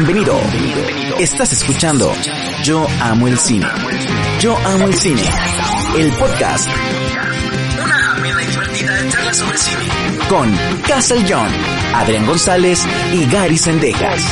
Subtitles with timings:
[0.00, 0.40] Bienvenido.
[1.18, 2.10] Estás escuchando
[2.64, 3.66] Yo Amo el Cine.
[4.40, 5.22] Yo Amo el Cine.
[5.94, 6.66] El podcast.
[7.84, 9.88] Una amena y divertida charla sobre cine.
[10.30, 11.50] Con Castle John,
[11.94, 14.24] Adrián González y Gary Sendejas.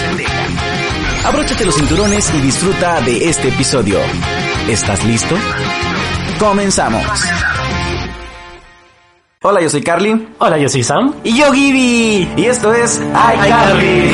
[1.27, 3.99] Abróchate los cinturones y disfruta de este episodio.
[4.69, 5.37] ¿Estás listo?
[6.39, 7.05] Comenzamos.
[9.51, 10.29] Hola, yo soy Carly.
[10.41, 11.15] Hola, yo soy Sam.
[11.25, 12.29] Y yo, Gibby.
[12.37, 14.11] Y esto es iCarly.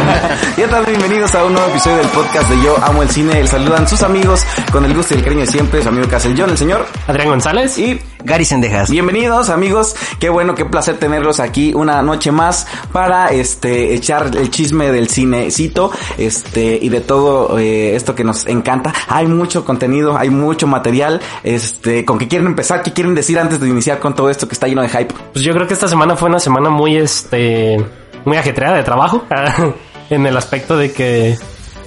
[0.56, 0.86] ¿Qué tal?
[0.86, 3.38] Bienvenidos a un nuevo episodio del podcast de Yo Amo el Cine.
[3.38, 5.82] El saludan sus amigos con el gusto y el cariño de siempre.
[5.82, 6.86] Su amigo John, el señor.
[7.06, 7.76] Adrián González.
[7.76, 8.90] Y Gary Sendejas.
[8.90, 14.50] Bienvenidos amigos, qué bueno, qué placer tenerlos aquí una noche más para este echar el
[14.50, 18.92] chisme del cinecito, este y de todo eh, esto que nos encanta.
[19.08, 23.60] Hay mucho contenido, hay mucho material, este, con qué quieren empezar, qué quieren decir antes
[23.60, 25.14] de iniciar con todo esto que está lleno de hype.
[25.32, 27.84] Pues yo creo que esta semana fue una semana muy este
[28.24, 29.24] muy ajetreada de trabajo
[30.10, 31.38] en el aspecto de que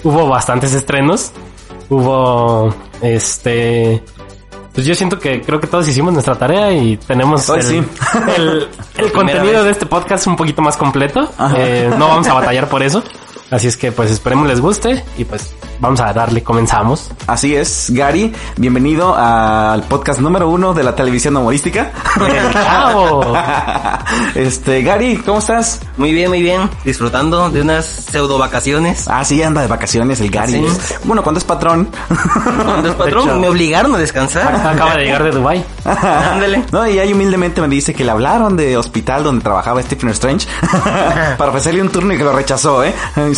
[0.04, 1.34] hubo bastantes estrenos,
[1.90, 4.02] hubo este
[4.74, 7.84] pues yo siento que creo que todos hicimos nuestra tarea y tenemos Hoy el, sí.
[8.38, 11.30] el- el contenido de este podcast un poquito más completo.
[11.58, 13.04] Eh, no vamos a batallar por eso.
[13.52, 17.12] Así es que pues esperemos les guste y pues vamos a darle, comenzamos.
[17.28, 21.92] Así es, Gary, bienvenido al podcast número uno de la televisión humorística.
[24.36, 25.82] Este, Gary, ¿cómo estás?
[25.98, 26.70] Muy bien, muy bien.
[26.84, 29.08] Disfrutando de unas pseudo vacaciones.
[29.08, 30.54] Ah, sí, anda de vacaciones el Gary.
[30.54, 30.94] Sí.
[31.04, 31.90] Bueno, cuando es patrón.
[32.64, 34.54] Cuando es patrón, me obligaron a descansar.
[34.66, 35.66] Acaba de llegar de Dubai.
[35.86, 36.66] Ándale.
[36.72, 40.48] No, y ahí humildemente me dice que le hablaron de hospital donde trabajaba Stephen Strange
[41.38, 42.94] para ofrecerle un turno y que lo rechazó, ¿eh?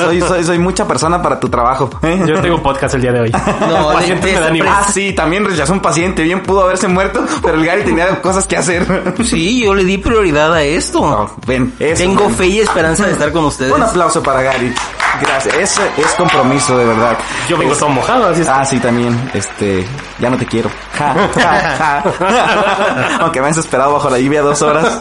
[0.05, 2.21] Soy, soy, soy mucha persona para tu trabajo, ¿eh?
[2.27, 3.31] Yo tengo podcast el día de hoy.
[3.69, 4.69] No, Paciente de- me da de- nivel.
[4.71, 8.45] Ah, sí, también rechazó un paciente, bien pudo haberse muerto, pero el Gary tenía cosas
[8.47, 9.13] que hacer.
[9.23, 10.99] Sí, yo le di prioridad a esto.
[11.01, 12.03] No, ven, eso.
[12.03, 13.71] Tengo fe y esperanza de estar con ustedes.
[13.71, 14.73] Un aplauso para Gary.
[15.21, 15.55] Gracias.
[15.55, 17.17] Eso es compromiso, de verdad.
[17.47, 18.47] Yo vengo Es- todo mojado, así es.
[18.47, 19.29] Ah, sí, también.
[19.33, 19.85] Este,
[20.19, 20.69] ya no te quiero.
[20.97, 23.17] Ja, ja, ja.
[23.21, 24.99] Aunque me has esperado bajo la lluvia dos horas,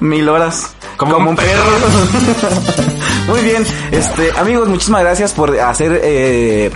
[0.00, 0.74] mil horas.
[0.98, 1.62] Como, un perro.
[3.28, 3.64] Muy bien.
[3.92, 6.70] Este, amigos, muchísimas gracias por hacer, eh,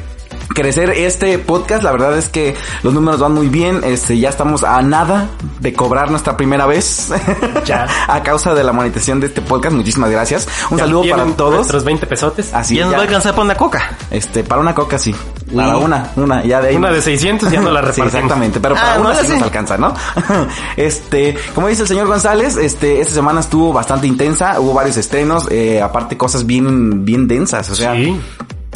[0.55, 1.83] crecer este podcast.
[1.83, 3.81] La verdad es que los números van muy bien.
[3.85, 5.29] Este, ya estamos a nada
[5.61, 7.11] de cobrar nuestra primera vez.
[7.65, 7.87] Ya.
[8.09, 9.75] a causa de la monetización de este podcast.
[9.75, 10.49] Muchísimas gracias.
[10.71, 11.55] Un Ya saludo para todos.
[11.55, 12.53] Nuestros 20 pesotes.
[12.53, 13.97] Así ya nos va a alcanzar para una coca.
[14.11, 15.15] Este, para una coca sí.
[15.51, 15.57] Uy.
[15.57, 16.77] Para una, una, ya de ahí.
[16.77, 18.15] Una de 600 ya no la Sí, repartimos.
[18.15, 19.33] exactamente, pero para Ah, una no, sí sí.
[19.35, 19.95] nos alcanza, ¿no?
[20.77, 25.47] este, como dice el señor González, este, esta semana estuvo bastante intensa, hubo varios estrenos,
[25.51, 28.19] eh, aparte cosas bien, bien densas, o sea, Sí.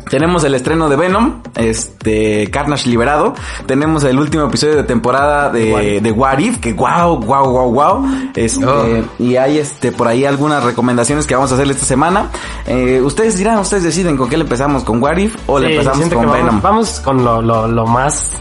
[0.08, 3.34] Tenemos el estreno de Venom, este, Carnage liberado.
[3.66, 6.02] Tenemos el último episodio de temporada What de, If.
[6.02, 8.06] de What If, que wow, wow, wow, wow.
[8.34, 9.04] Este, Oh.
[9.18, 12.30] y hay este, por ahí algunas recomendaciones que vamos a hacerle esta semana.
[12.66, 16.08] Eh, ustedes dirán, ustedes deciden con qué le empezamos, con What If o le empezamos
[16.08, 16.46] con Venom.
[16.46, 18.32] vamos, vamos con lo, lo, lo más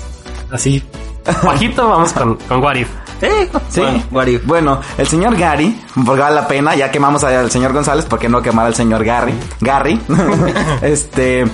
[0.52, 0.84] así
[1.44, 2.90] bajito, vamos con, con What If.
[3.22, 3.82] Eh, Sí.
[4.12, 4.46] bueno, if.
[4.46, 8.28] Bueno, el señor Gary, porque vale la pena, ya quemamos al señor González, ¿por qué
[8.30, 9.34] no quemar al señor Gary?
[9.62, 10.00] Gary,
[10.82, 11.46] este,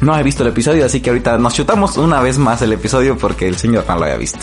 [0.00, 3.16] no he visto el episodio, así que ahorita nos chutamos una vez más el episodio
[3.16, 4.38] porque el señor no lo había visto.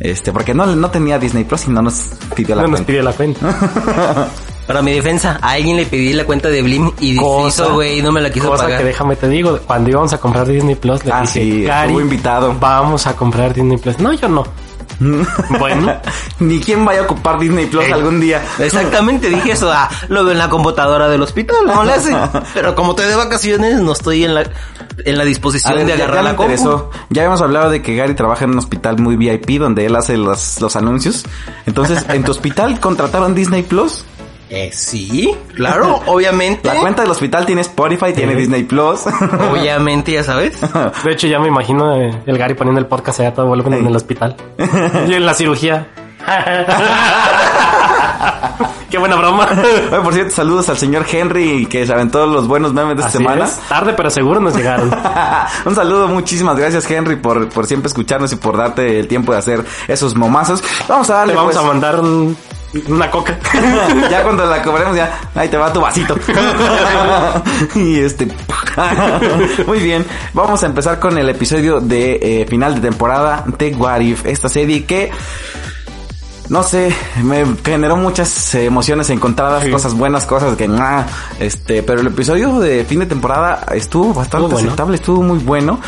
[0.00, 1.94] Este, porque no, no tenía Disney Plus y no nos
[2.34, 2.86] pidió la No nos cuenta.
[2.86, 4.28] pide la cuenta.
[4.68, 8.12] Para mi defensa, a alguien le pedí la cuenta de Blim y Cosa- güey, no
[8.12, 8.78] me la quiso Cosa pagar.
[8.80, 11.94] que déjame te digo, cuando íbamos a comprar Disney Plus, le Ah, dije, sí, Gary,
[11.94, 12.54] invitado.
[12.60, 13.98] vamos a comprar Disney Plus.
[13.98, 14.44] No, yo no.
[15.58, 16.00] bueno,
[16.40, 18.42] Ni quién vaya a ocupar Disney Plus Eh, algún día.
[18.58, 19.70] Exactamente, dije eso.
[19.72, 22.16] Ah, lo veo en la computadora del hospital, no le hace.
[22.54, 24.44] Pero como estoy de vacaciones, no estoy en la,
[25.04, 26.90] en la disposición ver, de agarrar ya la compu.
[27.10, 30.16] Ya habíamos hablado de que Gary trabaja en un hospital muy VIP donde él hace
[30.16, 31.24] los, los anuncios.
[31.66, 34.04] Entonces, ¿en tu hospital contrataron Disney Plus?
[34.50, 36.68] Eh, sí, claro, obviamente.
[36.68, 39.00] La cuenta del hospital tiene Spotify, tiene Disney Plus.
[39.50, 40.58] Obviamente, ya sabes.
[41.04, 43.96] de hecho ya me imagino el Gary poniendo el podcast allá todo volumen en el
[43.96, 44.36] hospital.
[45.06, 45.86] y en la cirugía.
[48.90, 49.46] Qué buena broma.
[49.92, 53.08] Oye, por cierto, saludos al señor Henry que se aventó los buenos memes de esta
[53.10, 53.44] Así semana.
[53.44, 53.56] es.
[53.68, 54.90] Tarde pero seguro nos llegaron.
[55.66, 59.38] Un saludo, muchísimas gracias Henry por, por siempre escucharnos y por darte el tiempo de
[59.38, 60.62] hacer esos momazos.
[60.88, 61.64] Vamos a darle Le vamos pues.
[61.64, 62.36] a mandar un-
[62.88, 63.38] una coca.
[64.10, 66.14] ya cuando la cobremos ya, ahí te va tu vasito.
[67.74, 68.28] y este,
[69.66, 74.00] muy bien, vamos a empezar con el episodio de eh, final de temporada de What
[74.00, 75.10] If, esta serie que
[76.48, 79.70] no sé, me generó muchas eh, emociones encontradas, Sí.
[79.70, 81.04] cosas buenas, cosas que nah,
[81.40, 84.58] este, pero el episodio de fin de temporada estuvo bastante bueno.
[84.68, 85.78] aceptable, estuvo muy bueno.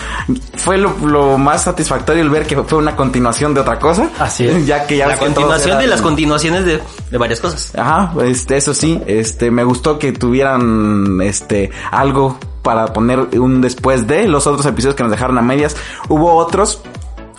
[0.57, 4.11] Fue lo, lo más satisfactorio el ver que fue una continuación de otra cosa.
[4.19, 4.67] Así es.
[4.71, 6.81] Ya que ya La continuación de las continuaciones de,
[7.11, 7.73] de varias cosas.
[7.77, 14.07] Ajá, este, eso sí, este, me gustó que tuvieran, este, algo para poner un después
[14.07, 15.77] de los otros episodios que nos dejaron a medias.
[16.09, 16.83] Hubo otros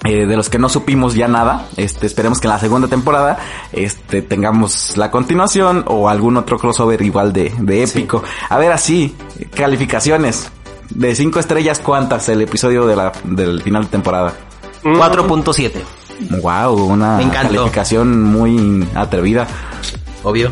[0.04, 1.68] eh, de los que no supimos ya nada.
[1.78, 3.38] Este, esperemos que en la segunda temporada
[3.72, 8.24] este, tengamos la continuación o algún otro crossover igual de, de épico.
[8.50, 9.16] A ver, así,
[9.56, 10.52] calificaciones.
[10.90, 14.34] De cinco estrellas, ¿cuántas el episodio de la, del final de temporada?
[14.84, 16.42] 4.7.
[16.42, 19.48] Wow, una calificación muy atrevida.
[20.24, 20.52] Obvio.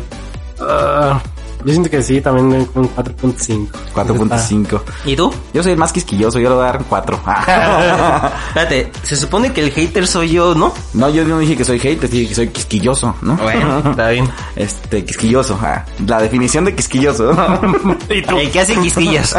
[0.60, 1.20] Ah,
[1.64, 3.68] yo siento que sí, también con 4.5.
[3.94, 4.80] 4.5.
[5.04, 5.32] ¿Y tú?
[5.52, 7.20] Yo soy el más quisquilloso, yo le voy a dar un 4.
[8.48, 10.72] Espérate, se supone que el hater soy yo, ¿no?
[10.94, 13.36] no, yo no dije que soy hater, dije que soy quisquilloso, ¿no?
[13.36, 14.28] Bueno, está bien.
[14.56, 15.58] Este, quisquilloso.
[15.62, 17.30] ah, la definición de quisquilloso.
[18.10, 18.36] ¿Y tú?
[18.38, 19.34] El que hace quisquillas.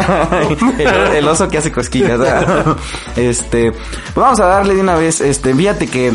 [0.78, 0.86] el,
[1.16, 2.20] el oso que hace cosquillas.
[2.20, 2.76] ah.
[3.16, 5.20] Este, pues vamos a darle de una vez.
[5.20, 6.12] Este, fíjate que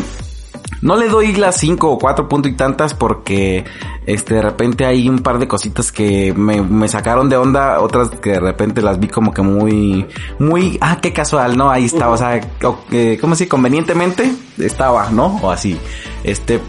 [0.82, 3.64] no le doy las 5 o 4 puntos y tantas porque
[4.06, 8.10] este de repente hay un par de cositas que me, me sacaron de onda, otras
[8.10, 10.06] que de repente las vi como que muy
[10.38, 11.70] muy ah, qué casual, ¿no?
[11.70, 12.40] Ahí está, o sea,
[12.92, 15.38] eh, ¿cómo se convenientemente estaba, ¿no?
[15.42, 15.78] O así.
[16.24, 16.60] Este,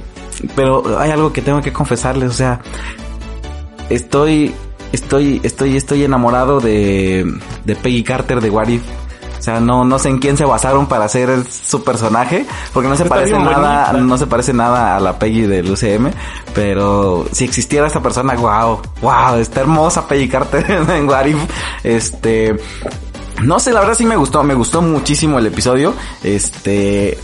[0.55, 2.61] pero hay algo que tengo que confesarles, o sea,
[3.89, 4.53] estoy
[4.91, 7.25] estoy estoy estoy enamorado de
[7.65, 8.83] de Peggy Carter de What If.
[9.39, 12.97] O sea, no, no sé en quién se basaron para hacer su personaje, porque no
[12.97, 14.05] se parece nada, bonita.
[14.05, 16.11] no se parece nada a la Peggy del UCM,
[16.53, 21.37] pero si existiera esta persona, wow, wow, está hermosa Peggy Carter en What If.
[21.83, 22.57] Este,
[23.43, 25.93] no sé, la verdad sí me gustó, me gustó muchísimo el episodio.
[26.23, 27.17] Este,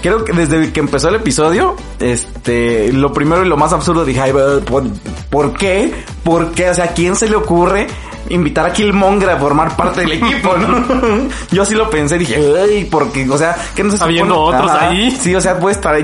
[0.00, 4.20] creo que desde que empezó el episodio, este, lo primero y lo más absurdo dije,
[4.20, 4.32] ay,
[4.64, 4.84] ¿por,
[5.30, 5.92] por qué?
[6.24, 6.70] ¿Por qué?
[6.70, 7.86] O sea, ¿a quién se le ocurre
[8.30, 11.28] invitar a Killmonger a formar parte del equipo, no?
[11.50, 14.70] Yo sí lo pensé, dije, ay, porque, o sea, que no se Habiendo supone- otros
[14.72, 15.10] ahí.
[15.10, 15.96] Sí, o sea, puede estar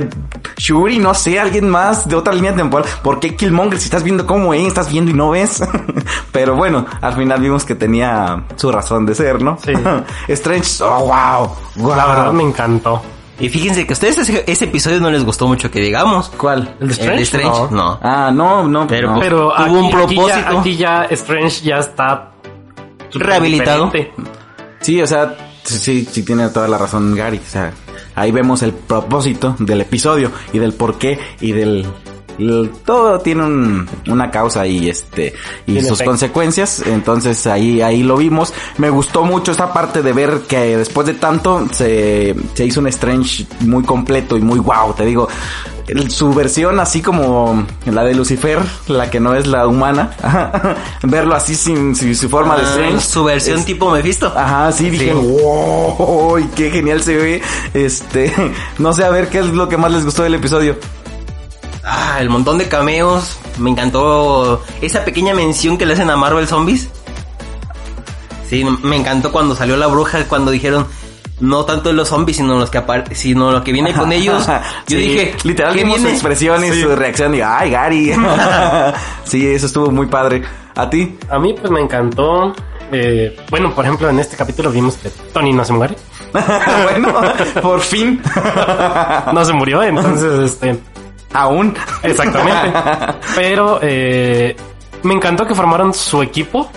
[0.57, 2.89] Shuri, no sé, alguien más de otra línea temporal.
[3.03, 3.79] ¿Por qué Killmonger?
[3.79, 5.63] Si estás viendo cómo es, estás viendo y no ves.
[6.33, 9.59] Pero bueno, al final vimos que tenía su razón de ser, ¿no?
[9.65, 9.73] Sí.
[10.29, 11.57] Strange, oh, wow.
[11.77, 11.97] wow.
[11.97, 13.03] La verdad me encantó.
[13.41, 16.29] Y fíjense que a ustedes ese, ese episodio no les gustó mucho que digamos.
[16.37, 16.77] ¿Cuál?
[16.81, 17.13] ¿El de Strange?
[17.13, 17.69] El de Strange, No.
[17.71, 18.01] no.
[18.03, 18.87] Ah, no, no.
[18.87, 19.21] Pero- no.
[19.21, 20.59] Pero Tuvo aquí, un aquí ya- propósito.
[20.61, 22.31] Aquí ya, Strange ya está
[23.13, 23.87] Rehabilitado.
[23.87, 24.13] diferente.
[24.81, 27.39] Sí, o sea, sí, sí, sí tiene toda la razón Gary.
[27.39, 27.73] O sea,
[28.15, 31.87] ahí vemos el propósito del episodio y del por qué y del...
[32.85, 35.35] todo tiene un- una causa y este
[35.67, 36.05] y sus efecto.
[36.05, 41.07] consecuencias entonces ahí ahí lo vimos me gustó mucho esta parte de ver que después
[41.07, 45.29] de tanto se, se hizo un Strange muy completo y muy wow te digo
[46.09, 48.59] su versión así como la de Lucifer
[48.89, 50.13] la que no es la humana
[51.03, 54.33] verlo así sin, sin su forma de Ah, Strange su versión es- tipo Mephisto.
[54.35, 55.13] Ajá, sí, dije, Sí.
[55.13, 57.43] wow, y qué genial se ve.
[57.75, 58.33] Este,
[58.79, 60.77] no sé, a ver qué es lo que más les gustó del episodio.
[61.85, 63.37] Ah, el montón de cameos.
[63.59, 66.89] Me encantó esa pequeña mención que le hacen a Marvel Zombies.
[68.49, 70.87] Sí, me encantó cuando salió la bruja, cuando dijeron
[71.41, 74.47] no tanto los zombies, sino los que apar sino lo que viene con ellos.
[74.47, 74.53] Yo
[74.87, 76.17] Sí, dije, literal, ¿qué vimos su viene?
[76.17, 76.83] expresión y Sí.
[76.83, 77.35] su reacción.
[77.35, 78.15] Y, ay, Gary.
[79.25, 80.43] sí, eso estuvo muy padre.
[80.77, 81.17] ¿A ti?
[81.31, 82.55] A mí pues me encantó.
[82.93, 85.97] eh, bueno, por ejemplo, en este capítulo vimos que Tony no se muere.
[86.33, 87.15] bueno,
[87.63, 88.21] por fin.
[89.33, 90.79] No se murió, entonces este...
[91.35, 91.77] Aún.
[92.03, 92.73] Exactamente.
[93.35, 94.57] Pero eh,
[95.03, 96.71] me encantó que formaron su equipo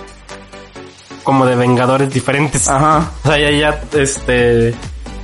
[1.24, 2.68] como de vengadores diferentes.
[2.68, 3.12] Ajá.
[3.24, 4.74] O sea, ya, ya, este,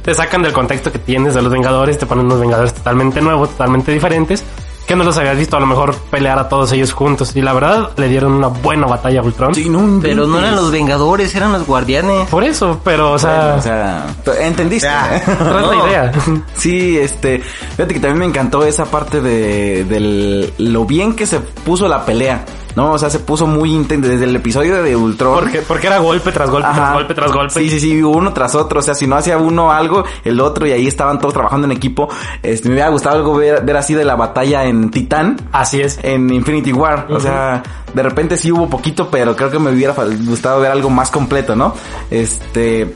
[0.03, 3.50] te sacan del contexto que tienes de los vengadores, te ponen unos vengadores totalmente nuevos,
[3.51, 4.43] totalmente diferentes,
[4.87, 7.35] que no los habías visto a lo mejor pelear a todos ellos juntos.
[7.35, 9.55] Y la verdad, le dieron una buena batalla a Ultron.
[9.55, 12.27] Sí, no Pero no eran los Vengadores, eran los Guardianes.
[12.29, 14.05] Por eso, pero, o sea, O sea,
[14.41, 14.87] ¿entendiste?
[15.25, 15.87] tras la no.
[15.87, 16.11] idea.
[16.55, 21.39] Sí, este, fíjate que también me encantó esa parte de, del, lo bien que se
[21.39, 22.43] puso la pelea,
[22.75, 22.94] ¿no?
[22.94, 25.34] O sea, se puso muy intenso desde el episodio de Ultron.
[25.34, 26.82] Porque, porque era golpe tras golpe, Ajá.
[26.82, 27.53] tras golpe, tras golpe.
[27.53, 28.80] Sí, sí, sí, uno tras otro.
[28.80, 31.72] O sea, si no hacía uno algo, el otro, y ahí estaban todos trabajando en
[31.72, 32.10] equipo.
[32.42, 35.38] Este, me hubiera gustado algo ver, ver así de la batalla en Titán.
[35.51, 36.00] Así es.
[36.03, 37.63] En Infinity War, o sea,
[37.94, 39.94] de repente sí hubo poquito, pero creo que me hubiera
[40.25, 41.74] gustado ver algo más completo, ¿no?
[42.10, 42.94] Este,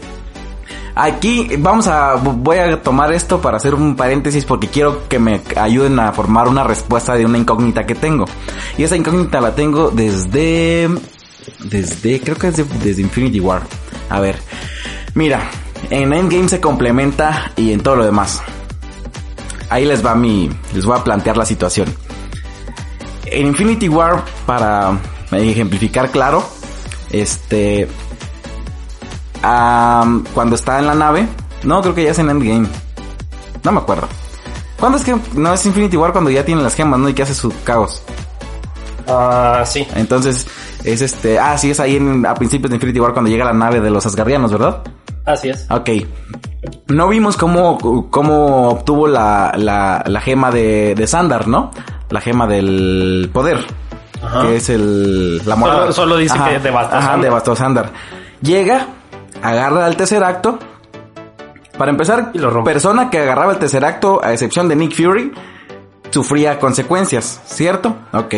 [0.99, 5.41] Aquí vamos a, voy a tomar esto para hacer un paréntesis porque quiero que me
[5.55, 8.25] ayuden a formar una respuesta de una incógnita que tengo.
[8.79, 10.89] Y esa incógnita la tengo desde,
[11.69, 13.61] desde, creo que es de- desde Infinity War.
[14.09, 14.37] A ver,
[15.13, 15.41] mira,
[15.91, 18.41] en Endgame se complementa y en todo lo demás.
[19.69, 21.93] Ahí les va mi, les voy a plantear la situación.
[23.25, 24.97] En Infinity War, para
[25.31, 26.43] ejemplificar claro,
[27.11, 27.87] este,
[30.33, 31.27] Cuando está en la nave.
[31.63, 32.67] No, creo que ya es en Endgame.
[33.63, 34.07] No me acuerdo.
[34.79, 37.09] ¿Cuándo es que no es Infinity War cuando ya tiene las gemas, no?
[37.09, 38.01] Y que hace su caos.
[39.07, 39.87] Ah, sí.
[39.95, 40.45] Entonces,
[40.83, 43.53] Es este, ah, sí, es ahí en, a principios de Infinity War cuando llega la
[43.53, 44.83] nave de los Asgardianos, ¿verdad?
[45.25, 45.65] Así es.
[45.69, 45.89] Ok.
[46.87, 47.77] No vimos cómo,
[48.09, 51.71] cómo obtuvo la, la, la gema de, de Sandar, ¿no?
[52.09, 53.65] La gema del poder.
[54.41, 55.79] Que es el, la morada.
[55.79, 57.21] Solo- solo dice que devastó Ajá, Sandar.
[57.23, 57.91] devastó Sandar.
[58.41, 58.87] Llega,
[59.41, 60.59] agarra al tercer acto.
[61.77, 62.71] Para empezar, Y lo rompe.
[62.71, 65.31] persona que agarraba el tercer acto, a excepción de Nick Fury,
[66.09, 67.95] sufría consecuencias, ¿cierto?
[68.13, 68.33] Ok.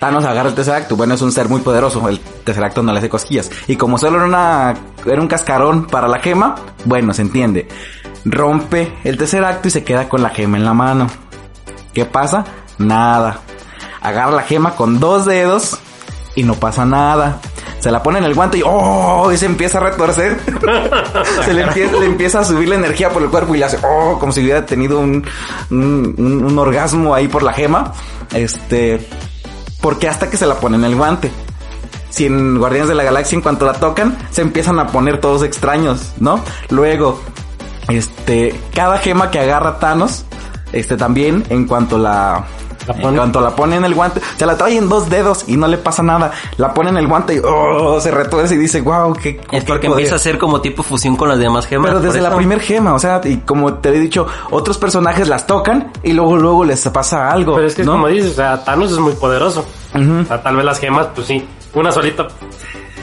[0.00, 0.96] Thanos agarra el tercer acto.
[0.96, 2.08] Bueno, es un ser muy poderoso.
[2.08, 3.50] El tercer acto no le hace cosquillas.
[3.68, 4.74] Y como solo era una,
[5.06, 6.54] era un cascarón para la gema,
[6.84, 7.68] bueno, se entiende.
[8.24, 11.06] Rompe el tercer acto y se queda con la gema en la mano.
[11.92, 12.44] ¿Qué pasa?
[12.78, 13.40] Nada.
[14.00, 15.78] Agarra la gema con dos dedos
[16.40, 17.38] y no pasa nada.
[17.80, 19.30] Se la pone en el guante y ¡oh!
[19.30, 20.38] Y se empieza a retorcer.
[21.44, 23.78] se le empieza, le empieza a subir la energía por el cuerpo y le hace
[23.86, 24.18] ¡oh!
[24.18, 25.22] Como si hubiera tenido un,
[25.70, 27.92] un, un- orgasmo ahí por la gema.
[28.32, 29.06] Este.
[29.82, 31.30] Porque hasta que se la pone en el guante.
[32.08, 35.42] Si en Guardianes de la Galaxia, en cuanto la tocan, se empiezan a poner todos
[35.42, 36.42] extraños, ¿no?
[36.70, 37.20] Luego,
[37.88, 40.24] este, cada gema que agarra Thanos,
[40.72, 42.44] este también, en cuanto La
[42.90, 45.66] en cuanto la pone en el guante, se la trae en dos dedos y no
[45.68, 46.30] le pasa nada.
[46.56, 49.66] La pone en el guante y oh, se retuerce y dice, wow, qué, Es qué
[49.66, 50.00] porque poder".
[50.02, 51.88] empieza a ser como tipo fusión con las demás gemas.
[51.90, 55.46] Pero desde la primer gema, o sea, y como te he dicho, otros personajes las
[55.46, 57.54] tocan y luego luego les pasa algo.
[57.56, 57.92] Pero es que ¿no?
[57.92, 59.64] como dices, o sea, Thanos es muy poderoso.
[59.94, 60.20] Ujú.
[60.22, 61.44] O sea, tal vez las gemas, pues sí,
[61.74, 62.26] una solita,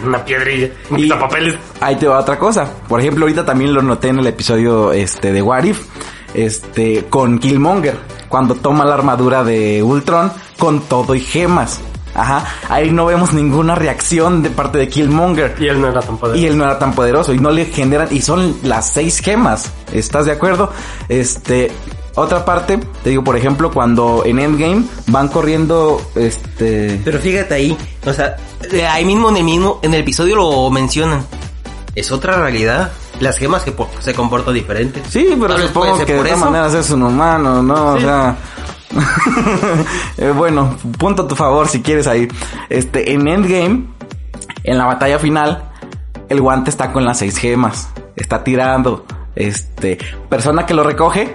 [0.06, 1.56] una piedrilla, un Y- papeles.
[1.82, 2.68] Ahí te va otra cosa.
[2.88, 5.86] Por ejemplo, ahorita también lo noté en el episodio este de What If,
[6.34, 7.98] este con Killmonger,
[8.30, 11.80] cuando toma la armadura de Ultron con todo y gemas.
[12.16, 15.56] Ajá, ahí no vemos ninguna reacción de parte de Killmonger.
[15.60, 16.42] Y él no era tan poderoso.
[16.42, 19.72] Y él no era tan poderoso y no le generan y son las seis gemas.
[19.94, 20.72] ¿Estás de acuerdo?
[21.10, 21.72] Este,
[22.16, 27.78] otra parte, te digo, por ejemplo, cuando en Endgame van corriendo, este, Pero fíjate ahí,
[28.04, 28.36] o sea,
[28.90, 31.24] ahí mismo en el mismo, en el episodio lo mencionan.
[31.94, 32.92] Es otra realidad.
[33.20, 35.02] Las gemas que se comportan diferente.
[35.10, 37.94] Sí, pero Tal supongo ser que de todas maneras es un humano, ¿no?
[37.94, 38.36] O sea...
[40.18, 42.28] Eh, bueno, punto a tu favor si quieres ahí.
[42.70, 43.86] Este, en Endgame,
[44.64, 45.70] en la batalla final,
[46.30, 47.90] el guante está con las seis gemas.
[48.16, 49.06] Está tirando.
[49.36, 51.34] Este, persona que lo recoge,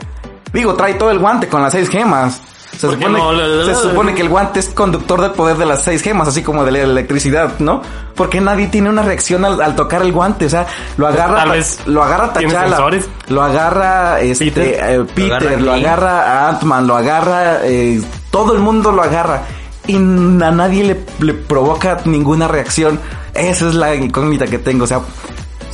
[0.52, 2.42] digo, trae todo el guante con las seis gemas.
[2.78, 3.32] Se, ¿Por qué supone, no?
[3.32, 6.26] La- la- se supone que el guante es conductor del poder de las seis gemas,
[6.28, 7.82] así como de la electricidad, ¿no?
[8.16, 11.48] Porque nadie tiene una reacción al, al tocar el guante, o sea, lo agarra, Tal
[11.48, 13.08] Ta- vez lo agarra sensores.
[13.28, 14.64] lo agarra este Peter.
[14.90, 18.00] eh, Peter, lo agarra Ant-Man, lo agarra eh,
[18.30, 19.42] todo el mundo lo agarra
[19.86, 22.98] y a nadie le, le provoca ninguna reacción.
[23.34, 25.00] Esa es la incógnita que tengo, o sea,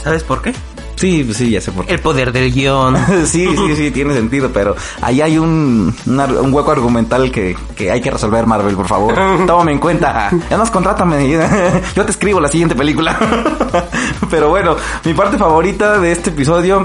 [0.03, 0.55] ¿Sabes por qué?
[0.99, 1.95] Sí, pues sí, ya sé por qué.
[1.95, 2.97] El poder del guion.
[3.27, 7.91] Sí, sí, sí, tiene sentido, pero ahí hay un, una- un hueco argumental que, que
[7.91, 9.15] hay que resolver, Marvel, por favor.
[9.47, 10.31] Tómame en cuenta.
[10.51, 11.29] Ya nos contrátame.
[11.97, 13.17] Yo te escribo la siguiente película.
[14.31, 16.83] Pero bueno, mi parte favorita de este episodio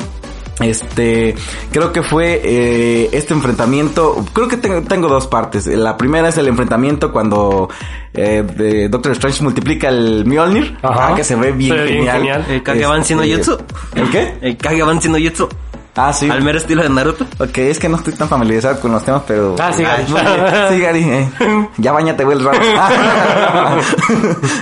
[0.60, 1.36] este,
[1.72, 4.24] creo que fue eh, este enfrentamiento.
[4.34, 5.68] Creo que tengo, tengo dos partes.
[5.68, 7.70] La primera es el enfrentamiento cuando
[8.14, 11.10] eh, de Doctor Strange multiplica el Mjolnir, Ajá.
[11.10, 12.46] ah, que se ve bien Se ve bien genial.
[12.50, 13.58] El no Este, Jutsu.
[13.96, 14.34] ¿El qué?
[14.42, 15.50] El Kagaban no Jutsu.
[15.96, 16.28] Ah, sí.
[16.30, 17.26] Al mero estilo de Naruto.
[17.40, 19.56] Ok, es que no estoy tan familiarizado con los temas, pero...
[19.60, 20.06] Ah, sí, Gary.
[20.08, 21.04] Sí, Gary.
[21.04, 21.30] eh.
[21.78, 22.60] Ya bañate, güey, el rato.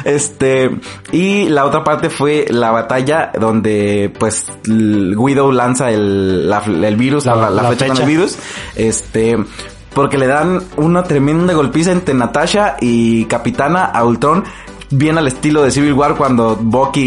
[0.05, 0.71] este...
[1.11, 7.25] Y la otra parte fue la batalla donde, pues, Guido lanza el, la- el virus,
[7.25, 8.03] la, La- la con flecha.
[8.03, 8.37] el virus.
[8.75, 9.37] Este...
[9.93, 14.45] Porque le dan una tremenda golpiza entre Natasha y Capitana a Ultron.
[14.93, 17.01] Bien al estilo de Civil War cuando Bucky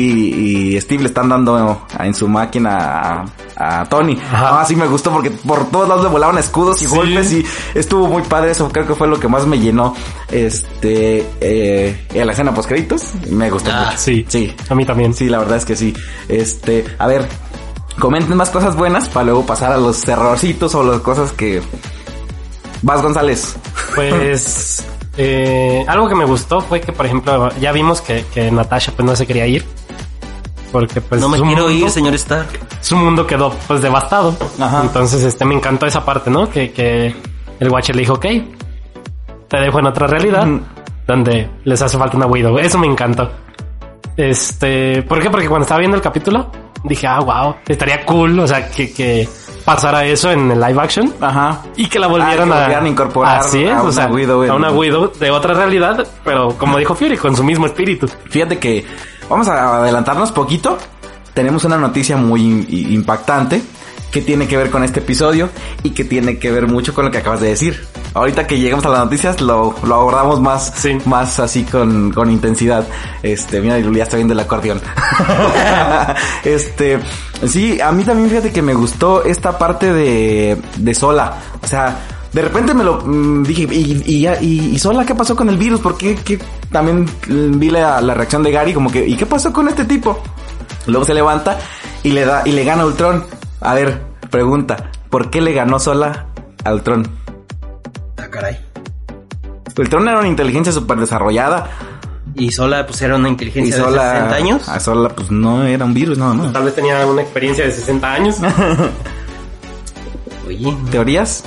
[0.74, 3.24] y Steve le están dando en su máquina
[3.56, 4.18] a, a Tony.
[4.32, 4.62] Ajá.
[4.62, 6.94] Ah, sí me gustó porque por todos lados le volaban escudos y Sí.
[6.96, 8.70] golpes y estuvo muy padre eso.
[8.70, 9.94] Creo que fue lo que más me llenó.
[10.30, 13.12] Este, eh, la escena post créditos.
[13.30, 13.98] Me gustó Ah, mucho.
[13.98, 14.54] Sí, Sí.
[14.70, 15.12] A mí también.
[15.12, 15.92] Sí, la verdad es que sí.
[16.28, 17.28] Este, a ver,
[17.98, 21.60] comenten más cosas buenas para luego pasar a los errorcitos o las cosas que...
[22.80, 23.56] Vas González.
[23.94, 24.84] Pues
[25.16, 29.06] eh, algo que me gustó fue que, por ejemplo, ya vimos que, que Natasha pues
[29.06, 29.64] no se quería ir.
[30.72, 32.48] Porque pues no me su quiero mundo- ir, señor Stark.
[32.80, 34.36] Su mundo quedó pues devastado.
[34.58, 34.82] Ajá.
[34.82, 36.50] Entonces este me encantó esa parte, ¿no?
[36.50, 37.14] Que, que
[37.60, 38.26] el Watcher le dijo, ok,
[39.48, 40.46] te dejo en otra realidad
[41.06, 42.58] donde les hace falta una Widow.
[42.58, 43.30] Eso me encantó.
[44.16, 45.30] Este, ¿por qué?
[45.30, 46.50] Porque cuando estaba viendo el capítulo
[46.82, 49.28] dije, ah, wow, estaría cool, o sea, que, que
[49.64, 51.14] pasara eso en el live action.
[51.20, 51.62] Ajá.
[51.76, 54.42] Y que la volvieran Ah, que a, incorporar Así es, a o una sea, Widow
[54.44, 58.06] en- a una Widow de otra realidad, pero como dijo Fury, con su mismo espíritu.
[58.28, 58.84] Fíjate que
[59.28, 60.76] vamos a adelantarnos poquito.
[61.32, 62.40] Tenemos una noticia muy
[62.94, 63.60] impactante
[64.14, 65.48] que tiene que ver con este episodio
[65.82, 67.84] y que tiene que ver mucho con lo que acabas de decir.
[68.14, 70.96] Ahorita que lleguemos a las noticias lo, lo abordamos más, Sí.
[71.04, 72.86] más así con, con intensidad.
[73.24, 74.80] Este, mira, ya está viendo el acordeón.
[76.44, 77.00] este,
[77.44, 81.34] sí, a mí también fíjate que me gustó esta parte de, de Sola.
[81.60, 81.98] O sea,
[82.32, 85.48] de repente me lo mm, dije, ¿y, y, ya- y, y Sola qué pasó con
[85.48, 85.80] el virus?
[85.80, 86.16] ¿Por qué?
[86.70, 87.04] También
[87.58, 90.22] vi la, la reacción de Gary como que, ¿y qué pasó con este tipo?
[90.86, 91.58] Luego se levanta
[92.04, 93.24] y le da, y le gana Ultron.
[93.64, 96.26] A ver, pregunta, ¿por qué le ganó Sola
[96.64, 97.08] a Ultron?
[98.18, 98.60] Ah, caray.
[99.78, 101.70] Ultron era una inteligencia súper desarrollada.
[102.34, 104.68] Y Sola, pues era una inteligencia Sola, de 60 años.
[104.68, 106.52] A Sola, pues no era un virus, nada más.
[106.52, 108.36] Tal vez tenía una experiencia de 60 años.
[110.46, 110.76] Oye.
[110.90, 111.42] ¿Teorías?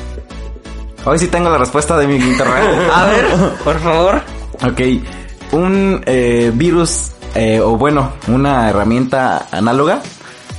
[1.05, 2.89] Hoy sí tengo la respuesta de mi internet.
[2.95, 3.25] A ver,
[3.63, 4.23] por favor.
[4.55, 4.81] ok,
[5.51, 10.01] un eh, virus, eh, o bueno, una herramienta análoga,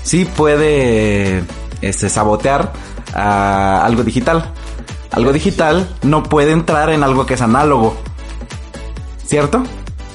[0.09, 1.45] sí puede
[1.83, 2.73] este, sabotear
[3.15, 4.51] a algo digital.
[5.11, 7.97] Algo digital no puede entrar en algo que es análogo.
[9.27, 9.63] ¿Cierto?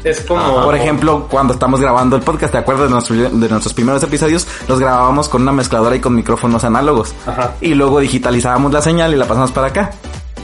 [0.04, 0.64] Es como...
[0.64, 4.48] Por ejemplo, cuando estamos grabando el podcast, ¿te acuerdas de, nuestro- de nuestros primeros episodios?
[4.68, 7.14] Los grabábamos con una mezcladora y con micrófonos análogos.
[7.28, 7.52] Ajá.
[7.62, 9.92] Y luego digitalizábamos la señal y la pasamos para acá.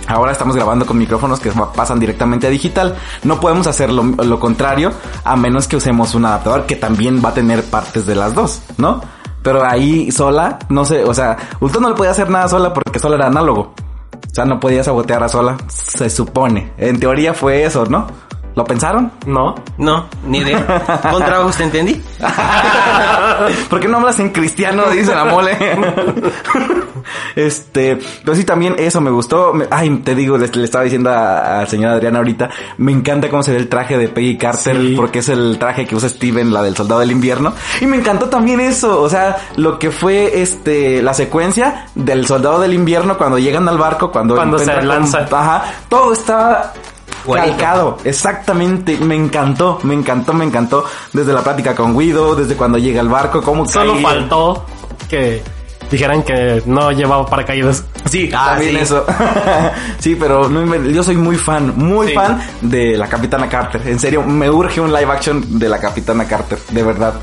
[0.07, 2.95] Ahora estamos grabando con micrófonos que pasan directamente a digital.
[3.23, 4.91] No podemos hacer lo, lo contrario
[5.23, 8.61] a menos que usemos un adaptador que también va a tener partes de las dos,
[8.77, 9.01] ¿no?
[9.41, 12.99] Pero ahí sola, no sé, o sea, Ultron no le podía hacer nada sola porque
[12.99, 13.73] sola era análogo.
[14.29, 16.71] O sea, no podía sabotear a sola, se supone.
[16.77, 18.07] En teoría fue eso, ¿no?
[18.55, 19.11] ¿Lo pensaron?
[19.25, 19.55] No.
[19.77, 20.99] No, ni idea.
[21.11, 22.01] ¿Con trabajo te entendí?
[23.69, 24.83] ¿Por qué no hablas en cristiano?
[24.91, 25.57] Dice la mole.
[27.35, 29.53] este, pero sí también eso me gustó.
[29.69, 33.43] Ay, te digo, le, le estaba diciendo a, a señora Adriana ahorita, me encanta cómo
[33.43, 34.93] se ve el traje de Peggy Carter, Sí.
[34.97, 37.53] porque es el traje que usa Steven, la del soldado del invierno.
[37.81, 42.59] Y me encantó también eso, o sea, lo que fue este, la secuencia del soldado
[42.59, 45.19] del invierno cuando llegan al barco, cuando, Cuando se con- lanza.
[45.31, 46.73] ajá, todo está.
[47.25, 52.77] Calcado, exactamente, me encantó, me encantó, me encantó, desde la plática con Guido, desde cuando
[52.77, 54.65] llega al barco, cómo Solo cae- faltó
[55.09, 55.41] que
[55.91, 57.83] dijeran que no llevaba paracaídas.
[58.05, 58.81] Sí, Ah, también sí.
[58.83, 59.05] eso.
[59.99, 62.13] sí, pero no yo soy muy fan, muy Sí.
[62.13, 63.81] fan de la Capitana Carter.
[63.87, 67.15] En serio, me urge un live action de la Capitana Carter, de verdad.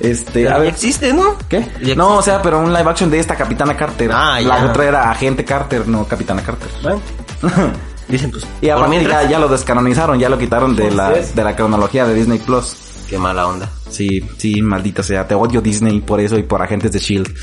[0.00, 1.36] Este, a ver, existe, ¿no?
[1.48, 1.66] ¿qué?
[1.96, 4.10] No, o sea, pero un live action de esta Capitana Carter.
[4.12, 4.64] Ah, la ya.
[4.66, 6.68] otra era Agente Carter, no Capitana Carter.
[6.82, 7.00] Bueno.
[8.08, 11.34] Dicen, pues, Y aparte mientras, ya, ya lo descanonizaron, ya lo quitaron de la, es.
[11.34, 12.76] de la cronología de Disney Plus.
[13.08, 13.70] qué mala onda.
[13.90, 17.34] Sí, sí, maldita sea, te odio Disney por eso y por agentes de Shield.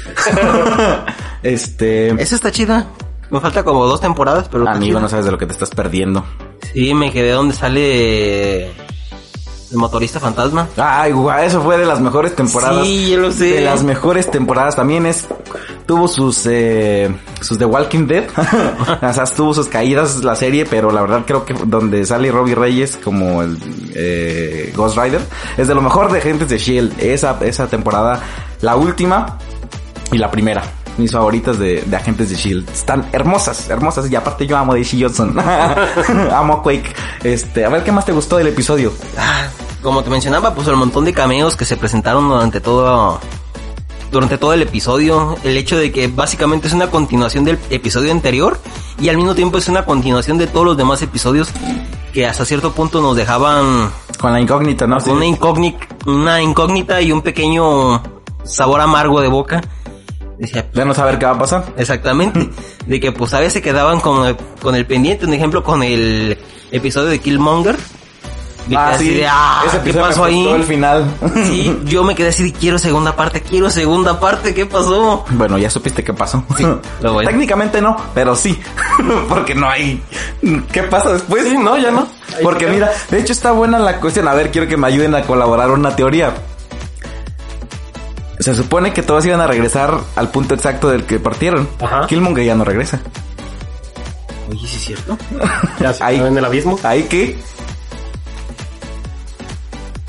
[1.43, 2.87] este, Esa está chida.
[3.29, 6.25] Me falta como dos temporadas, pero amigo, no sabes de lo que te estás perdiendo.
[6.73, 8.71] Sí, me quedé donde sale
[9.71, 10.67] el motorista fantasma.
[10.77, 12.85] Ay, guau, eso fue de las mejores temporadas.
[12.85, 13.45] Sí, yo lo sé.
[13.45, 15.27] De las mejores temporadas también es
[15.85, 18.25] tuvo sus eh, sus The Walking Dead,
[19.01, 22.55] o sea, tuvo sus caídas la serie, pero la verdad creo que donde sale Robbie
[22.55, 23.57] Reyes como el
[23.93, 25.21] eh, Ghost Rider
[25.57, 26.99] es de lo mejor de Agentes de Shield.
[26.99, 28.21] Esa esa temporada,
[28.61, 29.37] la última
[30.11, 30.63] y la primera.
[30.97, 32.69] Mis favoritas de, de Agentes de Shield.
[32.69, 34.11] Están hermosas, hermosas.
[34.11, 35.35] Y aparte yo amo a Daisy Johnson.
[36.33, 36.93] amo a Quake.
[37.23, 38.93] Este, a ver qué más te gustó del episodio.
[39.17, 39.47] Ah,
[39.81, 43.19] como te mencionaba, pues el montón de cameos que se presentaron durante todo
[44.11, 48.59] durante todo el episodio, el hecho de que básicamente es una continuación del episodio anterior
[48.99, 51.49] y al mismo tiempo es una continuación de todos los demás episodios
[52.11, 53.89] que hasta cierto punto nos dejaban
[54.19, 54.97] Con la incógnita, ¿no?
[54.99, 58.03] con una incógnita, una incógnita y un pequeño
[58.43, 59.61] sabor amargo de boca.
[60.37, 61.73] Decía, De no saber qué va a pasar.
[61.77, 62.49] Exactamente.
[62.85, 66.37] De que pues a veces se quedaban con, con el pendiente, un ejemplo con el
[66.71, 67.77] episodio de Killmonger.
[68.67, 70.47] De que así de, ah, Ese ¿qué me pasó ahí?
[70.47, 71.05] el final.
[71.45, 75.25] Sí, yo me quedé así de quiero segunda parte, quiero segunda parte, ¿qué pasó?
[75.31, 76.43] Bueno, ya supiste qué pasó.
[76.57, 76.63] Sí,
[77.01, 77.19] lo.
[77.21, 78.59] Técnicamente no, pero sí.
[79.29, 80.01] Porque no hay.
[80.71, 81.43] ¿Qué pasa después?
[81.45, 82.07] Sí, no, ya no.
[82.43, 84.27] Porque mira, de hecho está buena la cuestión.
[84.27, 86.33] A ver, quiero que me ayuden a colaborar una teoría.
[88.39, 91.67] Se supone que todos iban a regresar al punto exacto del que partieron.
[91.79, 92.07] Ajá.
[92.07, 92.99] Killmonger ya no regresa.
[94.49, 95.17] Oye, ¿sí es cierto?
[95.79, 96.79] Ya se en el abismo.
[96.83, 97.37] ¿Ahí qué?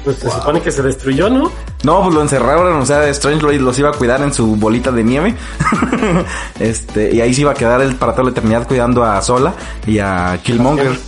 [0.04, 1.50] Pues se supone que se destruyó, ¿no?
[1.84, 4.90] No, pues lo encerraron, o sea, Strange lo- los iba a cuidar en su bolita
[4.90, 5.34] de nieve.
[6.60, 9.54] este, y ahí se iba a quedar él para toda la eternidad cuidando a Sola
[9.86, 10.98] y a Killmonger.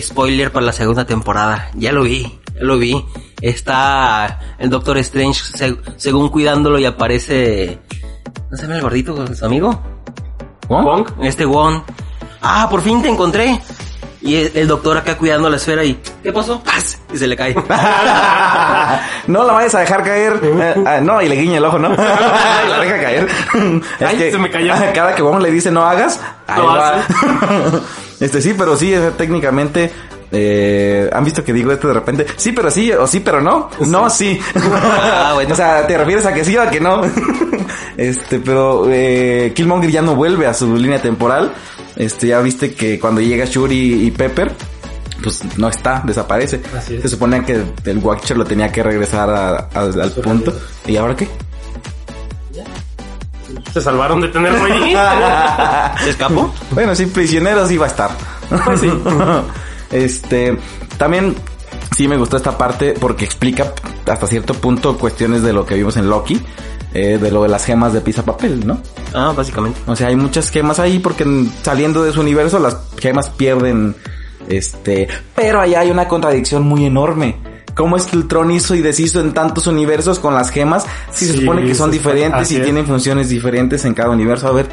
[0.00, 1.70] Spoiler para la segunda temporada.
[1.74, 2.22] Ya lo vi,
[2.54, 3.04] ya lo vi.
[3.40, 7.78] Está el Doctor Strange se- según cuidándolo y aparece...
[8.50, 9.80] ¿No se llama el gordito, su amigo?
[10.68, 11.06] Wong.
[11.22, 11.82] Este Wong.
[12.40, 13.60] Ah, por fin te encontré.
[14.24, 16.62] Y el, doctor acá cuidando la esfera y, ¿qué pasó?
[16.62, 16.96] ¡Paz!
[17.12, 17.54] Y se le cae.
[19.26, 20.38] no la vayas a dejar caer.
[20.40, 21.88] Eh, ah, no, y le guiña el ojo, ¿no?
[21.96, 23.28] La deja caer.
[23.98, 24.72] Es Ay, se me cayó.
[24.94, 26.20] Cada que vamos le dice no hagas,
[26.56, 27.02] Lo va.
[28.20, 29.92] este sí, pero sí, técnicamente.
[30.34, 32.26] Eh, ¿Han visto que digo esto de repente?
[32.36, 33.70] Sí, pero sí, o sí, pero no.
[33.86, 34.40] No, sí.
[34.54, 35.52] Ah, bueno.
[35.52, 37.02] o sea, ¿te refieres a que sí o a que no?
[37.96, 41.52] este, pero eh, Killmonger ya no vuelve a su línea temporal.
[42.02, 44.52] Este, ya viste que cuando llega Shuri y Pepper,
[45.22, 46.60] pues no está, desaparece.
[46.76, 47.02] Así es.
[47.02, 50.50] Se supone que el Watcher lo tenía que regresar a- a- al Su punto.
[50.50, 50.68] realidad.
[50.86, 51.28] ¿Y ahora qué?
[53.72, 54.94] Se salvaron de tenerlo ahí.
[56.04, 56.52] ¿Se escapó?
[56.72, 58.10] Bueno, sí, prisioneros iba a estar.
[58.64, 58.90] Pues sí.
[59.90, 60.58] este,
[60.98, 61.34] también
[61.96, 63.72] sí me gustó esta parte porque explica
[64.06, 66.40] hasta cierto punto cuestiones de lo que vimos en Loki,
[66.94, 68.80] eh, de lo de las gemas de pizza papel, ¿no?
[69.14, 69.80] Ah, básicamente.
[69.86, 73.94] O sea, hay muchas gemas ahí porque en- saliendo de su universo las gemas pierden,
[74.48, 77.36] este, pero allá hay una contradicción muy enorme.
[77.74, 81.32] ¿Cómo es que Ultron hizo y deshizo en tantos universos con las gemas si se
[81.40, 82.62] supone que son diferentes y es.
[82.64, 84.46] tienen funciones diferentes en cada universo?
[84.48, 84.68] A ver,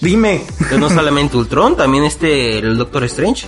[0.00, 0.42] dime.
[0.58, 3.46] Pero no solamente Ultron, también este, el Doctor Strange.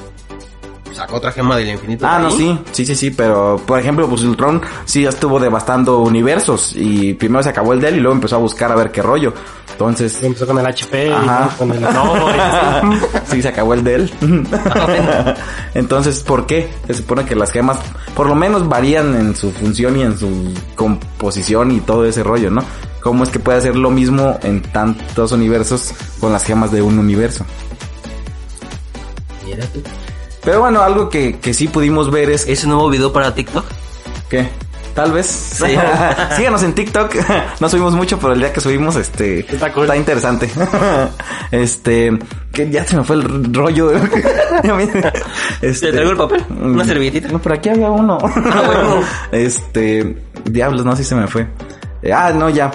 [0.94, 2.06] Sacó otra gema del infinito.
[2.06, 5.98] Ah, no, sí, sí, sí, sí, pero por ejemplo, pues Ultron sí ya estuvo devastando
[6.00, 8.92] universos y primero se acabó el de él y luego empezó a buscar a ver
[8.92, 9.34] qué rollo.
[9.72, 11.50] Entonces, Empezó con el HP, y Ajá.
[11.58, 12.86] con el y así.
[13.26, 14.12] sí se acabó el de él.
[15.74, 16.72] Entonces, ¿por qué?
[16.86, 17.78] Se supone que las gemas
[18.14, 22.50] por lo menos varían en su función y en su composición y todo ese rollo,
[22.50, 22.62] ¿no?
[23.02, 26.98] ¿Cómo es que puede hacer lo mismo en tantos universos con las gemas de un
[26.98, 27.44] universo?
[29.44, 29.82] Mira tú.
[30.44, 33.64] Pero bueno, algo que, que sí pudimos ver es Ese nuevo video para TikTok.
[34.28, 34.48] ¿Qué?
[34.94, 35.26] Tal vez.
[36.36, 37.14] Síganos en TikTok.
[37.60, 39.88] No subimos mucho, pero el día que subimos, este, Está cool.
[39.96, 40.48] interesante.
[41.50, 42.16] Este,
[42.52, 43.92] que ya se me fue el rollo.
[45.60, 46.44] este, ¿Te traigo el papel?
[46.60, 47.28] Una servilletita.
[47.28, 48.18] No, pero aquí había uno.
[48.22, 49.00] Ah, bueno.
[49.32, 51.46] Este, diablos, no si se me fue.
[52.02, 52.70] Eh, Ah, no, ya.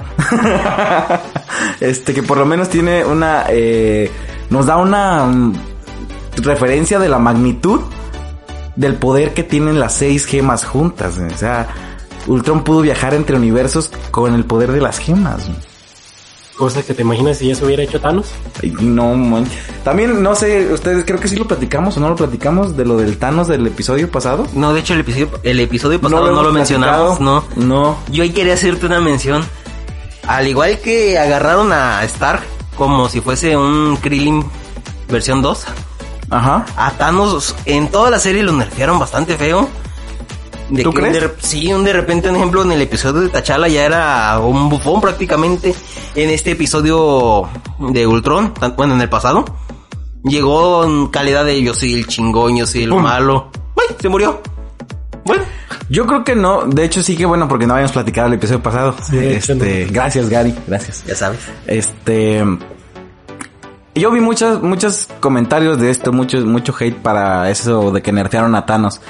[1.79, 4.09] Este, que por lo menos tiene una, eh,
[4.49, 5.53] nos da una mm,
[6.43, 7.81] referencia de la magnitud
[8.75, 11.17] del poder que tienen las seis gemas juntas.
[11.17, 11.67] O sea,
[12.27, 15.49] Ultron pudo viajar entre universos con el poder de las gemas.
[16.57, 18.27] Cosa que te imaginas si eso hubiera hecho Thanos.
[18.61, 19.45] Ay, no, man.
[19.85, 22.97] También, no sé, ustedes creo que sí lo platicamos o no lo platicamos de lo
[22.97, 24.45] del Thanos del episodio pasado.
[24.53, 27.45] No, de hecho el episodio, el episodio pasado no, lo mencionamos, no.
[27.55, 27.97] No.
[28.11, 29.41] Yo ahí quería hacerte una mención.
[30.27, 32.43] Al igual que agarraron a Stark
[32.75, 34.45] como si fuese un Krillin
[35.09, 35.65] versión 2.
[36.29, 36.65] Ajá.
[36.77, 39.67] A Thanos en toda la serie lo nerfearon bastante feo.
[40.69, 41.21] De ¿Tú que crees?
[41.21, 44.69] de sí, un de repente, un ejemplo, en el episodio de T'Challa ya era un
[44.69, 45.73] bufón prácticamente.
[46.15, 49.45] En este episodio de Ultron, tan- bueno, en el pasado,
[50.23, 53.01] llegó en calidad de yo soy el chingón, yo soy el ¡Pum!
[53.01, 53.49] malo.
[53.77, 53.95] ¡Ay!
[53.99, 54.41] Se murió.
[55.25, 55.43] Bueno,
[55.89, 56.65] Yo creo que no.
[56.65, 58.95] De hecho, sí que bueno, porque no habíamos platicado el episodio pasado.
[59.09, 60.53] Sí, este, gracias, Gary.
[60.67, 61.03] Gracias.
[61.07, 61.39] ya sabes.
[61.65, 62.43] Este.
[63.99, 68.55] Yo vi muchos, muchos comentarios de esto, mucho, mucho hate para eso de que nerfearon
[68.55, 69.01] a Thanos.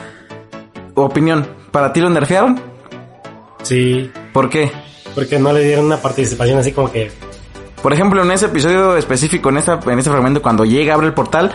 [0.96, 2.60] Opinión, ¿para ti lo nerfearon?
[3.62, 4.72] Sí, ¿Por qué?
[5.14, 7.12] porque no le dieron una participación así como que...
[7.84, 11.14] Por ejemplo, en ese episodio específico, en, esta, en ese fragmento, cuando llega, abre el
[11.14, 11.52] portal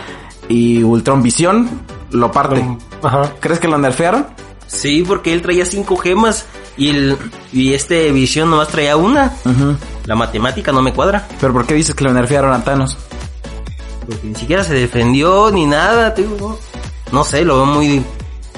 [0.49, 1.69] y Ultron Visión
[2.11, 2.65] lo parte.
[3.03, 3.33] Ajá.
[3.41, 4.27] ¿Crees que lo nerfearon?
[4.67, 7.17] Sí, porque él traía cinco gemas y el
[7.53, 9.33] y este visión nomás traía una.
[9.45, 9.77] Ujú.
[10.07, 11.27] La matemática no me cuadra.
[11.41, 12.97] ¿Pero por qué dices que lo nerfearon a Thanos?
[14.07, 16.27] Porque ni siquiera se defendió ni nada, tío.
[16.41, 16.57] No,
[17.13, 18.05] No sé, lo veo muy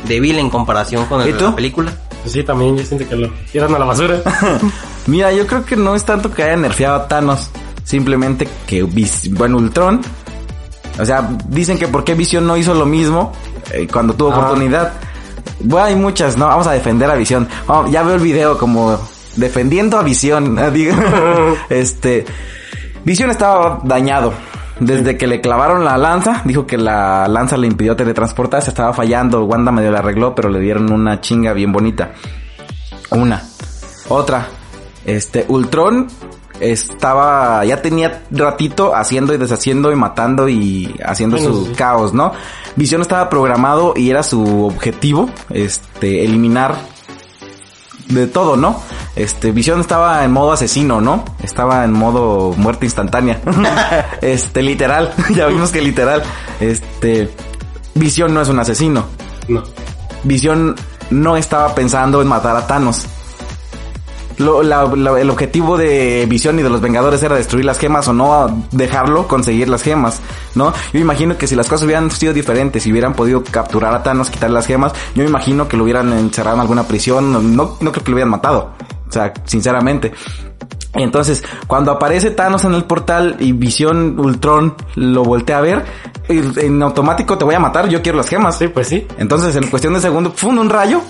[0.08, 1.44] débil en comparación con el ¿Y de tú?
[1.46, 1.92] la película.
[2.22, 4.20] Pues sí, también yo siento que lo tiran a la basura.
[5.06, 7.50] Mira, yo creo que no es tanto que haya nerfeado a Thanos,
[7.84, 8.82] simplemente que,
[9.30, 10.00] bueno, Ultron,
[10.98, 13.32] o sea, dicen que por qué Visión no hizo lo mismo
[13.72, 14.38] eh, cuando tuvo Ah.
[14.38, 14.92] oportunidad.
[15.60, 16.46] Bueno, hay muchas, ¿no?
[16.48, 17.46] Vamos a defender a Visión.
[17.66, 18.98] Vamos, ya veo el video como
[19.36, 20.58] defendiendo a Visión.
[21.70, 22.24] este,
[23.04, 24.32] Visión estaba dañado.
[24.80, 29.44] Desde que le clavaron la lanza, dijo que la lanza le impidió teletransportarse, estaba fallando,
[29.44, 32.12] Wanda medio la arregló, pero le dieron una chinga bien bonita.
[33.10, 33.42] Una.
[34.08, 34.48] Otra.
[35.06, 36.08] Este, Ultron
[36.60, 41.72] estaba, ya tenía ratito haciendo y deshaciendo y matando y haciendo Bueno, su sí.
[41.72, 42.32] caos, ¿no?
[42.76, 46.76] Visión estaba programado y era su objetivo, este, eliminar
[48.08, 48.80] de todo, ¿no?
[49.14, 51.24] Este, Visión estaba en modo asesino, ¿no?
[51.42, 53.40] Estaba en modo muerte instantánea.
[54.20, 55.12] este, literal.
[55.34, 56.22] ya vimos que literal.
[56.60, 57.30] Este,
[57.94, 59.06] Visión no es un asesino.
[59.48, 59.62] No.
[60.24, 60.76] Visión
[61.10, 63.06] no estaba pensando en matar a Thanos.
[64.38, 68.08] Lo- la- la- el objetivo de Visión y de los Vengadores era destruir las gemas
[68.08, 70.20] o no dejarlo conseguir las gemas,
[70.54, 70.72] ¿no?
[70.92, 74.30] Yo imagino que si las cosas hubieran sido diferentes, si hubieran podido capturar a Thanos,
[74.30, 77.40] quitarle las gemas, yo me imagino que lo hubieran encerrado en alguna prisión, no,
[77.80, 78.72] no, creo que lo hubieran matado,
[79.08, 80.12] o sea, sinceramente.
[80.94, 85.84] Y entonces, cuando aparece Thanos en el portal y Visión Ultron lo voltea a ver,
[86.28, 88.56] en automático te voy a matar, yo quiero las gemas.
[88.56, 89.06] Sí, pues sí.
[89.18, 91.02] Entonces, en cuestión de segundo, fue un rayo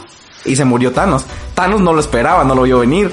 [0.46, 1.24] y se murió Thanos.
[1.54, 3.12] Thanos no lo esperaba, no lo vio venir.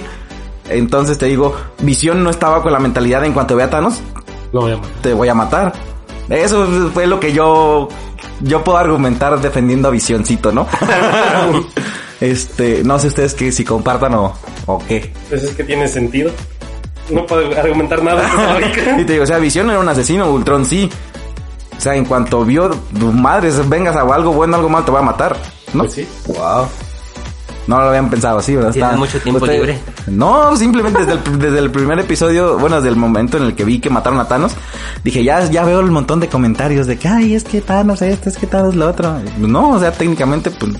[0.69, 3.99] Entonces te digo, Visión no estaba con la mentalidad de en cuanto vea a Thanos,
[4.51, 5.01] Lo voy a matar.
[5.01, 5.73] te voy a matar.
[6.29, 7.89] Eso fue lo que yo
[8.41, 10.67] yo puedo argumentar defendiendo a Visioncito, ¿no?
[12.21, 14.33] este, no sé ustedes que si compartan o,
[14.65, 15.13] o qué.
[15.29, 16.31] Pues es que tiene sentido.
[17.09, 18.23] No puedo argumentar nada.
[18.97, 20.89] y te digo, o sea, Visión era un asesino, Ultron sí.
[21.77, 24.99] O sea, en cuanto vio, tu madre, vengas a algo bueno, algo malo, te va
[24.99, 25.35] a matar,
[25.73, 25.83] ¿no?
[25.83, 26.07] Pues sí.
[26.27, 26.67] Wow.
[27.67, 28.71] No lo habían pensado así, ¿verdad?
[28.71, 29.79] ¿Tienes Está- mucho tiempo libre?
[30.07, 33.63] No, simplemente desde el, desde el primer episodio, bueno, desde el momento en el que
[33.63, 34.53] vi que mataron a Thanos,
[35.03, 38.29] dije, ya, ya veo el montón de comentarios de que, ay, es que Thanos esto,
[38.29, 39.15] es que Thanos lo otro.
[39.37, 40.73] No, o sea, técnicamente, pues,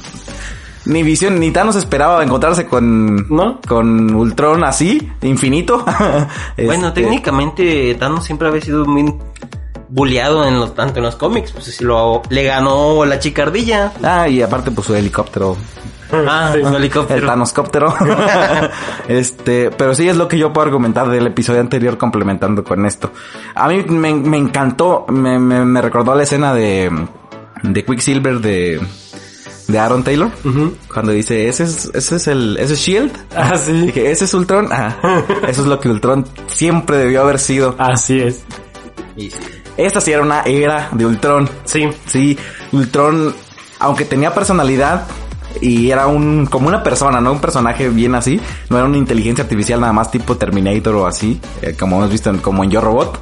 [0.86, 3.62] ni Visión, ni Thanos esperaba encontrarse con, ¿No?
[3.66, 5.86] con Ultron así, infinito.
[6.66, 9.14] Bueno, Este, técnicamente Thanos siempre había sido muy
[9.94, 11.52] bulleado en los, tanto en los cómics.
[11.52, 13.94] Pues si lo le ganó la chica ardilla.
[14.04, 15.56] Ah, y aparte, pues su helicóptero
[16.12, 16.60] Ah, Sí.
[16.62, 17.26] un El helicóptero.
[17.28, 17.94] Thanoscóptero.
[19.08, 23.12] este, pero sí es lo que yo puedo argumentar del episodio anterior complementando con esto.
[23.56, 26.92] A mí me, me encantó, me, me, me recordó la escena de,
[27.64, 28.80] de Quicksilver de,
[29.68, 30.30] de Aaron Taylor.
[30.44, 30.76] Ujú.
[30.94, 33.12] Cuando dice, ese es, ese es el, ese es Shield.
[33.36, 33.72] Ah, sí.
[33.88, 34.68] Dije, ese es Ultron.
[34.72, 34.96] Ah,
[35.48, 37.76] eso es lo que Ultron siempre debió haber sido.
[37.80, 38.44] Así es.
[39.16, 39.40] Y sí.
[39.78, 41.50] Esta sí era una era de Ultron.
[41.66, 41.90] Sí.
[42.06, 42.38] Sí,
[42.72, 43.34] Ultron,
[43.80, 45.08] aunque tenía personalidad
[45.62, 49.44] y era un como una persona, no un personaje bien así, no era una inteligencia
[49.44, 52.82] artificial nada más tipo Terminator o así, eh, como hemos visto en, como en Yo
[52.82, 53.20] Robot.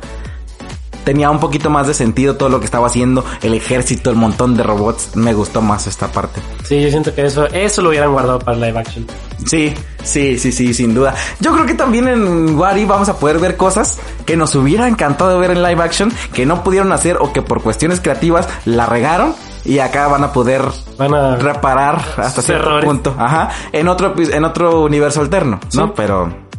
[1.03, 4.55] Tenía un poquito más de sentido todo lo que estaba haciendo, el ejército, el montón
[4.55, 5.15] de robots.
[5.15, 6.41] Me gustó más esta parte.
[6.63, 9.07] Sí, yo siento que eso, eso lo hubieran guardado para live action.
[9.45, 11.15] Sí, sí, sí, sí, sin duda.
[11.39, 15.39] Yo creo que también en Wari vamos a poder ver cosas que nos hubiera encantado
[15.39, 19.33] ver en live action, que no pudieron hacer o que por cuestiones creativas la regaron
[19.65, 20.61] y acá van a poder
[20.97, 22.85] Van a reparar hasta cierto errores.
[22.85, 23.15] punto.
[23.17, 23.49] Ajá.
[23.71, 25.87] En otro, en otro universo alterno, ¿no?
[25.87, 25.93] Sí.
[25.95, 26.51] Pero.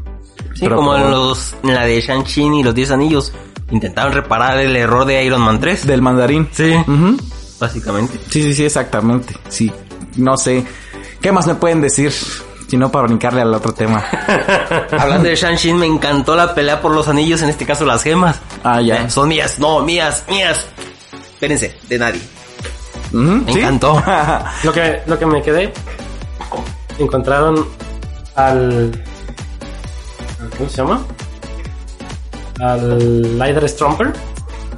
[0.55, 3.33] Sí, pero como en los en la de Shang-Chi y los 10 anillos.
[3.73, 5.87] Intentaron reparar el error de Iron Man 3.
[5.87, 6.49] Del mandarín.
[6.53, 6.75] Sí.
[7.59, 8.21] Básicamente.
[8.29, 9.35] Sí, sí, sí, exactamente.
[9.49, 9.73] Sí.
[10.17, 10.65] No sé.
[11.21, 12.13] ¿Qué más me pueden decir?
[12.13, 14.05] Si no, para brincarle al otro tema.
[14.99, 18.41] Hablando de Shang-Chi, me encantó la pelea por los anillos, en este caso las gemas.
[18.65, 19.03] Ah, ya.
[19.05, 20.67] Eh, Son mías, no, mías, mías.
[21.35, 22.21] Espérense, de nadie.
[23.13, 23.59] Me ¿sí?
[23.59, 24.03] encantó.
[24.65, 25.73] Lo que, lo que me quedé,
[26.99, 27.67] encontraron
[28.37, 28.91] al...
[30.57, 31.03] ¿Cómo se llama?
[32.61, 34.13] Al Lider Stromper.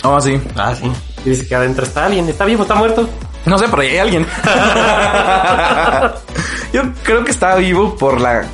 [0.05, 0.41] oh, sí.
[0.57, 0.91] Ah, sí.
[1.25, 2.29] Y dice que adentro está alguien.
[2.29, 2.63] ¿Está vivo?
[2.63, 3.09] ¿Está muerto?
[3.47, 4.25] No sé, pero ahí hay alguien.
[6.73, 8.45] Yo creo que estaba vivo por la.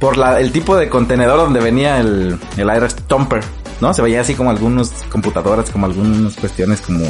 [0.00, 3.42] Por la, el tipo de contenedor donde venía el, el Air Stomper,
[3.80, 3.94] ¿no?
[3.94, 7.04] Se veía así como algunas computadoras, como algunas cuestiones como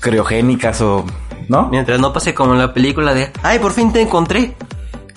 [0.00, 1.04] criogénicas o.
[1.48, 1.68] ¿No?
[1.68, 4.56] Mientras no pase como en la película de, ay, por fin te encontré.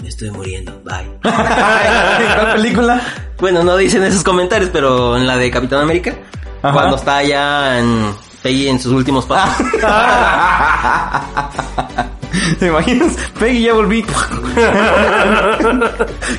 [0.02, 1.02] Me estoy muriendo, bye.
[1.04, 1.20] ¿En
[2.36, 3.02] cuál película?
[3.40, 6.14] bueno, no dicen esos comentarios, pero en la de Capitán América,
[6.62, 6.74] Ajá.
[6.74, 9.66] cuando está ya en Peggy en sus últimos pasos.
[12.60, 13.16] ¿Te imaginas?
[13.40, 14.04] Peggy, ya volví.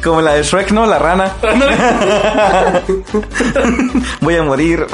[0.05, 0.85] Como la de Shrek, ¿no?
[0.87, 1.31] La rana.
[4.21, 4.87] Voy a morir.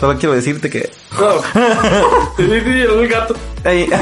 [0.00, 0.90] Solo quiero decirte que...
[2.38, 3.34] el gato.
[3.64, 3.86] Ey.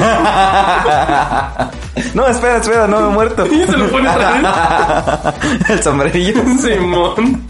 [2.13, 3.45] No, espera, espera, no me he muerto.
[3.45, 5.33] se lo pone otra
[5.69, 6.41] El sombrerillo.
[6.61, 7.43] Simón.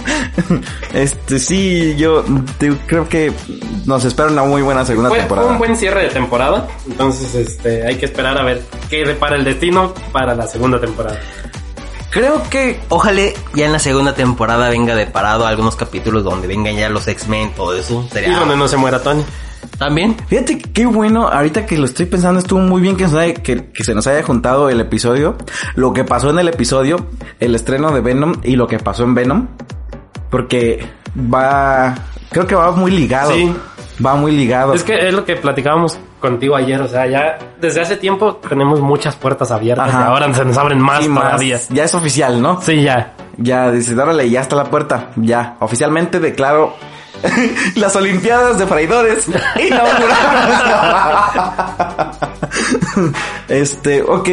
[0.94, 2.24] Este, sí, yo
[2.58, 3.32] te- creo que
[3.86, 5.52] nos espera una muy buena segunda Fue, fue temporada.
[5.52, 6.68] un buen cierre de temporada.
[6.90, 11.20] Entonces, este, hay que esperar a ver qué depara el destino para la segunda temporada.
[12.12, 13.22] Creo que Ojalá
[13.54, 17.52] ya en la segunda temporada venga de parado algunos capítulos donde vengan ya los X-Men,
[17.56, 18.08] todo eso.
[18.15, 19.24] Y donde no se muera Tony.
[19.78, 20.15] también.
[20.28, 23.34] Fíjate que qué bueno, ahorita que lo estoy pensando, estuvo muy bien que, nos haya-
[23.36, 25.36] que, que se nos haya juntado el episodio,
[25.76, 27.06] lo que pasó en el episodio,
[27.39, 29.48] el estreno de Venom y lo que pasó en Venom,
[30.30, 30.86] porque
[31.34, 31.95] va,
[32.32, 33.34] creo que va muy ligado.
[33.34, 33.54] Sí.
[34.04, 34.74] Va muy ligado.
[34.74, 36.80] Es que es lo que platicábamos contigo ayer.
[36.82, 40.02] O sea, ya desde hace tiempo tenemos muchas puertas abiertas Ajá.
[40.02, 41.24] y ahora se nos abren más Sí, más.
[41.24, 41.60] todavía.
[41.70, 42.62] Ya es oficial, ¿no?
[42.62, 43.14] Sí, ya.
[43.38, 45.10] Ya, dice, órale, ya está la puerta.
[45.16, 46.76] Ya, oficialmente declaro
[47.76, 52.18] las Olimpiadas de Traidores inauguradas.
[53.48, 54.30] este, ok.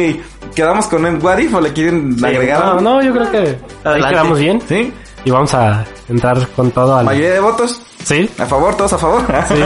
[0.55, 2.65] quedamos con el What If o le quieren agregar?
[2.65, 4.15] No, no, yo creo que ahí Adelante.
[4.15, 4.61] quedamos bien.
[4.67, 4.93] ¿Sí?
[5.27, 7.03] Y vamos a entrar con todo al...
[7.03, 7.81] ¿Mayoría de votos?
[8.05, 8.29] Sí.
[8.37, 8.77] ¿A favor?
[8.77, 9.21] ¿Todos a favor?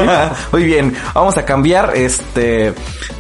[0.52, 0.92] Muy bien.
[1.14, 2.74] Vamos a cambiar este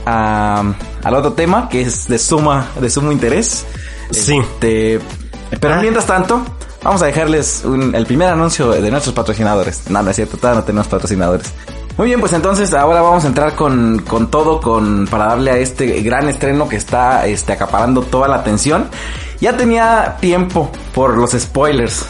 [0.07, 0.63] a,
[1.03, 3.63] al otro tema que es de suma, de sumo interés.
[4.09, 4.39] Sí.
[4.39, 4.99] Este,
[5.59, 6.41] pero mientras tanto,
[6.81, 9.83] vamos a dejarles un- el primer anuncio de nuestros patrocinadores.
[9.91, 11.45] No, no es cierto, todavía no tenemos patrocinadores.
[11.95, 15.57] Muy bien, pues entonces ahora vamos a entrar con, con todo con, para darle a
[15.57, 18.89] este gran estreno que está este, acaparando toda la atención.
[19.39, 22.03] Ya tenía tiempo por los spoilers.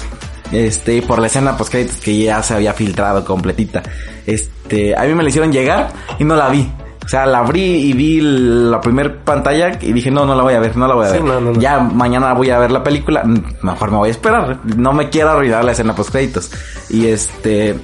[0.51, 3.81] Este, por la escena post créditos que ya se había filtrado completita.
[4.25, 6.69] Este, a mí me la hicieron llegar y no la vi.
[7.03, 10.53] O sea, la abrí y vi la primer pantalla y dije, no, no la voy
[10.53, 11.23] a ver, no la voy a Sí, ver.
[11.23, 11.59] no, no, no.
[11.59, 13.23] Ya mañana voy a ver la película,
[13.61, 14.59] mejor me voy a esperar.
[14.77, 16.51] No me quiero arruinar la escena post créditos.
[16.89, 17.75] Y este,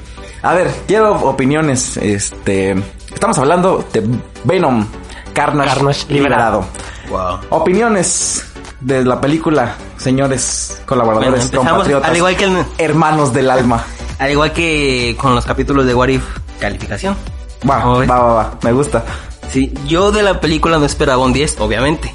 [0.43, 1.97] a ver, quiero opiniones.
[1.97, 2.75] Este,
[3.11, 4.03] estamos hablando de
[4.43, 4.85] Venom,
[5.33, 6.65] Carnage, Carnage liberado.
[7.09, 7.39] liberado.
[7.49, 7.59] Wow.
[7.61, 8.46] Opiniones
[8.79, 13.83] de la película, señores colaboradores, Bueno, compatriotas, al igual que el- hermanos del alma.
[14.19, 16.23] Al igual que con los capítulos de What If,
[16.59, 17.15] calificación.
[17.69, 19.03] Va, ¿Cómo va, va, va, me gusta.
[19.51, 22.11] Sí, yo de la película no esperaba un 10, obviamente.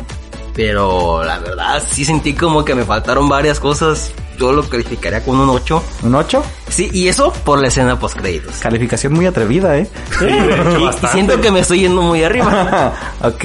[0.54, 4.12] Pero la verdad sí sentí como que me faltaron varias cosas.
[4.38, 5.82] Yo lo calificaría con un 8.
[6.02, 6.42] ¿Un 8?
[6.68, 8.56] Sí, y eso por la escena post créditos.
[8.56, 9.88] Calificación muy atrevida, ¿eh?
[10.18, 12.92] Sí, Y, siento que me estoy yendo muy arriba.
[13.22, 13.44] ok.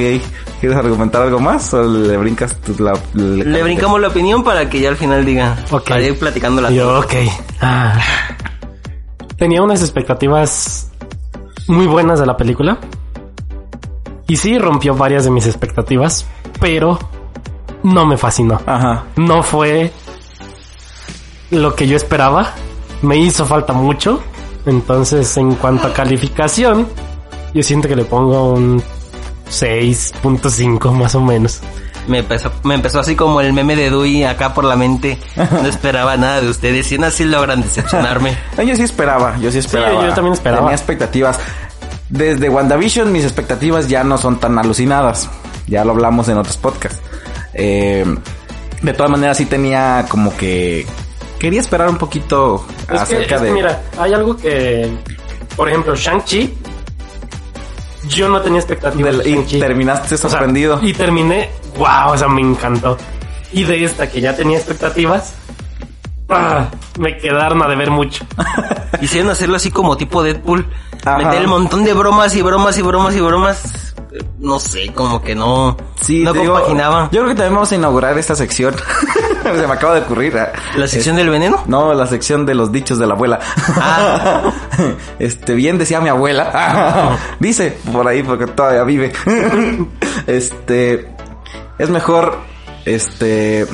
[0.59, 2.93] ¿Quieres argumentar algo más o le brincas tú la...
[3.13, 5.55] Le brincamos la opinión para que ya al final diga.
[5.69, 5.87] Ok.
[5.87, 7.13] Para ir platicando la Yo, ok.
[7.61, 7.99] Ah.
[9.37, 10.91] Tenía unas expectativas
[11.67, 12.79] muy buenas de la película.
[14.27, 16.25] Y sí, rompió varias de mis expectativas,
[16.59, 16.97] pero
[17.83, 18.59] no me fascinó.
[18.65, 19.05] Ajá.
[19.15, 19.91] No fue
[21.51, 22.53] lo que yo esperaba.
[23.03, 24.21] Me hizo falta mucho.
[24.65, 26.87] Entonces, en cuanto a calificación,
[27.53, 28.81] yo siento que le pongo un
[29.49, 31.61] 6.5 más o menos.
[32.07, 35.17] Me empezó, me empezó así como el meme de Dewey acá por la mente.
[35.51, 36.91] No esperaba nada de ustedes.
[36.91, 38.37] Y aún así logran decepcionarme.
[38.57, 40.07] No, Yo sí esperaba, yo sí esperaba.
[40.07, 40.61] yo también esperaba.
[40.61, 41.39] Tenía expectativas.
[42.09, 45.29] Desde WandaVision mis expectativas ya no son tan alucinadas.
[45.67, 47.01] Ya lo hablamos en otros podcasts.
[47.53, 48.05] Eh,
[48.81, 50.85] de todas maneras sí tenía como que...
[51.39, 53.51] Quería esperar un poquito Es que, acerca que de...
[53.51, 54.89] mira, hay algo que,
[55.55, 56.57] por ejemplo, Shang-Chi,
[58.07, 59.59] yo no tenía expectativas del- y Shang-Chi.
[59.59, 60.79] terminaste O sea, sorprendido.
[60.81, 62.97] y terminé, wow, o sea, me encantó.
[63.51, 65.33] Y de esta que ya tenía expectativas,
[66.29, 66.67] ah,
[66.99, 68.25] me quedaron a deber mucho.
[69.01, 70.65] Hicieron hacerlo así como tipo Deadpool.
[71.05, 71.17] Ajá.
[71.17, 73.86] Meter el montón de bromas y bromas y bromas y bromas.
[74.39, 75.75] No sé, como que no.
[76.01, 77.09] Sí, no te digo, compaginaba.
[77.11, 78.75] yo creo que también vamos a inaugurar esta sección.
[79.43, 80.37] Se me acaba de ocurrir.
[80.37, 80.51] ah.
[80.75, 81.63] La sección del veneno.
[81.67, 83.39] No, la sección de los dichos de la abuela.
[83.75, 84.51] Ah.
[85.19, 87.17] Este, bien decía mi abuela.
[87.39, 89.11] Dice por ahí porque todavía vive.
[90.27, 91.07] Este,
[91.79, 92.37] es mejor,
[92.85, 93.65] este,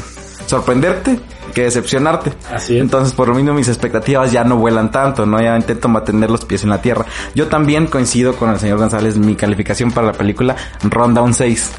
[0.46, 1.20] sorprenderte
[1.54, 2.34] que decepcionarte.
[2.52, 2.82] Así es.
[2.82, 5.42] Entonces, por lo mismo, mis expectativas ya no vuelan tanto, ¿no?
[5.42, 7.06] Ya intento mantener los pies en la tierra.
[7.36, 9.18] Yo también coincido con el señor González.
[9.18, 11.72] Mi calificación para la película ronda un 6.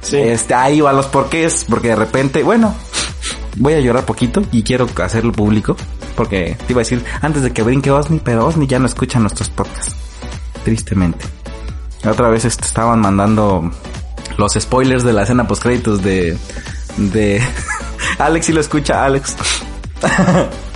[0.00, 0.16] Sí.
[0.16, 2.74] Este, ahí va los porqués, porque de repente, bueno,
[3.56, 5.76] voy a llorar poquito y quiero hacerlo público,
[6.14, 9.18] porque te iba a decir antes de que brinque Osni, pero Osni ya no escucha
[9.18, 9.94] nuestros podcasts,
[10.64, 11.24] tristemente.
[12.02, 13.70] La otra vez estaban mandando
[14.36, 16.36] los spoilers de la escena post créditos de,
[16.96, 17.42] de,
[18.18, 19.36] Alex si lo escucha, Alex.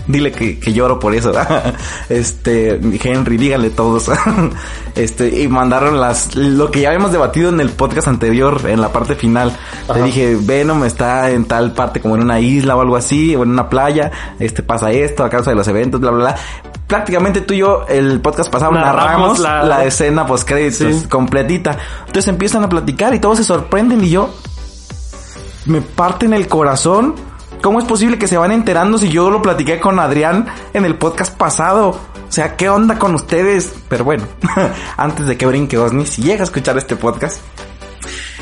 [0.06, 1.30] Dile que, que lloro por eso.
[2.08, 4.10] este, Henry, díganle todos.
[4.96, 8.92] este, y mandaron las, lo que ya habíamos debatido en el podcast anterior, en la
[8.92, 9.56] parte final.
[9.88, 10.02] Ajá.
[10.02, 13.50] dije, Venom está en tal parte como en una isla o algo así, o en
[13.50, 14.10] una playa.
[14.40, 16.36] Este, pasa esto a causa de los eventos, bla, bla, bla.
[16.88, 21.06] Prácticamente tú y yo, el podcast pasado, Narramos narramos la, la- escena post créditos Sí.
[21.08, 21.78] completita.
[22.00, 24.34] Entonces empiezan a platicar y todos se sorprenden y yo,
[25.66, 27.14] me parten el corazón.
[27.62, 30.96] ¿Cómo es posible que se van enterando si yo lo platiqué con Adrián en el
[30.96, 31.88] podcast pasado?
[31.90, 33.74] O sea, ¿qué onda con ustedes?
[33.88, 34.24] Pero bueno,
[34.96, 37.40] antes de que brinque Osni, si llega a escuchar este podcast,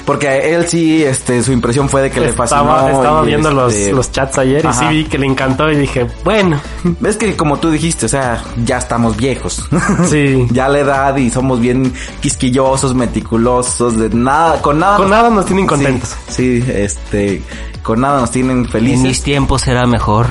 [0.08, 2.88] porque a él sí, este, su impresión fue de que le fascinó.
[2.88, 6.06] estaba viendo los, este, los chats ayer y sí vi que le encantó y dije,
[6.24, 6.58] bueno,
[7.00, 9.68] Ves que como tú dijiste, o sea, ya estamos viejos.
[10.08, 10.46] Sí.
[10.50, 14.96] ya la edad y somos bien quisquillosos, meticulosos, de nada, con nada.
[14.96, 16.16] Con nada nos tienen contentos.
[16.28, 17.42] Sí, sí, este,
[17.88, 19.00] con nada nos tienen En felices.
[19.00, 20.26] mis tiempos era mejor.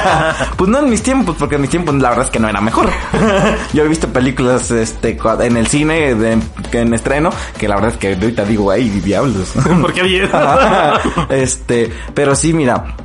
[0.56, 2.62] pues no en mis tiempos, porque en mis tiempos la verdad es que no era
[2.62, 2.88] mejor.
[3.74, 6.38] Yo he visto películas este en el cine de-
[6.70, 7.28] que en estreno,
[7.58, 9.52] que la verdad es que ahorita digo, ay, diablos.
[9.82, 10.30] ¿Por qué bien?
[11.28, 12.96] este, pero sí, mira,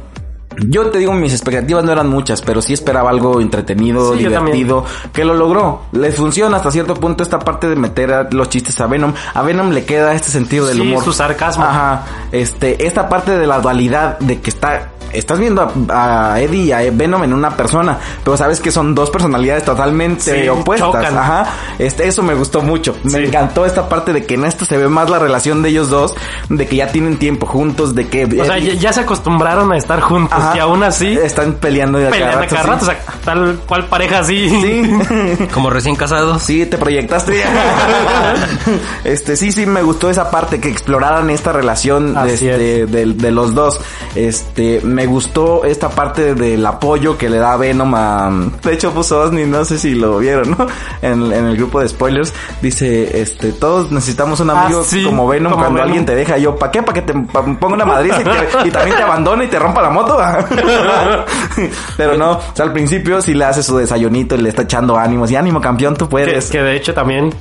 [0.67, 4.85] Yo te digo, mis expectativas no eran muchas, pero sí esperaba algo entretenido, Sí, divertido,
[5.13, 5.83] que lo logró.
[5.91, 9.13] Les funciona hasta cierto punto esta parte de meter a los chistes a Venom.
[9.33, 11.03] A Venom le queda este sentido del Sí, humor.
[11.03, 11.63] su sarcasmo.
[11.63, 12.03] Ajá.
[12.31, 16.71] Este, esta parte de la dualidad de que está estás viendo a, a Eddie y
[16.71, 20.87] a Venom en una persona, pero sabes que son dos personalidades totalmente Sí, opuestas.
[20.91, 21.17] chocan.
[21.17, 21.47] Ajá.
[21.77, 22.95] Este, eso me gustó mucho.
[23.03, 25.89] Me encantó esta parte de que en esto se ve más la relación de ellos
[25.89, 26.13] dos,
[26.49, 29.77] de que ya tienen tiempo juntos, de que O sea, ya, ya se acostumbraron a
[29.77, 30.53] estar juntos Ajá.
[30.55, 32.85] y aún así están peleando de pelean cada rato.
[32.85, 34.49] O sea, tal cual pareja así.
[34.49, 35.47] Sí.
[35.53, 36.41] Como recién casados.
[36.43, 37.43] Sí, te proyectaste.
[39.03, 43.31] este, sí, sí, me gustó esa parte que exploraran esta relación de, este, de, de
[43.31, 43.79] los dos.
[44.15, 48.31] Este, me gustó esta parte del apoyo que le da Venom a...
[48.63, 50.67] De hecho puso Osni, no sé si lo vieron, ¿no?
[51.01, 52.33] En, en el grupo de spoilers.
[52.61, 55.87] Dice, este, todos necesitamos un Ah, amigo sí, como Venom como cuando Venom.
[55.89, 56.37] alguien te deja.
[56.37, 56.81] Y yo, ¿para qué?
[56.83, 59.59] ¿Para que te pa- ponga una madriza y, te- y también te abandone y te
[59.59, 60.17] rompa la moto?
[61.97, 64.97] Pero no, o sea, al principio sí le hace su desayunito y le está echando
[64.97, 65.29] ánimos.
[65.31, 66.49] Y ánimo, campeón, tú Que, puedes.
[66.49, 67.33] que de hecho también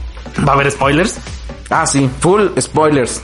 [0.46, 1.16] va a haber spoilers.
[1.70, 3.22] Ah, sí, full spoilers.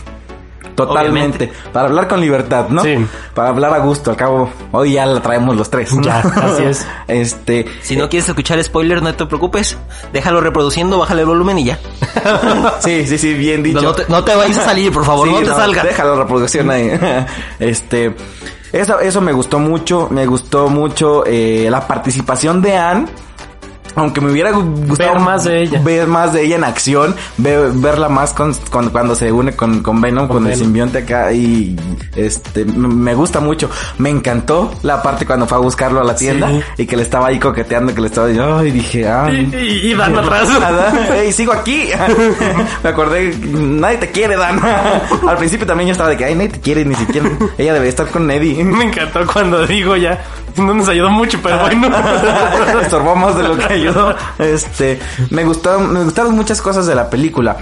[0.75, 1.53] Totalmente.
[1.72, 2.83] Para hablar con libertad, ¿no?
[2.83, 2.97] Sí.
[3.35, 4.11] Para hablar a gusto.
[4.11, 5.91] Al cabo, hoy ya la traemos los tres.
[6.03, 6.87] Ya, así es.
[7.09, 7.66] Este.
[7.83, 9.77] Si no quieres escuchar spoiler, no te preocupes.
[10.12, 11.79] Déjalo reproduciendo, bájale el volumen y ya.
[12.81, 13.81] Sí, sí, sí, bien dicho.
[13.81, 15.85] No, no te, no te vayas a salir, por favor, Sí, no te salgas.
[15.85, 16.91] Deja la reproducción ahí.
[17.59, 18.14] este.
[18.72, 20.09] Eso, eso me gustó mucho.
[20.11, 23.07] Me gustó mucho eh, la participación de Anne.
[23.97, 25.80] Aunque me hubiera gu- gustado Ver más de ella.
[25.84, 29.82] ver más de ella en acción, ver- verla más con, con- cuando se une con,
[29.82, 31.76] con Venom, con, el simbionte acá y
[32.16, 33.70] este me gusta mucho.
[33.99, 36.61] Me encantó la parte cuando fue a buscarlo a la tienda Sí.
[36.78, 39.28] y que le estaba ahí coqueteando, que le estaba diciendo, ay, dije, ah.
[39.30, 40.49] Y, y, y Dan atrás.
[40.61, 41.16] Nada.
[41.16, 41.88] Ey, sigo aquí.
[42.82, 44.61] Me acordé, nadie te quiere, Dan.
[45.28, 47.30] Al principio también yo estaba de que, ay, nadie te quiere, ni siquiera.
[47.59, 48.64] Ella debe estar con Eddie.
[48.64, 50.22] Me encantó cuando digo ya.
[50.57, 51.88] No nos ayudó mucho, pero bueno.
[52.80, 54.14] Estorbó más de lo que ayudó.
[54.39, 54.99] Este,
[55.30, 57.57] me gustaron, me gustaron muchas cosas de la película.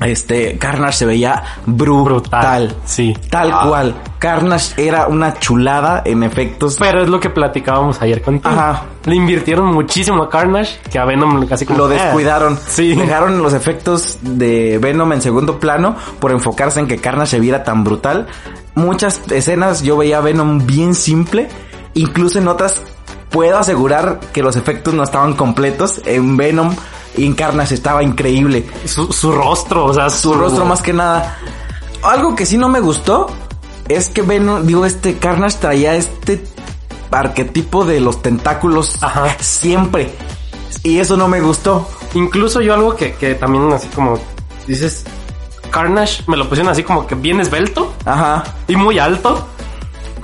[0.00, 2.04] Este, Carnage se veía brutal.
[2.04, 3.16] Brutal, sí.
[3.30, 3.94] Tal cual.
[4.18, 6.76] Carnage era una chulada en efectos.
[6.78, 8.52] Pero es lo que platicábamos ayer contigo.
[8.52, 8.84] Ajá.
[9.04, 12.58] Le invirtieron muchísimo a Carnage que a Venom casi como lo eh, descuidaron.
[12.66, 12.94] Sí.
[12.94, 17.62] Dejaron los efectos de Venom en segundo plano por enfocarse en que Carnage se viera
[17.62, 18.26] tan brutal.
[18.74, 21.48] Muchas escenas yo veía a Venom bien simple.
[21.94, 22.82] Incluso en otras
[23.30, 26.00] puedo asegurar que los efectos no estaban completos.
[26.04, 26.74] En Venom
[27.16, 28.66] y en Carnage estaba increíble.
[28.86, 31.38] Su, su rostro, o sea, Su rostro más que nada.
[32.02, 33.28] Algo que sí no me gustó
[33.88, 36.44] es que Venom, digo, este Carnage traía este
[37.10, 39.36] arquetipo de los tentáculos Ajá.
[39.40, 40.14] siempre.
[40.82, 41.88] Y eso no me gustó.
[42.14, 44.18] Incluso yo algo que, que también así como
[44.66, 45.04] dices,
[45.70, 48.44] Carnage me lo pusieron así como que bien esbelto Ajá.
[48.68, 49.48] y muy alto.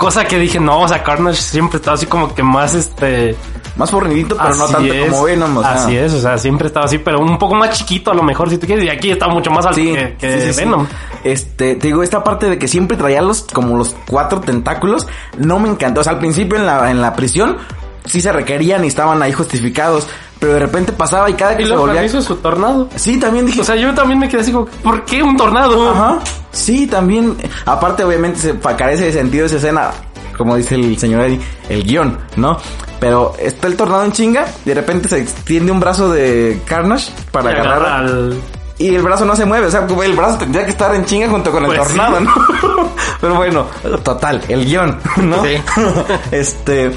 [0.01, 3.37] Cosa que dije, no, o sea, Carnage siempre está así como que más este...
[3.77, 5.59] Más fornidito, pero no tanto es, como Venom.
[5.59, 5.73] O sea.
[5.75, 8.49] Así es, o sea, siempre estaba así, pero un poco más chiquito a lo mejor
[8.49, 8.87] si tú quieres.
[8.87, 10.65] Y aquí está mucho más alto Sí, que, que sí, sí, sí.
[10.65, 10.87] Venom.
[11.23, 15.59] Este, te digo, esta parte de que siempre traía los, como los cuatro tentáculos, no
[15.59, 16.01] me encantó.
[16.01, 17.59] O sea, al principio en la, en la prisión,
[18.07, 20.09] sí se requerían y estaban ahí justificados.
[20.41, 22.03] Pero de repente pasaba y cada que Y se volvía...
[22.03, 22.89] hizo su tornado.
[22.97, 23.61] Sí, también dije...
[23.61, 25.91] O sea, yo también me quedé así como, ¿por qué un tornado?
[25.91, 26.19] Ajá.
[26.51, 27.37] Sí, también.
[27.67, 29.91] Aparte, obviamente, se carece de sentido esa escena.
[30.37, 32.57] Como dice el señor Eddie, el guion, ¿no?
[32.99, 34.47] Pero está el tornado en chinga.
[34.65, 37.73] Y de repente se extiende un brazo de Carnage para agarrar.
[37.77, 38.41] agarra al...
[38.79, 39.67] Y el brazo no se mueve.
[39.67, 42.25] O sea, el brazo tendría que estar en chinga junto con el Pues tornado, sí.
[42.25, 42.91] ¿no?
[43.21, 43.67] Pero bueno,
[44.03, 45.45] total, el guion, ¿no?
[45.45, 45.63] Sí.
[46.31, 46.91] este.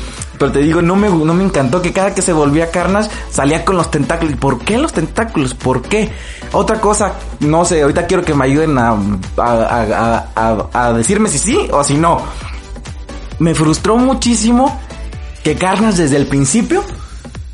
[0.44, 3.64] Pero te digo, no me, no me encantó que cada que se volvía Carnage salía
[3.64, 4.34] con los tentáculos.
[4.34, 5.54] ¿Y por qué los tentáculos?
[5.54, 6.12] ¿Por qué?
[6.52, 8.98] Otra cosa, no sé, ahorita quiero que me ayuden a, a,
[9.38, 12.22] a, a- a decirme si sí o si no.
[13.40, 14.78] Me frustró muchísimo
[15.46, 16.84] que Carnage desde el principio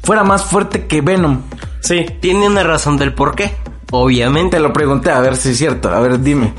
[0.02, 1.42] fuera más fuerte que Venom.
[1.82, 2.08] Sí.
[2.20, 3.56] Tiene una razón del por qué.
[3.92, 4.58] Obviamente.
[4.58, 5.90] Te lo pregunté, a ver si es cierto.
[5.90, 6.56] A ver, dime.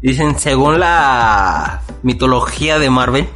[0.00, 3.28] Dicen, según la mitología de Marvel,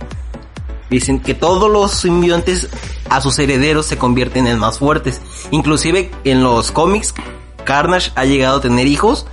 [0.92, 2.68] dicen que todos los simbiontes
[3.08, 5.20] a sus herederos se convierten en más fuertes.
[5.50, 7.14] Inclusive en los cómics,
[7.64, 9.26] Carnage ha llegado a tener hijos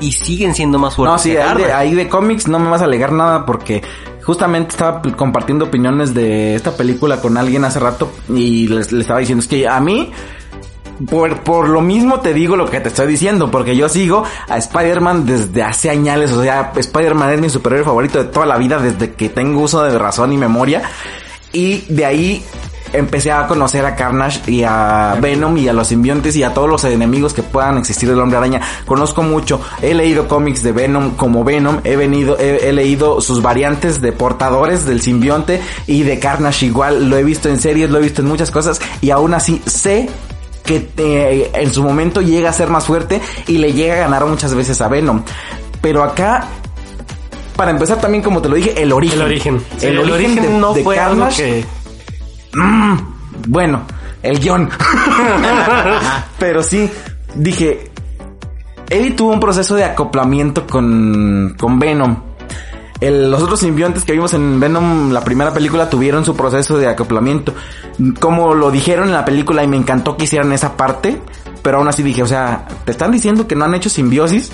[0.00, 1.12] y siguen siendo más fuertes.
[1.12, 3.82] No, sí, ahí de, ahí de cómics no me vas a alegar nada porque
[4.22, 9.20] justamente estaba compartiendo opiniones de esta película con alguien hace rato y les, le estaba
[9.20, 10.10] diciendo, es que a mí,
[11.08, 14.56] por, por lo mismo te digo lo que te estoy diciendo, porque yo sigo a
[14.56, 18.78] Spider-Man desde hace años, o sea, Spider-Man es mi superhéroe favorito de toda la vida
[18.78, 20.82] desde que tengo uso de razón y memoria
[21.52, 22.44] y de ahí
[22.92, 26.68] empecé a conocer a Carnage y a Venom y a los simbiontes y a todos
[26.68, 28.60] los enemigos que puedan existir del hombre araña.
[28.86, 33.42] Conozco mucho, he leído cómics de Venom como Venom, he venido, he, he leído sus
[33.42, 37.98] variantes de portadores del simbionte y de Carnage igual, lo he visto en series, lo
[37.98, 40.08] he visto en muchas cosas y aún así sé
[40.80, 44.54] que en su momento llega a ser más fuerte y le llega a ganar muchas
[44.54, 45.22] veces a Venom.
[45.80, 46.46] Pero acá,
[47.56, 49.20] para empezar también como te lo dije, el origen.
[49.20, 49.62] El origen.
[49.76, 51.64] Sí, el, origen, de, no de fue algo que...
[52.54, 52.98] Mm,
[53.48, 53.82] bueno,
[54.22, 54.70] el guion.
[56.38, 56.88] Pero sí,
[57.34, 57.90] dije,
[58.88, 62.31] Eddie tuvo un proceso de acoplamiento con, con Venom.
[63.02, 66.88] El- los otros simbiontes que vimos en Venom, la primera película, tuvieron su proceso de
[66.88, 67.52] acoplamiento.
[68.20, 71.20] Como lo dijeron en la película y me encantó que hicieran esa parte,
[71.62, 74.52] pero aún así dije, o sea, te están diciendo que no han hecho simbiosis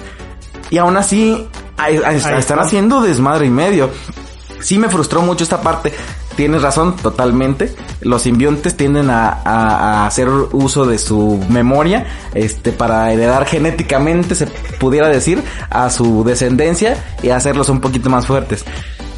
[0.70, 1.46] y aún así
[1.76, 2.55] a- a- están está.
[2.61, 3.90] haciendo desmadre y medio.
[4.61, 5.92] Sí me frustró mucho esta parte.
[6.39, 7.74] Tienes razón, totalmente.
[8.01, 14.36] Los simbiontes tienden a, a- a hacer uso de su memoria, este, para heredar genéticamente,
[14.36, 14.47] se
[14.78, 18.64] pudiera decir, a su descendencia y hacerlos un poquito más fuertes.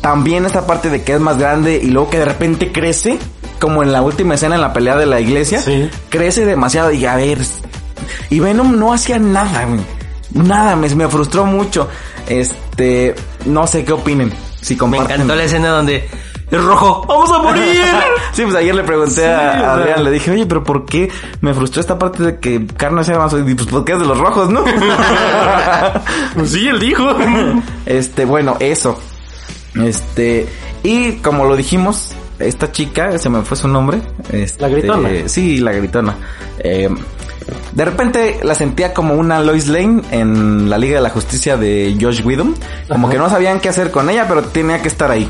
[0.01, 3.19] También esta parte de que es más grande y luego que de repente crece,
[3.61, 5.91] como en la última escena en la pelea de la iglesia, Sí.
[6.09, 7.37] crece demasiado y a ver,
[8.31, 9.81] y Venom no hacía nada, güey.
[10.33, 11.87] Nada, me, me frustró mucho.
[12.29, 13.15] Este,
[13.45, 14.33] no sé qué opinen.
[14.63, 16.09] Si Me encantó la escena donde
[16.51, 17.83] es rojo, vamos a morir.
[18.33, 19.75] sí, pues ayer le pregunté Sí, a.
[19.75, 23.19] Adrián, le dije, oye, pero ¿por qué me frustró esta parte de que Carnage sea
[23.19, 23.33] más...
[23.33, 24.65] Y pues porque es de los rojos, ¿no?
[26.35, 27.05] Pues sí, él dijo.
[27.87, 28.99] este, bueno, eso.
[29.75, 30.49] Este,
[30.83, 34.01] y como lo dijimos, esta chica, se me fue su nombre.
[34.33, 35.09] Este, La gritona.
[35.27, 36.17] Sí, la gritona.
[36.59, 36.89] Eh,
[37.73, 41.97] de repente la sentía como una Lois Lane en la Liga de la Justicia de
[42.01, 42.55] Josh Whedon.
[42.89, 43.13] Como Ajá.
[43.13, 45.29] que no sabían qué hacer con ella, pero tenía que estar ahí.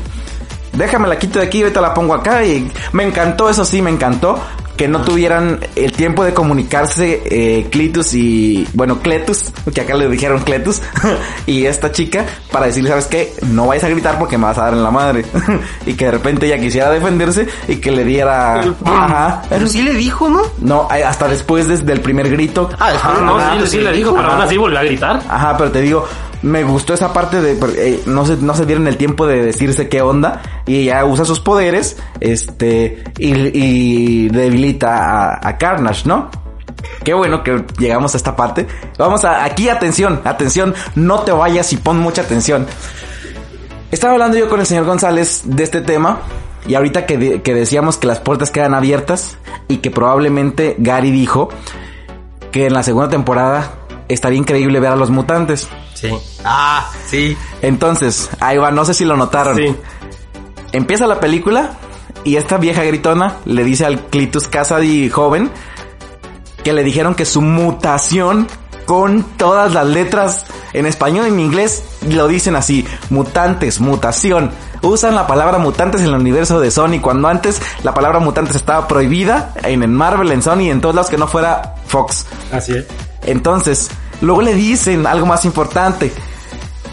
[0.73, 3.89] Déjame la quito de aquí, ahorita la pongo acá y me encantó, eso sí, me
[3.91, 4.39] encantó
[4.81, 10.09] que no tuvieran el tiempo de comunicarse eh, Clitus y, bueno, Cletus, que acá le
[10.09, 10.81] dijeron Cletus,
[11.45, 13.31] y esta chica para decirle, ¿sabes qué?
[13.43, 15.23] No vayas a gritar porque me vas a dar en la madre.
[15.85, 18.59] y que de repente ella quisiera defenderse y que le diera...
[18.83, 19.43] Ajá.
[19.49, 20.41] Pero sí le dijo, ¿no?
[20.57, 22.67] No, eh, hasta después desde el primer grito.
[22.79, 25.21] Ah, después Ajá, No, sí, sí le dijo, pero aún así volvió a gritar.
[25.29, 26.07] Ajá, pero te digo,
[26.41, 29.89] me gustó esa parte de eh, no se no se dieron el tiempo de decirse
[29.89, 36.29] qué onda y ella usa sus poderes, este y, y debilita a, Carnage, ¿no?
[37.03, 38.67] Qué bueno que llegamos a esta parte.
[38.97, 42.65] Vamos a aquí atención, atención, no te vayas y pon mucha atención.
[43.91, 46.19] Estaba hablando yo con el señor González de este tema
[46.67, 49.37] y ahorita que, que decíamos que las puertas quedan abiertas
[49.67, 51.49] y que probablemente Gary dijo
[52.51, 53.73] que en la segunda temporada
[54.07, 55.67] estaría increíble ver a los mutantes.
[56.01, 56.09] Sí.
[56.43, 57.37] Ah, sí.
[57.61, 59.55] Entonces, ahí va, no sé si lo notaron.
[59.55, 59.75] Sí.
[60.71, 61.77] Empieza la película
[62.23, 65.51] y esta vieja gritona le dice al Clitus Cassidy joven
[66.63, 68.47] que le dijeron que su mutación
[68.85, 74.51] con todas las letras en español y en inglés lo dicen así, mutantes, mutación.
[74.81, 78.87] Usan la palabra mutantes en el universo de Sony cuando antes la palabra mutantes estaba
[78.87, 82.25] prohibida en, en Marvel, en Sony y en todos lados que no fuera Fox.
[82.51, 82.85] Así es.
[83.23, 83.89] Entonces,
[84.21, 86.11] luego le dicen algo más importante,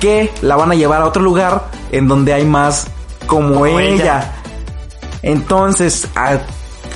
[0.01, 2.87] que la van a llevar a otro lugar en donde hay más
[3.27, 3.93] como, Como ella.
[3.95, 4.33] ella.
[5.23, 6.39] Entonces, a-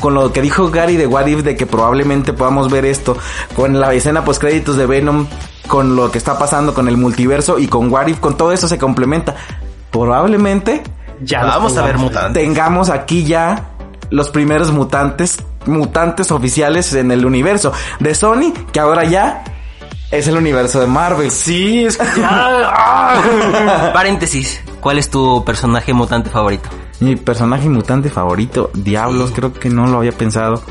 [0.00, 3.16] con lo que dijo Gary de What If de que probablemente podamos ver esto,
[3.54, 5.26] con la escena post créditos de Venom,
[5.68, 8.66] con lo que está pasando con el multiverso y con What If, con todo eso
[8.68, 9.36] se complementa.
[9.90, 10.82] Probablemente
[11.22, 12.32] Ya Vamos a ver mutantes.
[12.42, 13.68] tengamos aquí ya
[14.10, 19.44] los primeros mutantes, mutantes oficiales en el universo de Sony, que ahora ya
[20.12, 21.30] es el universo de Marvel.
[21.30, 21.96] Sí, es.
[23.92, 24.60] Paréntesis.
[24.80, 26.68] ¿Cuál es tu personaje mutante favorito?
[27.00, 29.34] Mi personaje mutante favorito, Diablos, Sí.
[29.36, 30.62] creo que no lo había pensado.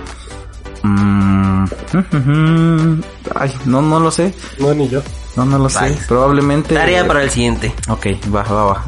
[0.83, 1.65] Mm,
[3.35, 4.33] ay, no, no lo sé.
[4.59, 5.01] No, ni yo.
[5.35, 5.97] No, no lo sé.
[6.07, 6.75] Probablemente.
[6.75, 7.73] Tarea para el siguiente.
[7.87, 8.83] Ok, va, va, va.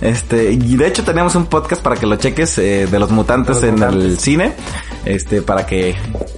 [0.00, 3.56] este, y de hecho tenemos un podcast para que lo cheques eh, de los mutantes
[3.56, 4.54] Los en el cine.
[5.04, 5.96] Este, para que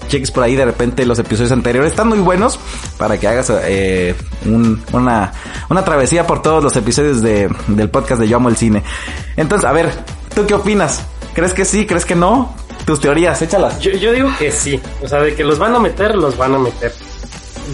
[0.09, 1.91] cheques por ahí de repente los episodios anteriores.
[1.91, 2.59] Están muy buenos
[2.97, 4.15] para que hagas eh,
[4.47, 5.33] un- una,
[5.69, 8.83] una travesía por todos los episodios de, del podcast de Yo Amo el Cine.
[9.37, 9.91] Entonces, a ver,
[10.35, 11.05] ¿tú qué opinas?
[11.35, 11.85] ¿Crees que sí?
[11.87, 12.55] ¿Crees que no?
[12.87, 13.81] Tus teorías, échalas.
[13.81, 14.81] Yo, yo digo que sí.
[15.03, 16.93] O sea, de que los van a meter, los van a meter.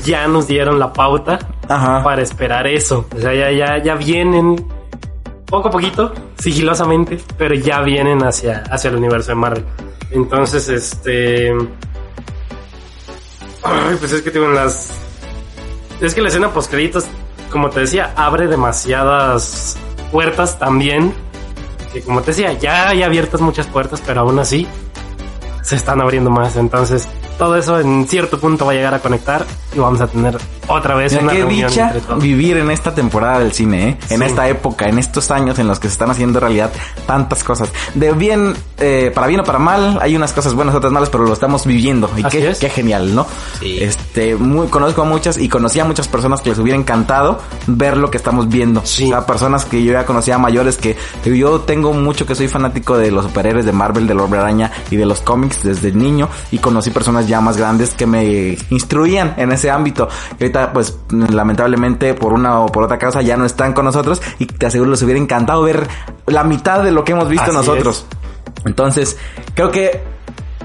[0.04, 1.38] Ya nos dieron la pauta
[1.68, 2.02] Ajá.
[2.02, 3.06] para esperar eso.
[3.16, 4.64] O sea, ya, ya, ya vienen
[5.46, 9.64] poco a poquito, sigilosamente, pero ya vienen hacia, hacia el universo de Marvel.
[10.10, 11.52] Entonces, este.
[13.62, 14.90] Ay, pues es que tienen las.
[16.00, 17.06] Es que la escena post créditos,
[17.50, 19.76] como te decía, abre demasiadas
[20.10, 21.12] puertas también.
[21.92, 24.66] Que como te decía, ya hay abiertas muchas puertas, pero aún así
[25.62, 26.56] se están abriendo más.
[26.56, 27.08] Entonces,
[27.38, 29.44] todo eso en cierto punto va a llegar a conectar
[29.74, 30.36] y vamos a tener
[30.70, 32.22] otra vez Mira, una qué reunión dicha entre todos.
[32.22, 33.96] vivir en esta temporada del cine, ¿eh?
[34.10, 34.24] En Sí.
[34.24, 36.70] esta época, en estos años en los que se están haciendo realidad
[37.06, 37.70] tantas cosas.
[37.94, 41.24] De bien, eh, para bien o para mal, hay unas cosas buenas, otras malas, pero
[41.24, 42.10] lo estamos viviendo.
[42.16, 42.58] Y Así qué, es.
[42.58, 43.26] qué genial, ¿no?
[43.60, 43.78] Sí.
[43.80, 47.96] Este, muy, conozco a muchas y conocí a muchas personas que les hubiera encantado ver
[47.96, 48.82] lo que estamos viendo.
[48.84, 49.04] Sí.
[49.06, 52.96] O sea, personas que yo ya conocía mayores que, yo tengo mucho que soy fanático
[52.98, 56.58] de los superhéroes de Marvel, del Hombre Araña y de los cómics desde niño y
[56.58, 60.08] conocí personas ya más grandes que me instruían en ese ámbito.
[60.32, 64.46] Ahorita, pues, lamentablemente, por una o por otra causa ya no están con nosotros y
[64.46, 65.88] te aseguro les hubiera encantado ver
[66.26, 68.06] la mitad de lo que hemos visto Así nosotros.
[68.64, 69.16] Entonces,
[69.54, 70.02] creo que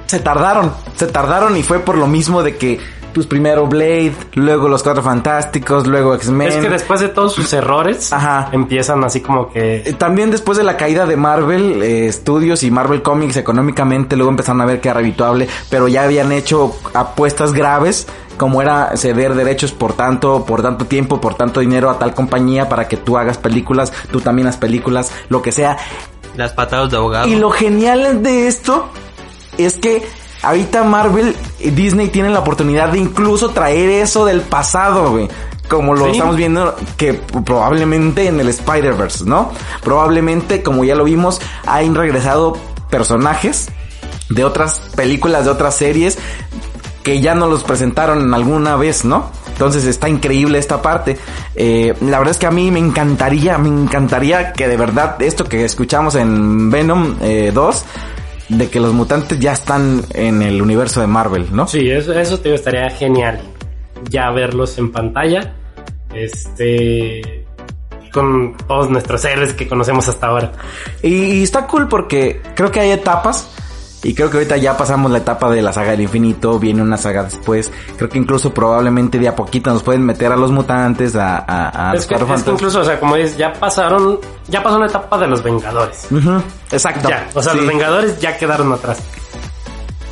[0.05, 2.79] se tardaron, se tardaron y fue por lo mismo de que,
[3.15, 6.49] pues primero Blade, luego los Cuatro Fantásticos, luego X-Men.
[6.49, 8.49] Es que después de todos sus errores, Ajá.
[8.51, 9.77] empiezan así como que...
[9.77, 14.31] Eh, También después de la caída de Marvel eh, Studios y Marvel Comics económicamente, luego
[14.31, 18.05] empezaron a ver que era redituable, pero ya habían hecho apuestas graves,
[18.35, 22.67] como era ceder derechos por tanto, por tanto tiempo, por tanto dinero a tal compañía
[22.67, 25.77] para que tú hagas películas, tú también hagas películas, lo que sea.
[26.35, 27.29] Las patadas de abogado.
[27.29, 28.89] Y lo genial de esto
[29.57, 30.03] es que
[30.45, 35.27] ahorita Marvel y Disney tienen la oportunidad de incluso traer eso del pasado, güey.
[35.67, 36.11] Como lo Sí.
[36.11, 39.51] estamos viendo que probablemente en el Spider-Verse, ¿no?
[39.83, 42.55] Probablemente, como ya lo vimos, han regresado
[42.89, 43.69] personajes
[44.29, 46.17] de otras películas, de otras series,
[47.03, 49.29] que ya nos los presentaron alguna vez, ¿no?
[49.49, 51.17] Entonces está increíble esta parte.
[51.55, 55.45] Eh, la verdad es que a mí me encantaría, me encantaría que de verdad esto
[55.45, 57.85] que escuchamos en Venom eh, 2,
[58.49, 61.67] de que los mutantes ya están en el universo de Marvel, ¿no?
[61.67, 63.39] Sí, eso, eso te estaría genial.
[64.09, 65.53] Ya verlos en pantalla.
[66.13, 67.45] Este...
[68.13, 70.53] Con todos nuestros héroes que conocemos hasta ahora.
[71.03, 73.49] Y, y está cool porque creo que hay etapas.
[74.03, 76.95] Y creo que ahorita ya pasamos la etapa de la saga del infinito, viene una
[76.95, 77.71] saga después.
[77.97, 81.89] Creo que incluso probablemente de a poquito nos pueden meter a los mutantes, a, a,
[81.89, 84.19] a los es, que, es que incluso, o sea, como dices, ya pasaron...
[84.47, 86.07] Ya pasó la etapa de los Vengadores.
[86.75, 87.09] Exacto.
[87.09, 87.59] Ya, o sea, Sí.
[87.59, 88.97] los Vengadores ya quedaron atrás.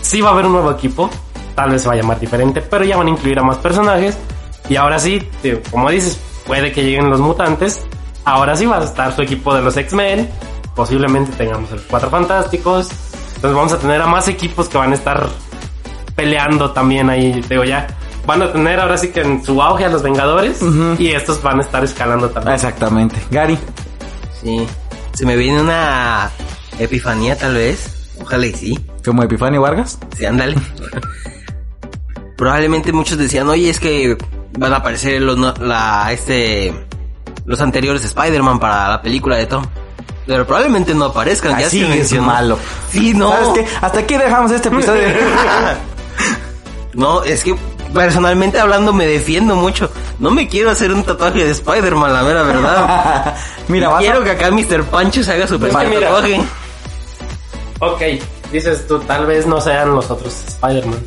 [0.01, 1.09] Sí va a haber un nuevo equipo,
[1.55, 4.18] tal vez se va a llamar diferente, pero ya van a incluir a más personajes.
[4.70, 7.82] Y ahora sí, te- como dices, puede que lleguen los mutantes.
[8.26, 10.30] Ahora sí va a estar su equipo de los X-Men.
[10.76, 12.89] Posiblemente tengamos a los Cuatro Fantásticos.
[13.36, 15.28] Entonces vamos a tener a más equipos que van a estar
[16.16, 17.41] peleando también ahí.
[17.41, 17.88] te Digo, ya
[18.26, 20.59] van a tener ahora sí que en su auge a los Vengadores.
[20.97, 22.55] Y estos van a estar escalando también.
[22.55, 23.16] Exactamente.
[23.32, 23.57] Gary.
[24.41, 24.66] Sí.
[25.14, 26.32] Se me viene una
[26.80, 27.89] epifanía tal vez.
[28.22, 28.86] Ojalá y sí.
[29.03, 29.97] Como Epifanio Vargas.
[30.18, 30.55] Sí, ándale.
[32.38, 34.18] Probablemente muchos decían, oye, es que
[34.57, 36.74] van a aparecer los, la, este,
[37.45, 39.64] los anteriores Spider-Man para la película de Tom.
[40.26, 42.28] Pero probablemente no aparezcan, ya se es mencionó.
[42.28, 42.57] malo.
[42.89, 43.30] Sí, no.
[43.32, 43.68] ¿Sabes qué?
[43.82, 45.07] Hasta aquí dejamos este episodio.
[46.93, 47.55] No, es que
[47.93, 49.89] personalmente hablando me defiendo mucho.
[50.19, 53.35] No me quiero hacer un tatuaje de Spider-Man, la mera verdad.
[53.67, 54.23] Mira, vas quiero a...
[54.23, 54.83] que acá Mr.
[54.85, 56.07] Pancho se haga su primer mira.
[56.07, 56.41] tatuaje.
[57.79, 58.01] Ok,
[58.51, 60.99] dices tú, tal vez no sean los otros Spider-Man.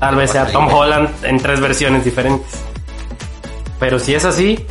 [0.00, 2.60] Tal vez sea Tom Holland en tres versiones diferentes.
[3.80, 4.64] Pero si es así,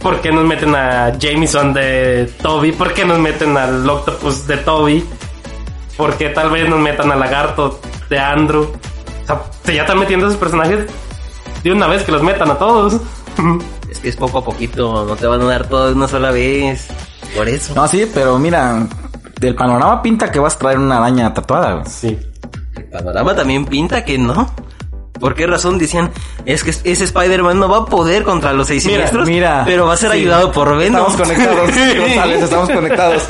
[0.00, 2.72] ¿por qué nos meten a Jameson de Toby?
[2.72, 5.04] ¿Por qué nos meten al Octopus de Toby?
[5.96, 8.72] ¿Por qué tal vez nos metan al Lagarto de Andrew?
[9.24, 10.86] O sea, se ya están metiendo esos personajes
[11.62, 13.00] de una vez que los metan a todos.
[13.90, 16.30] Es que es poco a poquito, no te van a dar todo de una sola
[16.32, 16.88] vez.
[17.36, 17.74] Por eso.
[17.76, 18.86] No, sí, pero mira,
[19.38, 21.74] del panorama pinta que vas a traer una araña tatuada.
[21.74, 21.84] güey.
[21.86, 22.18] Sí.
[22.74, 24.50] El panorama también pinta que no.
[25.20, 26.10] ¿Por qué razón decían?
[26.44, 29.62] Es que ese Spider-Man no va a poder contra los seis Mira, siniestros, mira.
[29.64, 30.18] pero va a ser Sí.
[30.18, 31.06] ayudado por Venom.
[31.08, 31.70] Estamos conectados,
[32.00, 33.28] González, estamos conectados.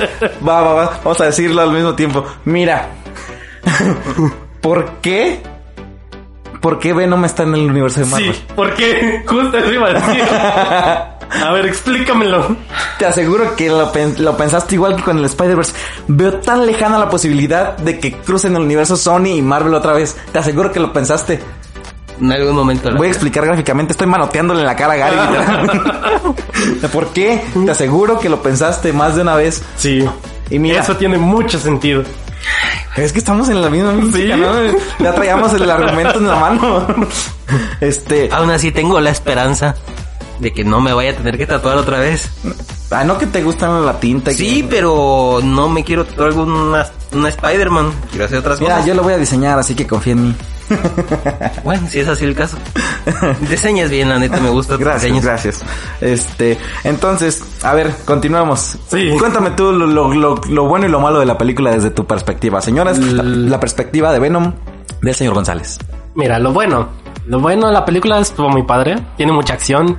[0.48, 1.00] Va, va, va.
[1.04, 2.24] Vamos a decirlo al mismo tiempo.
[2.46, 2.88] Mira.
[4.62, 5.42] ¿Por qué?
[6.64, 8.34] ¿Por qué Venom está en el universo de Marvel?
[8.34, 10.24] Sí, porque justo eso iba a decir.
[11.46, 12.56] A ver, explícamelo.
[12.98, 15.74] Te aseguro que lo, pen- lo pensaste igual que con el Spider-Verse.
[16.08, 20.16] Veo tan lejana la posibilidad de que crucen el universo Sony y Marvel otra vez.
[20.32, 21.38] Te aseguro que lo pensaste.
[22.18, 22.90] En algún momento.
[22.96, 23.92] Voy a explicar gráficamente.
[23.92, 25.16] Estoy manoteándole la cara a Gary.
[26.92, 27.42] ¿Por qué?
[27.64, 29.62] Te aseguro que lo pensaste más de una vez.
[29.76, 30.02] Sí.
[30.48, 32.04] Y mira, Eso tiene mucho sentido.
[32.96, 34.52] Es que estamos en la misma música, ¿no?
[35.00, 36.86] Ya traíamos el argumento en la mano.
[37.80, 39.74] Este, Aún así tengo la esperanza
[40.38, 42.28] de que no me vaya a tener que tatuar otra vez.
[42.90, 44.32] ah, no que te gustan la tinta.
[44.32, 47.92] y Sí, que- pero no me quiero tatuar una, una Spider-Man.
[48.10, 48.86] Quiero hacer otras Mira, cosas.
[48.88, 50.34] yo lo voy a diseñar, así que confía en mí.
[51.64, 52.56] Bueno, si es así el caso.
[53.48, 54.76] Diseñas bien, la neta, me gusta.
[54.76, 55.24] Gracias, diseños.
[55.24, 55.62] gracias.
[56.00, 58.76] Este, entonces, a ver, continuamos.
[58.88, 59.10] Sí.
[59.18, 62.06] Cuéntame tú lo, lo- lo- lo bueno y lo malo de la película desde tu
[62.06, 62.60] perspectiva.
[62.60, 64.52] Señores, la, la perspectiva de Venom
[65.02, 65.78] del señor González.
[66.14, 66.88] Mira, lo bueno.
[67.26, 68.96] Lo bueno de la película estuvo muy padre.
[69.16, 69.98] Tiene mucha acción.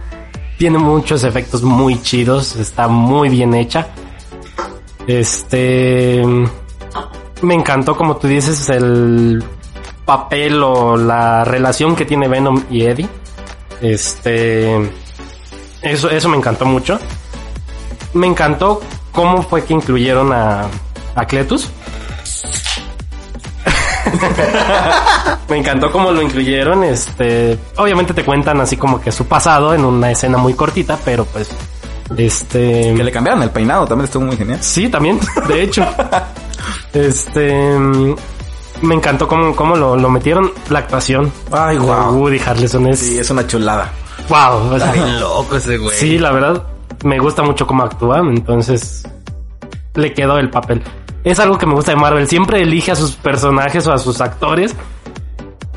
[0.58, 2.56] Tiene muchos efectos muy chidos.
[2.56, 3.88] Está muy bien hecha.
[5.08, 6.24] Este...
[7.42, 9.44] Me encantó, como tú dices, el
[10.06, 13.10] papel o la relación que tiene Venom y Eddie.
[13.82, 14.92] Este...
[15.82, 17.00] Eso, eso me encantó mucho.
[18.14, 18.82] Me encantó
[19.12, 20.68] cómo fue que incluyeron a,
[21.16, 21.70] a Cletus.
[25.50, 26.84] Me encantó cómo lo incluyeron.
[26.84, 31.26] Este, obviamente te cuentan así como que su pasado en una escena muy cortita, pero
[31.26, 31.50] pues,
[32.18, 34.60] este, Que le cambiaron el peinado, también estuvo muy genial.
[34.62, 35.86] sí, también, de hecho,
[36.94, 37.78] este,
[38.82, 41.32] me encantó cómo, cómo lo, lo metieron la actuación.
[41.52, 42.14] Ay, wow.
[42.14, 43.92] Woody Harrelson es, Sí, es una chulada.
[44.30, 45.96] wow, o sea, loco ese güey.
[45.96, 46.64] sí, la verdad,
[47.04, 49.04] me gusta mucho cómo actúa, entonces
[49.94, 50.82] le quedó el papel.
[51.24, 52.28] Es algo que me gusta de Marvel.
[52.28, 54.76] Siempre elige a sus personajes o a sus actores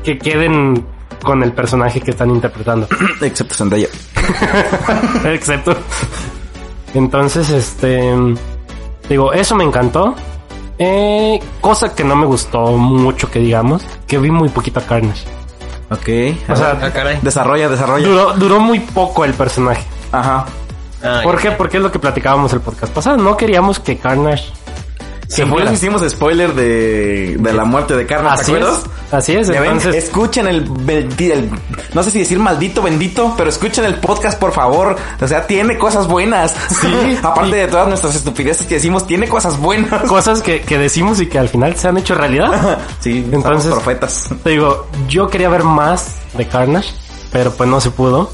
[0.03, 0.85] que queden
[1.23, 2.87] con el personaje que están interpretando.
[3.21, 3.87] Excepto Zendaya.
[5.25, 5.75] Excepto.
[6.93, 8.13] Entonces, este.
[9.09, 10.13] Digo, eso me encantó.
[10.79, 15.25] Eh, cosa que no me gustó mucho, que digamos, que vi muy poquito a Carnage.
[15.91, 16.07] Ok.
[16.49, 17.19] O sea, Ah, caray.
[17.21, 18.07] desarrolla, desarrolla.
[18.07, 19.83] duró, duró muy poco el personaje.
[20.11, 20.45] Ajá.
[21.03, 21.51] Ah, ¿Por qué?
[21.51, 23.17] Porque es lo que platicábamos el podcast pasado.
[23.17, 24.45] No queríamos que Carnage
[25.29, 25.71] Incluso fuera.
[25.73, 28.79] hicimos spoiler de, de la muerte de Carmen, ¿te Así acuerdas?
[28.83, 29.13] es.
[29.13, 29.49] Así es.
[29.49, 31.51] Ven, escuchen el, el- el-
[31.93, 34.95] no sé si decir maldito bendito, pero escuchen el podcast por favor.
[35.21, 36.55] O sea, tiene cosas buenas.
[36.69, 37.17] Sí.
[37.23, 40.03] Aparte de todas nuestras estupideces que decimos, tiene cosas buenas.
[40.03, 42.79] cosas que, que decimos y que al final se han hecho realidad.
[42.99, 44.29] sí, Entonces- entonces profetas.
[44.43, 46.89] Te digo, yo quería ver más de Carnage,
[47.31, 48.31] pero pues no se pudo.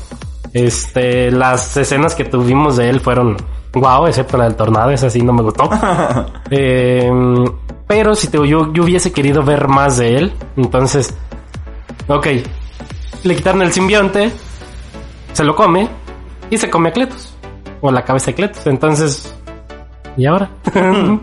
[0.53, 3.35] Este, las escenas que tuvimos de él fueron
[3.75, 5.69] wow, excepto la del tornado, esa sí no me gustó.
[6.51, 7.09] Eh,
[7.87, 11.13] pero si te digo, yo, yo hubiese querido ver más de él, entonces,
[12.07, 12.27] ok,
[13.23, 14.31] le quitaron el simbionte,
[15.33, 15.89] se lo come
[16.51, 17.33] y se come a Cletus,
[17.81, 19.35] o la cabeza de Cletus, entonces,
[20.17, 20.49] ¿y ahora?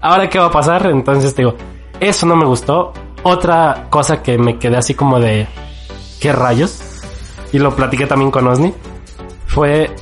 [0.00, 0.86] ¿Ahora qué va a pasar?
[0.86, 1.54] Entonces te digo,
[2.00, 2.92] eso no me gustó.
[3.22, 5.46] Otra cosa que me quedé así como de,
[6.20, 6.82] ¿qué rayos?
[7.52, 8.74] Y lo platiqué también con Osni,
[9.46, 9.94] fue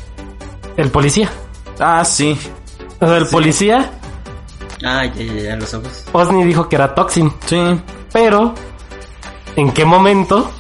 [0.77, 1.31] el policía.
[1.81, 2.39] Ah, sí.
[3.01, 3.91] O sea, el policía,
[4.85, 6.05] Ah, ya, ya, ya, los ojos.
[6.13, 7.81] Osni dijo que era Toxin, Sí.
[8.13, 8.55] pero
[9.57, 10.51] ¿en qué momento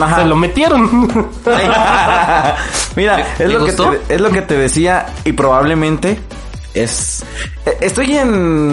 [0.00, 0.22] Ajá.
[0.22, 1.28] se lo metieron?
[2.96, 6.18] Mira, ¿Le- es lo, que te, es lo que te decía y probablemente
[6.74, 7.24] es...
[7.66, 8.28] eh, Estoy en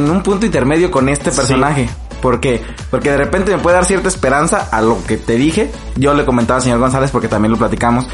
[0.09, 1.89] un punto intermedio con este personaje.
[2.21, 2.63] ¿Por qué?
[2.89, 5.71] Porque de repente me puede dar cierta esperanza a lo que te dije.
[5.95, 8.07] Yo le comentaba al señor González porque también lo platicamos.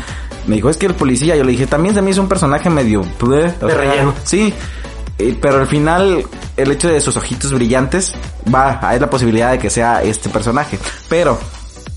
[0.48, 2.70] Me dijo, es que el policía, yo le dije, también se me hizo un personaje
[2.70, 3.04] medio...
[3.20, 4.14] bleh, o De relleno.
[4.24, 4.54] Sí,
[5.20, 6.24] eh, pero al final
[6.58, 8.14] el hecho de sus ojitos brillantes
[8.54, 10.80] va, hay la posibilidad de que sea este personaje.
[11.10, 11.38] Pero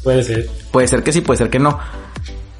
[0.03, 0.51] Puede ser.
[0.71, 1.79] Puede ser que sí, puede ser que no.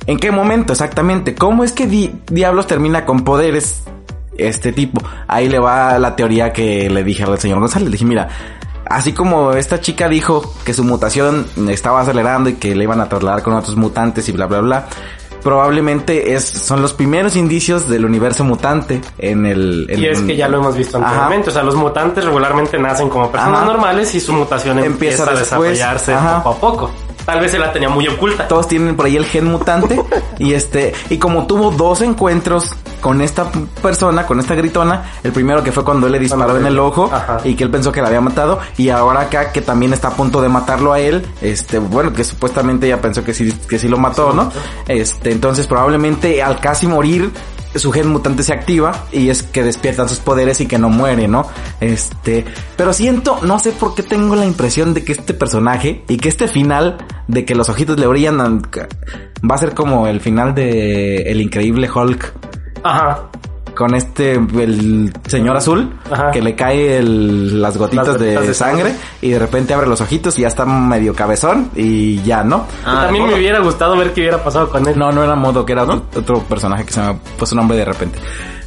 [0.07, 1.35] ¿En qué momento exactamente?
[1.35, 3.83] ¿Cómo es que Di- Diablos termina con poderes
[4.39, 5.03] este tipo?
[5.29, 7.87] Ahí le va la teoría que le dije al señor González.
[7.89, 8.29] Le dije, mira,
[8.87, 13.09] así como esta chica dijo que su mutación estaba acelerando y que le iban a
[13.09, 14.87] trasladar con otros mutantes y bla, bla, bla.
[15.45, 19.87] Probablemente es, son los primeros indicios del universo mutante en el...
[19.91, 21.07] en- Y es que ya lo hemos visto Ajá.
[21.07, 21.51] anteriormente.
[21.51, 23.67] O sea, los mutantes regularmente nacen como personas Ajá.
[23.67, 25.71] normales y su mutación Empieza empieza, a después.
[25.73, 26.43] desarrollarse Ajá.
[26.43, 26.91] poco a poco.
[27.25, 28.49] Tal vez se la tenía muy oculta.
[28.49, 30.01] todos tienen por ahí el gen mutante
[30.39, 32.71] y este y como tuvo dos encuentros
[33.01, 33.51] con esta
[33.83, 37.11] persona, con esta gritona, el primero que fue cuando él le disparó en el ojo
[37.13, 37.39] Ajá.
[37.45, 40.13] y que él pensó que la había matado y ahora acá que también está a
[40.13, 43.89] punto de matarlo a él, este bueno, que supuestamente ella pensó que sí que sí
[43.89, 44.51] lo mató, ¿no?
[44.89, 47.31] Este, entonces probablemente al casi morir
[47.75, 51.29] su gen mutante se activa y es que despiertan sus poderes y que no muere,
[51.29, 51.47] ¿no?
[51.81, 52.45] Este,
[52.77, 56.29] pero siento, no sé por qué tengo la impresión de que este personaje y que
[56.29, 56.99] este final
[57.29, 58.63] de que los ojitos le brillan an-
[59.49, 62.33] va a ser como el final de El Increíble Hulk
[62.83, 63.29] Ajá.
[63.75, 66.31] Con este el señor azul Ajá.
[66.31, 70.01] que le cae el- las gotitas, Las de, de sangre, y de repente abre los
[70.01, 72.67] ojitos y ya está medio cabezón y ya, ¿no?
[72.85, 74.99] Ah, También me hubiera gustado ver qué hubiera pasado con él.
[74.99, 77.77] No, no era modo, que era otro, otro personaje que se me puso su nombre
[77.77, 78.19] de repente.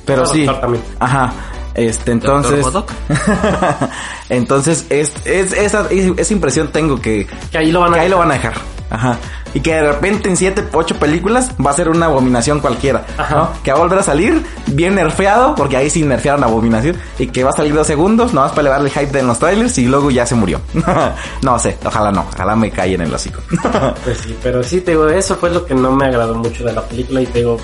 [0.05, 0.45] Pero sí.
[0.45, 0.83] también.
[0.99, 1.31] Ajá.
[1.73, 2.65] Este, entonces.
[4.29, 8.09] Entonces, es, es, esa, esa impresión tengo que, Que ahí lo van a que ahí
[8.09, 8.53] lo van a dejar.
[8.89, 9.17] Ajá.
[9.53, 13.49] y que de repente en 7, 8 películas va a ser una abominación cualquiera, ¿no?
[13.63, 17.43] Que va a volver a salir bien nerfeado, porque ahí sí nerfearon abominación, y que
[17.43, 20.11] va a salir dos segundos, nomás para elevar el hype de los trailers y luego
[20.11, 20.61] ya se murió.
[21.41, 23.41] no sé, ojalá no, ojalá me caiga en el hocico.
[24.03, 26.73] Pues sí, pero sí, te digo, eso fue lo que no me agradó mucho de
[26.73, 27.57] la película y te digo,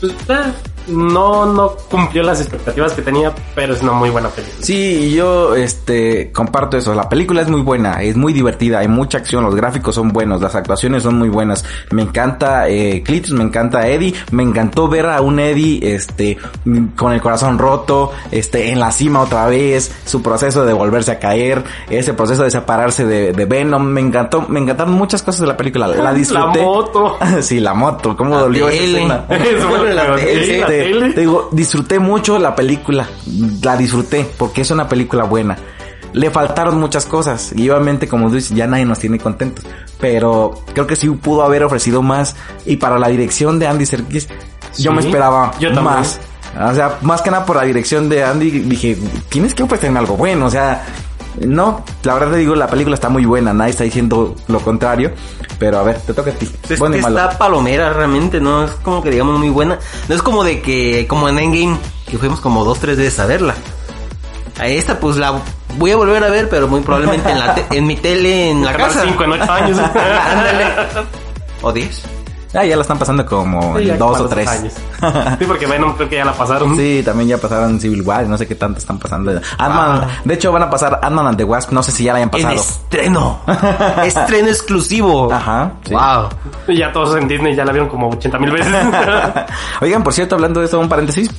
[0.00, 0.52] pues, eh,
[0.90, 4.58] no, no cumplió las expectativas que tenía, pero es una muy buena película.
[4.60, 6.94] Sí, yo este comparto eso.
[6.94, 10.40] La película es muy buena, es muy divertida, hay mucha acción, los gráficos son buenos,
[10.40, 11.64] las actuaciones son muy buenas.
[11.90, 16.38] Me encanta eh, Clips, me encanta Eddie, me encantó ver a un Eddie este
[16.96, 21.18] con el corazón roto, este en la cima otra vez, su proceso de volverse a
[21.18, 25.46] caer, ese proceso de separarse de, de Venom, me encantó, me encantaron muchas cosas de
[25.46, 26.58] la película, la disfruté.
[26.58, 27.18] La moto.
[27.40, 29.24] sí, la moto, cómo La dolió esa escena.
[29.30, 30.16] Eso fue La lo
[30.80, 33.08] Este, te digo, disfruté mucho la película.
[33.62, 35.56] La disfruté porque es una película buena.
[36.12, 39.64] Le faltaron muchas cosas y obviamente como tú dices, ya nadie nos tiene contentos.
[40.00, 42.34] Pero creo que sí pudo haber ofrecido más
[42.66, 44.28] y para la dirección de Andy Serkis
[44.78, 46.20] yo me esperaba yo más.
[46.60, 50.16] O sea, más que nada por la dirección de Andy dije, tienes que ofrecerme algo
[50.16, 50.84] bueno, o sea,
[51.40, 55.12] no, la verdad te digo, la película está muy buena, nadie está diciendo lo contrario,
[55.58, 56.48] pero a ver, te toca a ti.
[56.68, 59.78] Es Bueno que está palomera realmente, no es como que digamos muy buena.
[60.08, 61.78] No es como de que, como en Endgame,
[62.10, 63.54] que fuimos como dos, tres veces a verla.
[64.58, 65.40] A esta pues la
[65.78, 68.64] voy a volver a ver, pero muy probablemente en, la te- en mi tele, en
[68.66, 69.02] la casa.
[69.06, 69.78] 5 en 8 años.
[69.94, 70.64] Ándale.
[71.62, 72.02] O 10.
[72.52, 74.48] Ah, ya la están pasando como Sí, en dos o tres.
[74.48, 74.72] años.
[75.38, 76.76] Sí, porque Venom creo que ya la pasaron.
[76.76, 79.40] Sí, también ya pasaron Civil War, no sé qué tanto están pasando.
[79.58, 80.06] Ah.
[80.24, 82.30] de hecho van a pasar Ant-Man and the Wasp, no sé si ya la hayan
[82.34, 82.54] En pasado.
[82.60, 83.40] estreno.
[84.04, 85.32] estreno exclusivo.
[85.32, 85.94] Ajá, sí.
[85.94, 86.28] Wow.
[86.68, 88.74] Y ya todos en Disney ya la vieron como 80 mil veces.
[89.80, 91.30] Oigan, por cierto, hablando de esto, un paréntesis,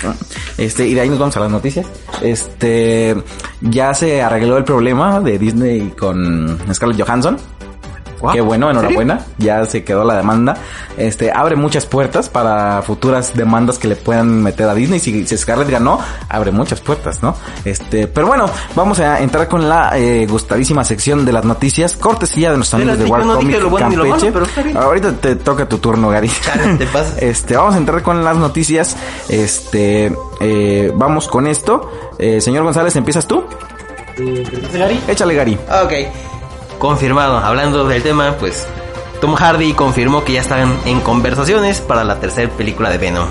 [0.58, 1.86] este, y de ahí nos vamos a las noticias.
[2.22, 3.22] Este,
[3.62, 7.38] ya se arregló el problema de Disney con Scarlett Johansson.
[8.22, 8.34] Wow.
[8.34, 9.26] Qué bueno, enhorabuena.
[9.38, 10.56] Ya se quedó la demanda.
[10.98, 15.00] Este, abre muchas puertas para futuras demandas que le puedan meter a Disney.
[15.00, 16.00] Si, si Scarlett ganó,
[16.30, 17.36] abre muchas puertas, ¿no?
[17.66, 21.96] Este, pero bueno, vamos a entrar con la eh, gustadísima sección de las noticias.
[21.96, 24.64] Cortesía de nuestros amigos de War no dije Comic lo bueno ni lo malo, Campeche.
[24.64, 24.80] pero.
[24.80, 26.32] Ahorita te toca tu turno, Gary.
[26.78, 27.18] Te pasas.
[27.22, 28.96] Este, vamos a entrar con las noticias.
[29.30, 32.12] Este, eh, vamos con esto.
[32.20, 33.44] Eh, señor González, ¿empiezas tú?
[35.08, 35.58] Échale, Gary.
[35.84, 36.31] Ok.
[36.82, 37.38] Confirmado.
[37.38, 38.68] Hablando del tema, pues
[39.22, 43.28] Tom Hardy confirmó que ya están en conversaciones para la tercera película de Venom.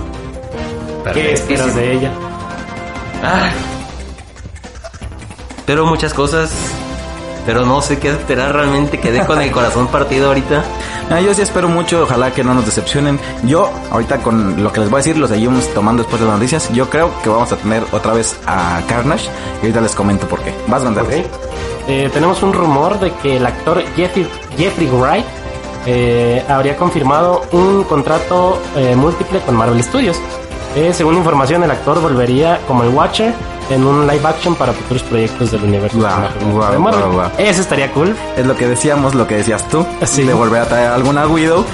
[1.12, 2.12] ¿Qué esperas de ella?
[3.24, 3.50] Ah.
[5.66, 6.52] Pero muchas cosas.
[7.46, 9.00] Pero no sé qué esperar realmente.
[9.00, 10.64] Quedé con el corazón partido ahorita.
[11.10, 13.18] Ah, yo sí espero mucho, ojalá que no nos decepcionen.
[13.44, 16.36] Yo, ahorita con lo que les voy a decir, lo seguimos tomando después de las
[16.36, 16.72] noticias.
[16.72, 19.28] Yo creo que vamos a tener otra vez a Carnage.
[19.62, 20.54] Y ahorita les comento por qué.
[20.68, 21.26] Vas, González.
[21.26, 21.32] Ok.
[21.88, 25.24] Eh, tenemos un rumor de que el actor Jeffrey, Jeffrey Wright
[25.86, 30.18] eh, habría confirmado un contrato eh, múltiple con Marvel Studios.
[30.76, 33.32] Eh, según información, el actor volvería como el Watcher
[33.70, 37.10] en un live action para futuros proyectos del universo cinematográfico guau, de Marvel.
[37.12, 37.30] guau.
[37.38, 38.14] Eso estaría cool.
[38.36, 39.86] Es lo que decíamos, lo que decías tú.
[40.04, 40.24] Sí.
[40.24, 41.64] De volver a traer alguna Widow.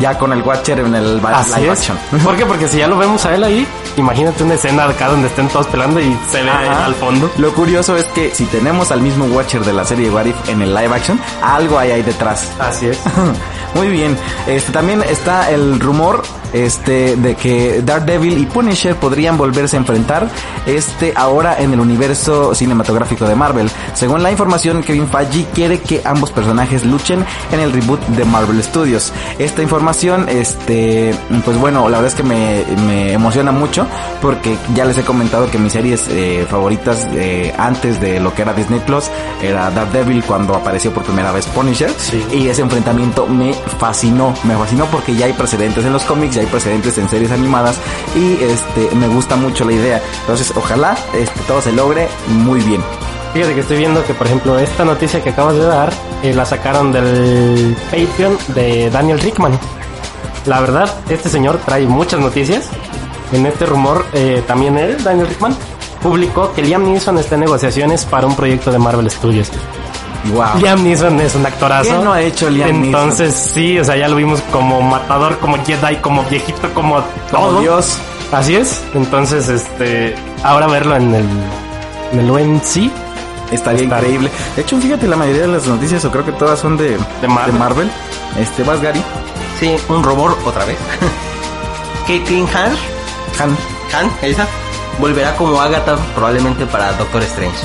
[0.00, 1.78] Ya con el Watcher en el Así live es.
[1.80, 1.96] action.
[2.24, 2.44] ¿Por qué?
[2.46, 5.66] Porque si ya lo vemos a él ahí, imagínate una escena acá donde estén todos
[5.68, 6.86] pelando y se ve Ajá.
[6.86, 7.30] al fondo.
[7.38, 10.62] Lo curioso es que si tenemos al mismo Watcher de la serie What If en
[10.62, 12.50] el live action, algo hay ahí detrás.
[12.58, 12.98] Así es.
[13.74, 14.16] Muy bien.
[14.46, 16.22] Este también está el rumor
[16.54, 20.28] este de que Daredevil y Punisher podrían volverse a enfrentar
[20.66, 23.70] este ahora en el universo cinematográfico de Marvel.
[23.94, 28.62] Según la información, Kevin Feige quiere que ambos personajes luchen en el reboot de Marvel
[28.62, 29.12] Studios.
[29.38, 33.86] Esta información este pues bueno, la verdad es que me, me emociona mucho
[34.22, 38.42] porque ya les he comentado que mis series eh, favoritas eh, antes de lo que
[38.42, 39.04] era Disney Plus
[39.42, 42.24] era Daredevil cuando apareció por primera vez Punisher Sí.
[42.32, 46.43] y ese enfrentamiento me fascinó, me fascinó porque ya hay precedentes en los cómics, ya
[46.46, 47.78] precedentes en series animadas
[48.14, 50.02] y este me gusta mucho la idea.
[50.20, 52.82] Entonces, ojalá este todo se logre muy bien.
[53.34, 55.92] Fíjate que estoy viendo que, por ejemplo, esta noticia que acabas de dar,
[56.22, 59.58] eh, la sacaron del Patreon de Daniel Rickman.
[60.46, 62.68] La verdad, este señor trae muchas noticias.
[63.32, 65.56] En este rumor, eh, también él, Daniel Rickman,
[66.00, 69.50] publicó que Liam Neeson está en negociaciones para un proyecto de Marvel Studios.
[70.32, 70.58] Wow.
[70.60, 71.90] Liam Neeson es un actorazo.
[71.98, 75.62] ¿Qué no ha hecho Liam Entonces, sí, o sea, ya lo vimos como matador, como
[75.64, 77.60] Jedi, como viejito, como Como todo.
[77.60, 77.98] Dios.
[78.32, 78.80] Así es.
[78.94, 81.26] Entonces, este, ahora verlo en el,
[82.12, 82.90] en el UNC
[83.52, 84.30] Estaría Está- increíble.
[84.56, 87.28] De hecho, fíjate, la mayoría de las noticias, o creo que todas son de, De
[87.28, 87.90] Marvel.
[88.40, 89.02] Este, vas Gary.
[89.60, 90.78] Sí, un rumor otra vez.
[92.06, 92.72] Caitlyn Han,
[93.38, 93.56] Han.
[93.94, 94.46] Han, esa,
[94.98, 97.56] volverá como Agatha probablemente para Doctor Strange.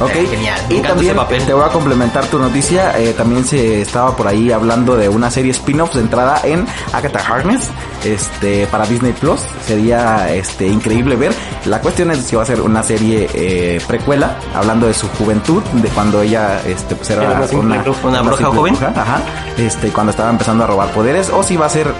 [0.00, 1.42] Ok, Eh, genial, me y también ese papel.
[1.46, 2.98] te voy a complementar tu noticia.
[2.98, 7.70] eh, también se estaba por ahí hablando de una serie spin-off centrada en Agatha Harkness,
[8.04, 9.40] este, para Disney Plus.
[9.66, 11.32] Sería, este, increíble ver.
[11.66, 15.62] La cuestión es si va a ser una serie eh, precuela, hablando de su juventud,
[15.62, 17.46] de cuando ella, este, pues era Era una
[17.82, 18.08] bruja.
[18.08, 18.76] Una bruja joven.
[18.76, 19.20] ajá,
[19.56, 21.92] este, cuando estaba empezando a robar poderes, o si va a ser,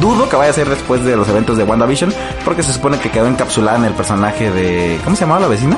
[0.00, 2.12] dudo que vaya a ser después de los eventos de WandaVision,
[2.44, 5.76] porque se supone que quedó encapsulada en el personaje de, ¿cómo se llamaba la vecina?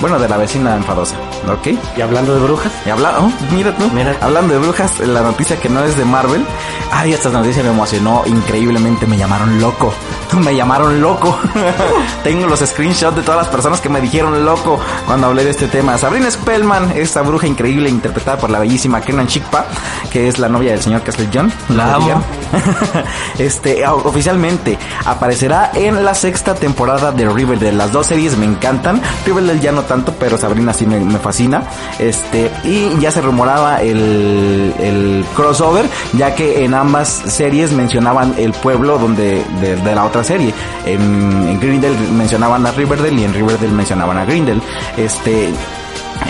[0.00, 1.68] Bueno, de la vecina enfadosa, ¿ok?
[1.96, 4.16] Y hablando de brujas, Y habla, oh, mira tú, Mira.
[4.20, 6.44] hablando de brujas, la noticia que no es de Marvel.
[6.92, 9.92] Ay, esta noticia me emocionó increíblemente, me llamaron loco.
[10.44, 11.36] Me llamaron loco.
[12.22, 15.66] Tengo los screenshots de todas las personas que me dijeron loco cuando hablé de este
[15.66, 15.98] tema.
[15.98, 19.64] Sabrina Spellman, esta bruja increíble interpretada por la bellísima Kenan Chikpa,
[20.12, 21.52] que es la novia del señor Castle John.
[21.70, 22.22] La amo.
[23.38, 27.72] este, oficialmente aparecerá en la sexta temporada de Riverdale.
[27.72, 29.02] Las dos series me encantan.
[29.26, 31.64] Riverdale ya no tanto, pero Sabrina sí me, fascina.
[31.98, 38.52] Este, y ya se rumoraba el, el crossover, ya que en ambas series mencionaban el
[38.52, 40.54] pueblo donde, de, la otra serie.
[40.86, 41.02] En,
[41.48, 44.60] en Greendale mencionaban a Riverdale y en Riverdale mencionaban a Greendale.
[44.96, 45.50] Este,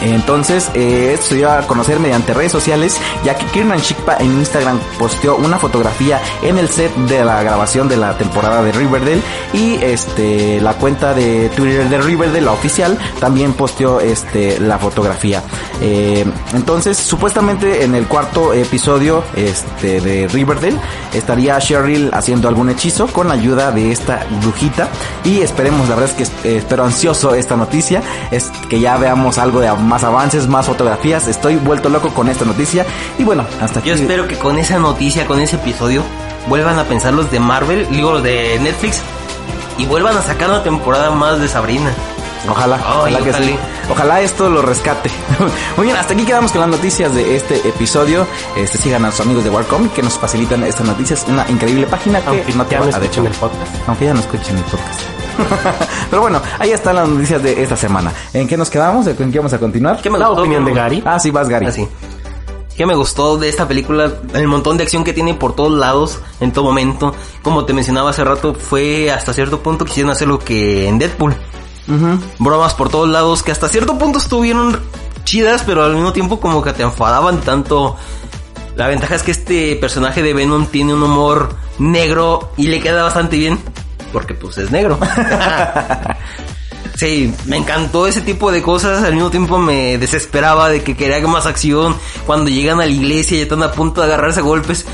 [0.02, 4.32] entonces, eh, esto se dio a conocer mediante redes sociales, ya que Kiernan Chikpa en
[4.38, 9.20] Instagram posteó una fotografía en el set de la grabación de la temporada de Riverdale
[9.52, 15.42] y este la cuenta de Twitter de Riverdale, la oficial, también posteó este la fotografía.
[15.80, 16.24] Eh,
[16.54, 20.78] entonces, supuestamente en el cuarto episodio este de Riverdale
[21.14, 24.88] estaría Cheryl haciendo algún hechizo con la ayuda de esta brujita
[25.24, 29.38] y esperemos, la verdad es que eh, espero ansioso esta noticia, es que ya veamos
[29.38, 32.86] algo de más avances, más fotografías, estoy vuelto loco con esta noticia
[33.18, 33.88] y bueno, hasta aquí.
[33.88, 36.02] Yo espero que con esa noticia, con ese episodio,
[36.48, 39.02] vuelvan a pensar los de Marvel, digo los de Netflix,
[39.78, 41.90] y vuelvan a sacar una temporada más de Sabrina.
[42.48, 43.56] Ojalá, ojalá que sí.
[43.90, 45.10] Ojalá esto lo rescate.
[45.76, 48.26] Muy bien, hasta aquí quedamos con las noticias de este episodio.
[48.56, 52.20] Este sigan a nuestros amigos de Warcomic que nos facilitan estas noticias, una increíble página
[52.20, 53.88] que aunque no te ya no va a de hecho, escuchen el podcast.
[53.88, 55.19] aunque ya no escuchen el podcast.
[56.10, 58.12] Pero bueno, ahí están las noticias de esta semana.
[58.32, 59.06] ¿En qué nos quedamos?
[59.06, 60.00] ¿En qué vamos a continuar?
[60.02, 60.42] ¿Qué me La gustó?
[60.42, 61.02] opinión ¿Qué de Gary.
[61.04, 61.66] Ah, sí, vas Gary.
[61.66, 61.86] Así.
[62.76, 64.10] ¿Qué me gustó de esta película?
[64.32, 67.14] El montón de acción que tiene por todos lados, en todo momento.
[67.42, 71.34] Como te mencionaba hace rato, fue hasta cierto punto quisieron hacer lo que en Deadpool.
[72.38, 74.80] Bromas por todos lados que hasta cierto punto estuvieron
[75.24, 77.96] chidas, pero al mismo tiempo como que te enfadaban tanto.
[78.76, 83.02] La ventaja es que este personaje de Venom tiene un humor negro y le queda
[83.02, 83.58] bastante bien.
[84.12, 84.98] Porque pues es negro.
[86.96, 89.02] Sí, me encantó ese tipo de cosas.
[89.02, 91.96] Al mismo tiempo me desesperaba de que quería más acción.
[92.26, 94.84] Cuando llegan a la iglesia y están a punto de agarrarse a golpes.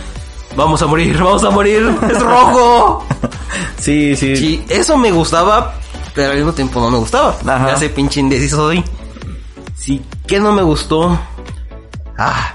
[0.54, 1.92] Vamos a morir, vamos a morir.
[2.08, 3.04] Es rojo.
[3.78, 4.36] Sí, sí.
[4.36, 5.74] Sí, eso me gustaba,
[6.14, 7.36] pero al mismo tiempo no me gustaba.
[7.44, 7.68] Ajá.
[7.68, 8.84] Ya sé, pinche indeciso soy.
[9.74, 11.18] Sí, ¿qué no me gustó?
[12.16, 12.54] Ah,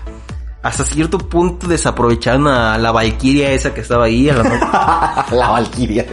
[0.64, 4.30] hasta cierto punto desaprovecharon a la Valkyria esa que estaba ahí.
[4.30, 5.26] A la...
[5.32, 6.05] La Valkyria.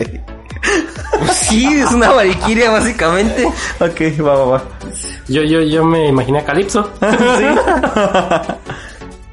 [1.32, 3.46] Sí, es una Valkyria básicamente.
[3.80, 4.62] ok, va, va, va.
[5.28, 6.90] Yo, yo, yo me imaginé a Calypso.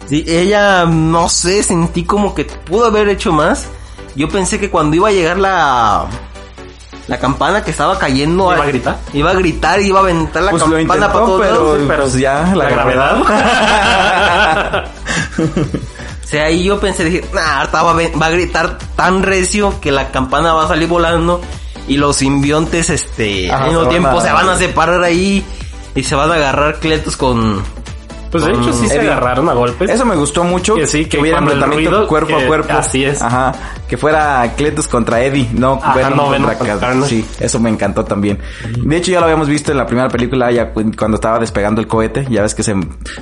[0.07, 3.65] Sí, ella, no sé, sentí como que pudo haber hecho más.
[4.15, 6.05] Yo pensé que cuando iba a llegar la...
[7.07, 8.53] La campana que estaba cayendo...
[8.53, 8.97] ¿Iba a gritar?
[9.13, 11.79] Iba a gritar, iba a aventar la Pues lo campana intentó, para todos pero, lados.
[11.87, 13.17] pero pues ya, la, la gravedad.
[13.23, 14.91] gravedad.
[16.25, 20.53] O sea, ahí yo pensé, dije, nah, va a gritar tan recio que la campana
[20.53, 21.39] va a salir volando
[21.87, 25.43] y los simbiontes, este, al mismo tiempo a- se van a separar ahí
[25.93, 27.63] y se van a agarrar Cletus con...
[28.43, 29.89] Pues de hecho sí se agarraron a golpes.
[29.89, 30.75] Eso me gustó mucho.
[30.75, 32.73] Que sí, que hubiera enfrentamiento cuerpo a cuerpo.
[32.73, 33.21] así es.
[33.21, 33.53] Ajá.
[33.87, 37.07] Que fuera Cletus contra Eddie, no Ajá, Venom no Venom contra contra.
[37.07, 38.39] Sí, eso me encantó también.
[38.77, 41.81] De hecho, ya lo habíamos visto en la primera película, ya cu- cuando estaba despegando
[41.81, 42.25] el cohete.
[42.29, 42.73] Ya ves que se,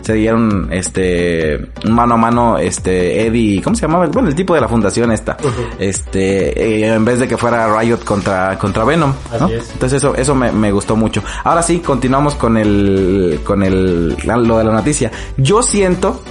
[0.02, 4.08] se dieron, este, mano a mano, este, Eddie, ¿cómo se llamaba?
[4.08, 5.36] Bueno, el tipo de la fundación esta.
[5.80, 9.14] Este, eh, en vez de que fuera Riot contra, contra Venom.
[9.40, 9.46] ¿no?
[9.46, 9.70] Así es.
[9.74, 11.22] Entonces eso, eso me, me gustó mucho.
[11.44, 15.03] Ahora sí, continuamos con el, con el, lo de la noticia.
[15.38, 16.22] Yo siento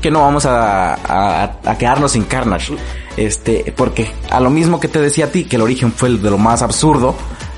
[0.00, 2.74] que no vamos a, a, a quedarnos sin Carnage.
[3.16, 6.22] Este, porque a lo mismo que te decía a ti, que el origen fue el
[6.22, 7.14] de lo más absurdo.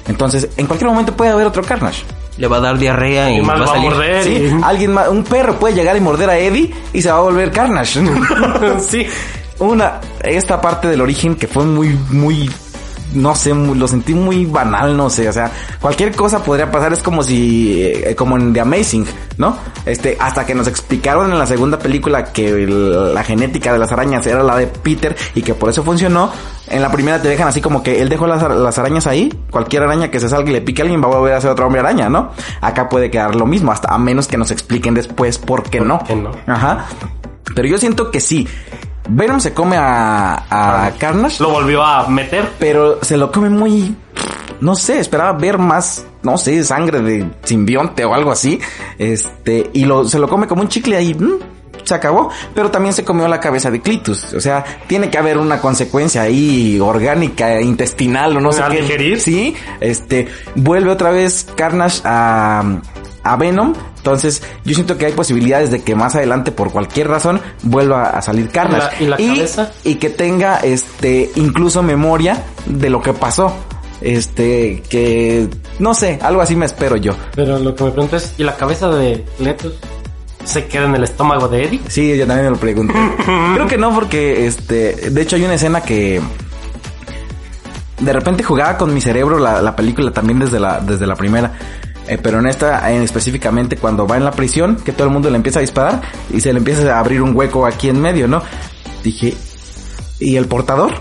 [0.08, 2.02] Entonces, en cualquier momento puede haber otro Carnage.
[2.36, 3.90] Le va a dar diarrea y, y más va a va a salir.
[3.90, 4.24] morder.
[4.24, 7.18] Sí, y- alguien más, un perro puede llegar y morder a Eddie y se va
[7.18, 8.00] a volver Carnage.
[8.80, 9.06] sí.
[9.60, 12.50] Una, esta parte del origen que fue muy, muy
[13.14, 15.50] no sé, lo sentí muy banal, no sé, o sea,
[15.80, 19.06] cualquier cosa podría pasar, es como si, eh, como en The Amazing,
[19.38, 19.56] ¿no?
[19.86, 23.92] Este, hasta que nos explicaron en la segunda película que el- la genética de las
[23.92, 26.30] arañas era la de Peter y que por eso funcionó,
[26.68, 29.82] en la primera te dejan así como que él dejó las, las arañas ahí, cualquier
[29.82, 31.66] araña que se salga y le pique a alguien va a volver a ser otro
[31.66, 32.30] hombre araña, ¿no?
[32.60, 36.02] Acá puede quedar lo mismo, hasta a menos que nos expliquen después por qué no.
[36.06, 36.30] qué no?
[36.46, 36.86] Ajá.
[37.54, 38.48] Pero yo siento que sí.
[39.08, 42.50] Venom se come a, a Carnage, Lo volvió a meter.
[42.58, 43.94] pero se lo come muy...
[44.60, 48.58] No sé, esperaba ver más, no sé, sangre de simbionte o algo así.
[48.98, 51.12] Este, y lo, se lo come como un chicle ahí.
[51.12, 51.32] mm,
[51.82, 54.32] se acabó, pero también se comió la cabeza de Clitus.
[54.32, 58.80] O sea, tiene que haber una consecuencia ahí orgánica, intestinal o no sé ¿Al qué.
[58.80, 59.20] digerir?
[59.20, 62.62] Sí, este, vuelve otra vez Carnage a,
[63.24, 63.72] a Venom.
[63.96, 68.22] Entonces, yo siento que hay posibilidades de que más adelante, por cualquier razón, vuelva a
[68.22, 69.02] salir Carnage.
[69.02, 69.72] ¿Y la- y la cabeza?
[69.82, 73.52] y que tenga, este, incluso memoria de lo que pasó.
[74.00, 75.48] Este, que,
[75.78, 77.14] no sé, algo así me espero yo.
[77.34, 79.72] Pero lo que me pregunto es, ¿y la cabeza de Letus
[80.44, 81.80] se queda en el estómago de Eddie?
[81.88, 82.92] Sí, yo también me lo pregunté.
[83.54, 86.20] Creo que no, porque este, de hecho hay una escena que
[88.00, 91.52] de repente jugaba con mi cerebro la, la película también desde la, desde la primera.
[92.08, 95.30] Eh, pero en esta, en específicamente cuando va en la prisión, que todo el mundo
[95.30, 96.02] le empieza a disparar
[96.32, 98.42] y se le empieza a abrir un hueco aquí en medio, ¿no?
[99.02, 99.34] Dije,
[100.20, 100.92] ¿y el portador?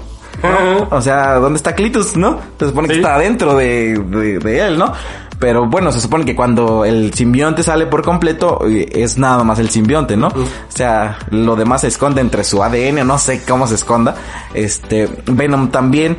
[0.89, 2.39] O sea, ¿dónde está Clitus, no?
[2.60, 2.99] Se supone que Sí.
[2.99, 4.91] está adentro de, de, de él, ¿no?
[5.39, 9.60] Pero bueno, se supone que cuando el simbionte sale por completo, eh, es nada más
[9.60, 10.28] el simbionte, ¿no?
[10.28, 14.16] O sea, lo demás se esconde entre su ADN, no sé cómo se esconda.
[14.54, 16.18] Este, Venom también.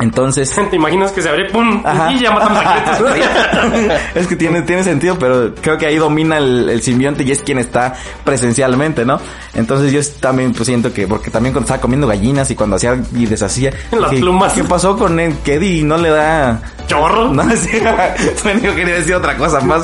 [0.00, 1.82] Entonces, ¿Te imaginas que se abre ¡pum!
[1.84, 2.12] Ajá.
[2.12, 6.68] y ya matamos a es que tiene, tiene sentido, pero creo que ahí domina el,
[6.68, 7.94] el simbionte y es quien está
[8.24, 9.18] presencialmente, ¿no?
[9.54, 12.98] Entonces yo también pues siento que, porque también cuando estaba comiendo gallinas y cuando hacía
[13.14, 14.52] y deshacía, Las plumas.
[14.52, 15.36] ¿qué pasó con él?
[15.44, 16.60] Que Eddie no le da...
[16.86, 17.32] ¿Chorro?
[17.36, 19.82] No, bueno, yo quería decir otra cosa más,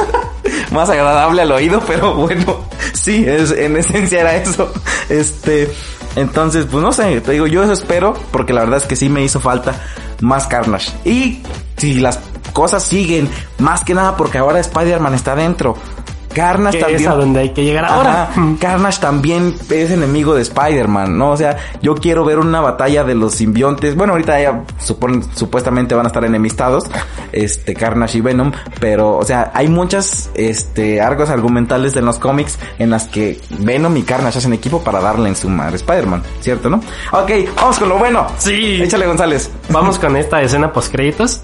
[0.71, 4.73] más agradable al oído, pero bueno, sí, es, en esencia era eso.
[5.09, 5.71] Este,
[6.17, 9.09] entonces, pues no sé, te digo, yo eso espero, porque la verdad es que sí
[9.09, 9.75] me hizo falta
[10.21, 10.93] más Carnage.
[11.05, 11.43] Y
[11.77, 12.21] si las
[12.53, 15.77] cosas siguen, más que nada porque ahora Spider-Man está dentro.
[16.33, 17.09] Que Carnage es también.
[17.11, 18.25] a donde hay que llegar ahora.
[18.25, 21.31] Ajá, Carnage también es enemigo de Spider-Man, ¿no?
[21.33, 23.95] O sea, yo quiero ver una batalla de los simbiontes.
[23.97, 26.85] Bueno, ahorita ya supon- supuestamente van a estar enemistados,
[27.33, 32.59] este, Carnage y Venom, pero, o sea, hay muchas, este, arcos argumentales en los cómics
[32.79, 36.23] en las que Venom y Carnage hacen equipo para darle en su madre a Spider-Man,
[36.41, 36.79] ¿cierto, no?
[37.13, 38.27] Ok, vamos con lo bueno.
[38.39, 38.81] Sí.
[38.83, 39.51] Échale González.
[39.71, 41.41] Vamos con esta escena post créditos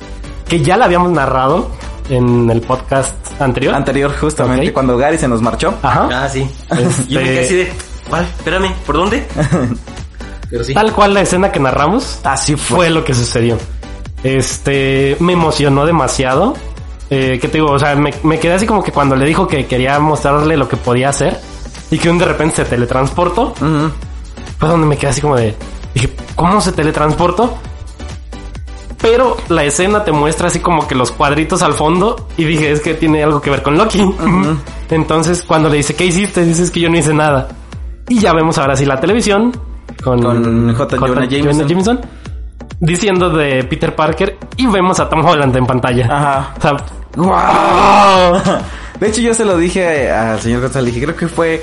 [0.49, 1.70] que ya la habíamos narrado
[2.09, 3.74] en el podcast anterior.
[3.74, 5.74] Anterior, justamente, cuando Gary se nos marchó.
[5.82, 6.09] Ajá.
[6.12, 6.48] Ah, sí.
[6.70, 7.72] Este- Yo me quedé así de,
[8.09, 8.22] ¿cuál?
[8.24, 9.26] Espérame, ¿por dónde?
[10.50, 10.72] Pero sí.
[10.74, 12.76] Tal cual la escena que narramos Así fue.
[12.76, 13.59] fue lo que sucedió.
[14.22, 16.54] Este, me emocionó demasiado.
[17.11, 17.70] Eh, ¿Qué te digo?
[17.70, 20.68] O sea, me, me quedé así como que cuando le dijo que quería mostrarle lo
[20.68, 21.38] que podía hacer
[21.90, 23.90] y que un de repente se teletransportó, Ujú.
[24.59, 25.54] fue donde me quedé así como de,
[25.94, 27.56] dije, ¿cómo se teletransportó?
[29.01, 32.80] Pero la escena te muestra así como que los cuadritos al fondo y dije, es
[32.80, 34.03] que tiene algo que ver con Loki.
[34.90, 36.44] Entonces, cuando le dice, ¿qué hiciste?
[36.44, 37.49] Dices que yo no hice nada.
[38.09, 39.53] Y ya vemos ahora sí la televisión
[40.03, 40.96] con, Con J.
[40.96, 42.01] Jonah Jameson.
[42.80, 46.07] diciendo de Peter Parker y vemos a Tom Holland en pantalla.
[46.11, 46.55] Ajá.
[46.57, 46.76] O sea,
[47.16, 48.40] ¡Wow!
[49.01, 50.94] De hecho, yo se lo dije al señor González.
[50.94, 51.62] Dije, creo que fue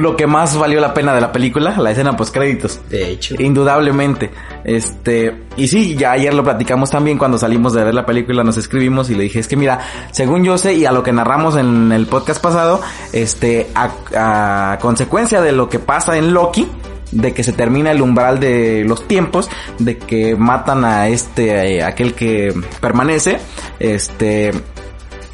[0.00, 2.80] lo que más valió la pena de la película, la escena post créditos.
[2.88, 3.34] De hecho.
[3.38, 4.30] Indudablemente.
[4.64, 8.56] Este, y sí, ya ayer lo platicamos también cuando salimos de ver la película, nos
[8.56, 9.80] escribimos y le dije, es que mira,
[10.10, 12.80] según yo sé y a lo que narramos en el podcast pasado,
[13.12, 16.68] este, a, a consecuencia de lo que pasa en Loki,
[17.10, 21.82] de que se termina el umbral de los tiempos, de que matan a este, eh,
[21.82, 23.38] aquel que permanece,
[23.78, 24.52] este,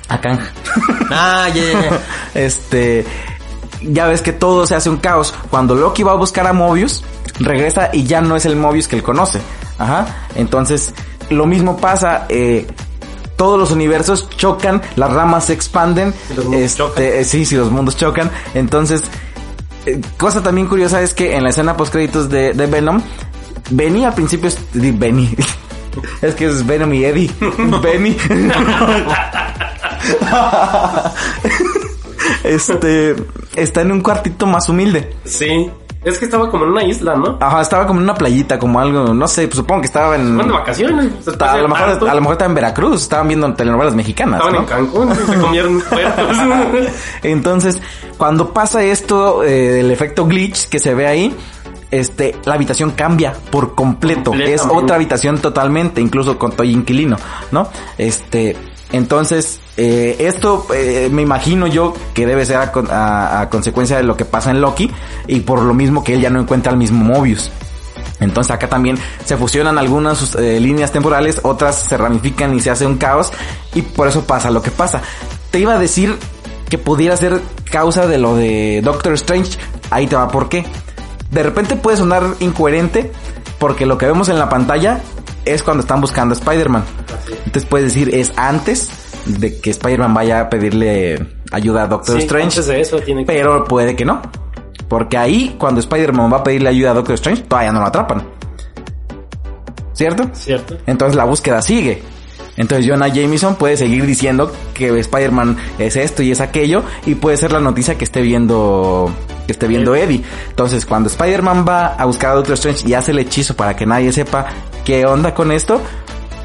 [0.08, 0.38] a Kang.
[1.10, 2.00] Ah, ya.
[2.34, 3.04] este,
[3.92, 5.34] ya ves que todo se hace un caos.
[5.50, 7.02] Cuando Loki va a buscar a Mobius,
[7.40, 9.40] regresa y ya no es el Mobius que él conoce.
[9.78, 10.26] Ajá.
[10.34, 10.94] Entonces,
[11.30, 12.66] lo mismo pasa, eh,
[13.36, 16.14] todos los universos chocan, las ramas se expanden.
[16.36, 17.04] Los mundos este, chocan.
[17.04, 18.30] eh, sí, sí, los mundos chocan.
[18.54, 19.02] Entonces,
[19.86, 23.02] eh, cosa también curiosa es que en la escena post créditos de, de Venom,
[23.70, 25.34] Benny al principio es, Benny.
[26.22, 27.30] Es que es Venom y Eddie.
[27.82, 28.16] Benny.
[32.42, 33.14] este
[33.56, 35.14] está en un cuartito más humilde.
[35.24, 35.70] sí.
[36.04, 37.38] Es que estaba como en una isla, ¿no?
[37.40, 40.32] Ajá, estaba como en una playita, como algo, no sé, pues supongo que estaba en.
[40.32, 41.12] Estaban de vacaciones.
[41.40, 44.40] a, lo mejor, a lo mejor estaba en Veracruz, estaban viendo telenovelas mexicanas.
[44.40, 44.60] Estaban ¿no?
[44.60, 46.36] en Cancún y se comieron puertos.
[47.22, 47.80] Entonces,
[48.18, 51.34] cuando pasa esto, eh, el efecto glitch que se ve ahí,
[51.90, 54.34] este, la habitación cambia por completo.
[54.34, 57.16] Es otra habitación totalmente, incluso con todo inquilino,
[57.50, 57.68] ¿no?
[57.96, 58.58] Este,
[58.92, 63.96] entonces, eh, esto eh, me imagino yo que debe ser a, con- a- a consecuencia
[63.96, 64.90] de lo que pasa en Loki
[65.26, 67.50] y por lo mismo que él ya no encuentra al mismo Mobius.
[68.20, 72.86] Entonces acá también se fusionan algunas eh, líneas temporales, otras se ramifican y se hace
[72.86, 73.32] un caos
[73.74, 75.02] y por eso pasa lo que pasa.
[75.50, 76.16] Te iba a decir
[76.68, 77.40] que pudiera ser
[77.70, 79.58] causa de lo de Doctor Strange,
[79.90, 80.64] ahí te va por qué.
[81.30, 83.10] De repente puede sonar incoherente
[83.58, 85.00] porque lo que vemos en la pantalla
[85.44, 86.84] es cuando están buscando a Spider-Man.
[87.44, 88.88] Entonces puedes decir es antes
[89.26, 91.18] de que Spider-Man vaya a pedirle
[91.52, 92.44] ayuda a Doctor Sí, Strange.
[92.44, 93.32] antes de eso tiene que...
[93.32, 94.20] Pero puede que no.
[94.88, 98.22] Porque ahí, cuando Spider-Man va a pedirle ayuda a Doctor Strange, todavía no lo atrapan.
[99.92, 100.28] ¿Cierto?
[100.32, 100.76] Cierto.
[100.86, 102.02] Entonces la búsqueda sigue.
[102.56, 107.36] Entonces Jonah Jameson puede seguir diciendo que Spider-Man es esto y es aquello y puede
[107.36, 109.12] ser la noticia que esté viendo
[109.46, 110.22] que esté viendo Eddie.
[110.50, 113.86] Entonces cuando Spider-Man va a buscar a Doctor Strange y hace el hechizo para que
[113.86, 114.46] nadie sepa
[114.84, 115.80] qué onda con esto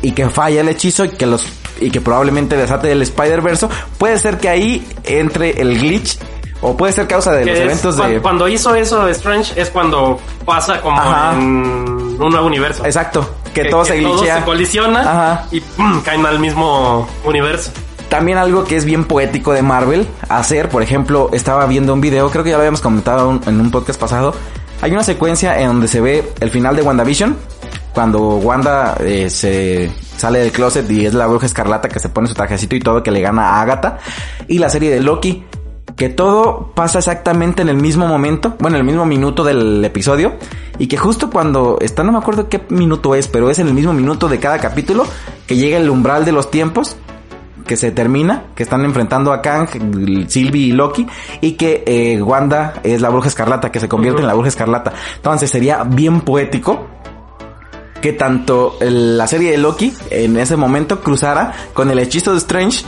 [0.01, 1.45] y que falla el hechizo y que los
[1.81, 3.67] y que probablemente desate el Spider-Verse,
[3.97, 6.17] puede ser que ahí entre el glitch
[6.61, 10.19] o puede ser causa de Que los eventos de Cuando hizo eso Strange es cuando
[10.45, 11.31] pasa como Ajá.
[11.34, 12.84] en un nuevo universo.
[12.85, 14.39] Exacto, que, todo se glitchea.
[14.39, 15.45] se colisiona Ajá.
[15.51, 16.01] y ¡pum!
[16.01, 17.71] caen al mismo universo.
[18.09, 22.30] También algo que es bien poético de Marvel hacer, por ejemplo, estaba viendo un video,
[22.30, 24.34] creo que ya lo habíamos comentado un- en un podcast pasado.
[24.81, 27.38] Hay una secuencia en donde se ve el final de WandaVision,
[27.93, 32.27] cuando Wanda eh, se sale del closet y es la bruja escarlata que se pone
[32.27, 33.99] su trajecito y todo que le gana a Agatha,
[34.47, 35.43] y la serie de Loki,
[35.95, 40.33] que todo pasa exactamente en el mismo momento, bueno, en el mismo minuto del episodio,
[40.77, 43.73] y que justo cuando está, no me acuerdo qué minuto es, pero es en el
[43.73, 45.05] mismo minuto de cada capítulo,
[45.45, 46.95] que llega el umbral de los tiempos,
[47.67, 49.67] que se termina, que están enfrentando a Kang,
[50.27, 51.05] Sylvie y Loki,
[51.41, 54.93] y que eh, Wanda es la bruja escarlata, que se convierte en la bruja escarlata.
[55.17, 56.87] Entonces sería bien poético
[58.01, 62.38] que tanto el- la serie de Loki en ese momento cruzara con el hechizo de
[62.38, 62.84] Strange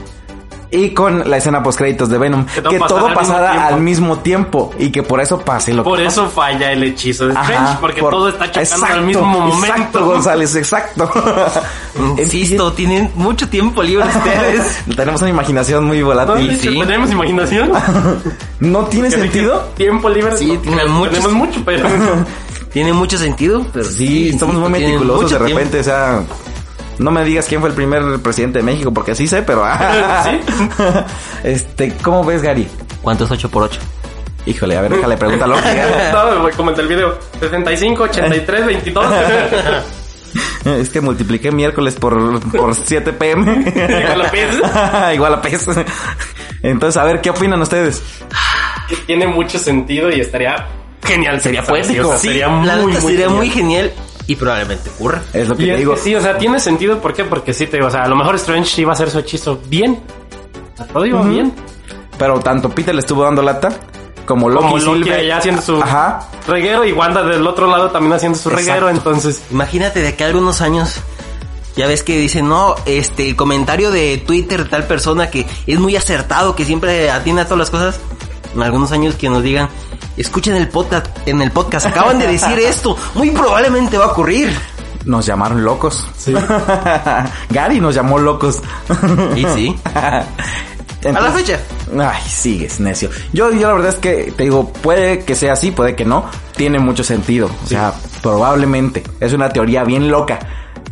[0.73, 4.69] y con la escena post créditos de Venom, Que que todo pasara al mismo tiempo.
[4.69, 7.27] al mismo tiempo y que por eso pase lo Por que eso falla el hechizo
[7.27, 9.65] de Ajá, Strange, porque por- todo está chocando Exacto, al mismo momento.
[9.67, 11.11] Exacto, González, exacto.
[12.17, 14.79] Insisto, tienen mucho tiempo libre ustedes.
[14.95, 16.57] Tenemos una imaginación muy volátil.
[16.57, 16.69] Sí.
[16.79, 17.71] ¿Tenemos imaginación?
[18.61, 19.59] ¿No tiene sentido?
[19.75, 20.37] Tiempo libre.
[20.37, 21.85] Sí, no, tiene mucho- Tenemos mucho, pero...
[22.73, 25.57] Tiene mucho sentido, pero Sí, somos muy tienen meticulosos de tiempo.
[25.57, 26.23] repente, o sea,
[26.99, 29.63] no me digas quién fue el primer presidente de México, porque sí sé, pero...
[31.43, 32.67] Este, ¿cómo ves, Gary?
[33.01, 33.79] ¿Cuánto es 8 por 8?
[34.45, 35.55] Híjole, a ver, déjale, pregúntalo.
[36.13, 37.17] no, me comenté el video.
[37.39, 39.05] 75, 83, 22.
[40.65, 43.73] es que multipliqué miércoles por, por 7 pm.
[44.01, 44.61] Igual a pez.
[45.13, 45.67] Igual a pez.
[46.63, 48.01] Entonces, a ver, ¿qué opinan ustedes?
[48.87, 50.67] Que tiene mucho sentido y estaría
[51.03, 51.39] genial.
[51.41, 52.07] Sería poético.
[52.07, 53.29] O sea, Sí, sería la muy, neta muy sería genial.
[53.35, 53.93] muy genial
[54.27, 55.21] y probablemente ocurra.
[55.33, 55.93] Es lo que Y te es digo.
[55.95, 56.99] que sí, o sea, tiene sentido.
[56.99, 57.23] ¿Por qué?
[57.25, 59.59] Porque sí te digo, o sea, a lo mejor Strange iba a hacer su hechizo
[59.67, 59.99] bien.
[60.73, 61.53] O sea, todo iba bien.
[62.17, 63.69] Pero tanto Peter le estuvo dando lata,
[64.25, 66.27] como Loki, Como Loki Silver- allá haciendo su Ajá.
[66.47, 68.89] reguero y Wanda del otro lado también haciendo su reguero.
[68.89, 70.97] Entonces, Imagínate de a algunos años.
[71.75, 75.79] Ya ves que dicen, no, este, el comentario de Twitter de tal persona que es
[75.79, 77.99] muy acertado, que siempre atiende a todas las cosas.
[78.53, 79.69] En algunos años que nos digan,
[80.17, 84.51] escuchen el podcast, en el podcast, acaban de decir esto, muy probablemente va a ocurrir.
[85.05, 86.07] Nos llamaron locos.
[87.49, 88.61] Gary nos llamó locos.
[89.35, 89.79] Y sí.
[89.95, 90.23] a
[91.03, 91.59] la fecha.
[91.99, 93.09] Ay, sigues, necio.
[93.33, 96.25] Yo, yo la verdad es que te digo, puede que sea así, puede que no.
[96.55, 97.49] Tiene mucho sentido.
[97.63, 99.03] O sea, probablemente.
[99.19, 100.39] Es una teoría bien loca.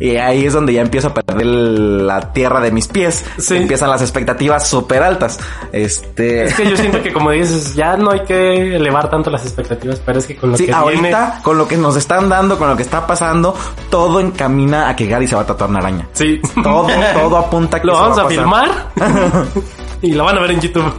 [0.00, 3.22] Y ahí es donde ya empiezo a perder la tierra de mis pies.
[3.38, 3.56] Sí.
[3.58, 5.38] Empiezan las expectativas súper altas.
[5.72, 6.44] Este.
[6.44, 10.00] es que yo siento que como dices, ya no hay que elevar tanto las expectativas,
[10.04, 11.42] pero es que con lo Sí, que ahorita, viene...
[11.42, 13.54] con lo que nos están dando, con lo que está pasando,
[13.90, 16.08] todo encamina a que Gary se va a tatuar una araña.
[16.14, 16.40] Sí.
[16.62, 18.38] Todo, todo apunta a que Lo vamos va a pasar.
[18.40, 18.70] filmar
[20.02, 20.92] y lo van a ver en YouTube.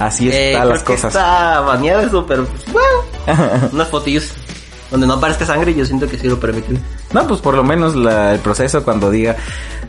[0.00, 1.14] Así Eh, están las cosas.
[1.14, 3.68] Está baneado eso, pero pues, bueno.
[3.72, 4.32] Unas fotillos
[4.90, 6.80] donde no aparezca sangre, yo siento que sí lo permiten.
[7.12, 9.36] No, pues por lo menos la- el proceso cuando diga,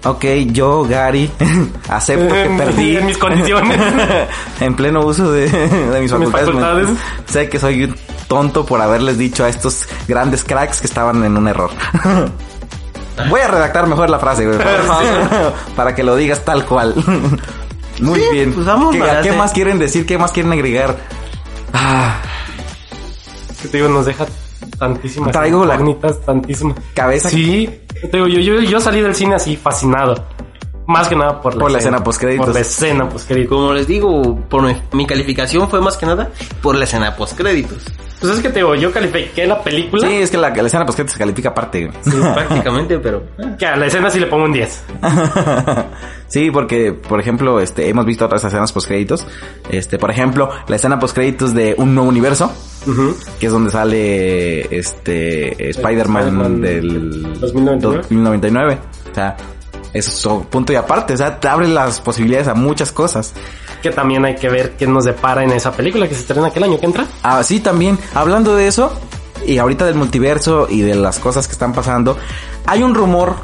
[0.04, 1.30] ok, yo, Gary,
[1.90, 2.98] acepto que perdí.
[2.98, 3.80] En mis condiciones.
[4.60, 6.90] en pleno uso de, de mis Mis facultades.
[7.28, 7.96] Sé que soy un
[8.28, 11.70] tonto por haberles dicho a estos grandes cracks que estaban en un error.
[13.30, 16.94] Voy a redactar mejor la frase, güey, para, para que lo digas tal cual.
[18.00, 18.54] Muy bien.
[18.54, 19.30] pues vamos, ¿Qué, adelante.
[19.30, 20.06] ¿Qué más quieren decir?
[20.06, 20.98] ¿Qué más quieren agregar?
[21.74, 22.18] Ah,
[23.60, 24.26] que te digo, nos deja
[24.78, 26.78] tantísimas Traigo la- incógnitas, tantísimas.
[26.94, 27.70] cabeza Sí,
[28.02, 30.24] te digo, yo, yo, yo salí del cine así fascinado.
[30.88, 32.46] Más que nada por la, Por la escena postcréditos.
[32.46, 33.50] Por la escena postcréditos.
[33.58, 36.30] Como les digo, por mi, mi calificación fue más que nada
[36.62, 37.84] por la escena post créditos.
[38.20, 40.08] Pues es que te digo, yo califiqué la película.
[40.08, 41.92] Sí, es que la, la escena post se califica aparte.
[42.02, 43.24] Sí, prácticamente, pero...
[43.60, 44.84] Que a la escena sí le pongo un 10.
[46.28, 49.28] sí, porque, por ejemplo, este, hemos visto otras escenas post créditos.
[49.70, 52.52] Este, por ejemplo, la escena post créditos de Un Nuevo Universo.
[53.40, 57.98] Que es donde sale este Spider-Man Spider-Man del 2099.
[57.98, 58.78] 2099.
[59.12, 59.36] O sea,
[59.94, 61.14] eso es punto y aparte.
[61.14, 63.34] O sea, te abre las posibilidades a muchas cosas.
[63.82, 66.64] Que también hay que ver qué nos depara en esa película que se estrena aquel
[66.64, 67.06] año que entra.
[67.24, 68.92] Ah, sí, también, hablando de eso,
[69.46, 72.18] y ahorita del multiverso y de las cosas que están pasando,
[72.66, 73.36] hay un rumor,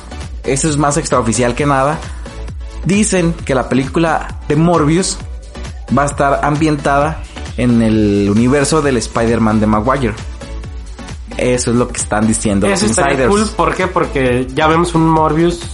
[0.43, 1.97] eso es más extraoficial que nada,
[2.85, 5.17] dicen que la película de Morbius
[5.95, 7.21] va a estar ambientada
[7.57, 10.13] en el universo del Spider-Man de Maguire.
[11.37, 13.27] Eso es lo que están diciendo Eso los insiders.
[13.27, 13.47] cool.
[13.55, 13.87] ¿Por qué?
[13.87, 15.72] Porque ya vemos un Morbius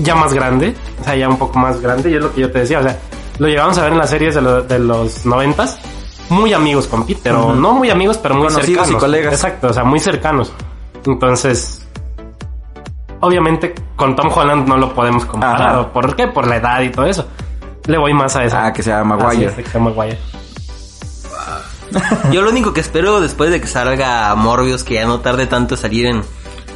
[0.00, 0.74] ya más grande.
[1.00, 2.10] O sea, ya un poco más grande.
[2.10, 2.80] Y es lo que yo te decía.
[2.80, 2.98] O sea,
[3.38, 5.78] lo llegamos a ver en las series de, lo- de los noventas.
[6.30, 7.32] Muy amigos con Peter.
[7.32, 9.00] O no muy amigos, pero muy Conocidos y cercanos.
[9.00, 9.32] colegas.
[9.34, 9.68] Exacto.
[9.68, 10.52] O sea, muy cercanos.
[11.06, 11.84] Entonces...
[13.20, 15.60] Obviamente con Tom Holland no lo podemos comparar.
[15.70, 15.80] Ajá.
[15.80, 16.28] ¿O ¿Por qué?
[16.28, 17.26] Por la edad y todo eso.
[17.86, 18.56] Le voy más a eso.
[18.56, 19.46] Ah, que sea Así Maguire.
[19.46, 20.18] es, de que sea Maguire.
[22.30, 25.74] Yo lo único que espero después de que salga Morbius, que ya no tarde tanto
[25.74, 26.22] en salir en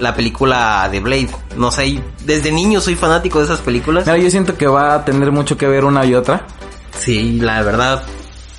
[0.03, 1.31] la película de Blade.
[1.57, 4.05] No sé, desde niño soy fanático de esas películas.
[4.05, 6.43] Mira, yo siento que va a tener mucho que ver una y otra.
[6.99, 8.03] Sí, la verdad.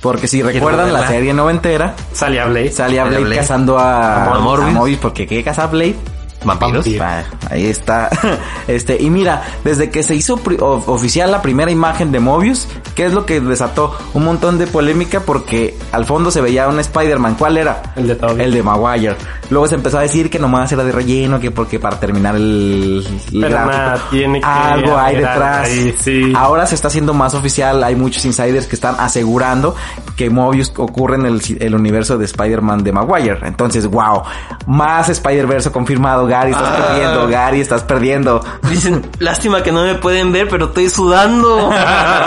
[0.00, 2.70] Porque si recuerdan la serie noventera, Salía Blade.
[2.72, 3.36] salía Blade Blade.
[3.40, 4.68] cazando a, A Morbius.
[4.70, 4.98] a Morbius.
[5.00, 5.96] Porque ¿qué caza Blade?
[6.44, 6.84] Vampiros.
[6.84, 7.04] Vampiro.
[7.04, 8.10] Ah, ahí está.
[8.66, 10.40] Este, y mira, desde que se hizo
[10.86, 13.96] oficial la primera imagen de Mobius, ¿qué es lo que desató?
[14.14, 17.34] Un montón de polémica porque al fondo se veía un Spider-Man.
[17.38, 17.82] ¿Cuál era?
[17.96, 18.44] El de Tobey.
[18.46, 19.16] El de Maguire.
[19.50, 23.04] Luego se empezó a decir que nomás era de relleno, que porque para terminar el,
[23.06, 23.76] el Pero gráfico.
[23.76, 25.66] nada, tiene que algo hay detrás.
[25.68, 26.32] ahí, sí.
[26.34, 27.84] Ahora se está haciendo más oficial.
[27.84, 29.76] Hay muchos insiders que están asegurando
[30.16, 33.38] que Mobius ocurre en el, el universo de Spider-Man de Maguire.
[33.42, 34.22] Entonces, wow,
[34.66, 36.26] más Spider-Verse confirmado.
[36.34, 36.86] Gary, estás Ah.
[36.88, 37.28] perdiendo.
[37.28, 38.44] Gary, estás perdiendo.
[38.70, 41.70] Dicen, lástima que no me pueden ver, pero estoy sudando.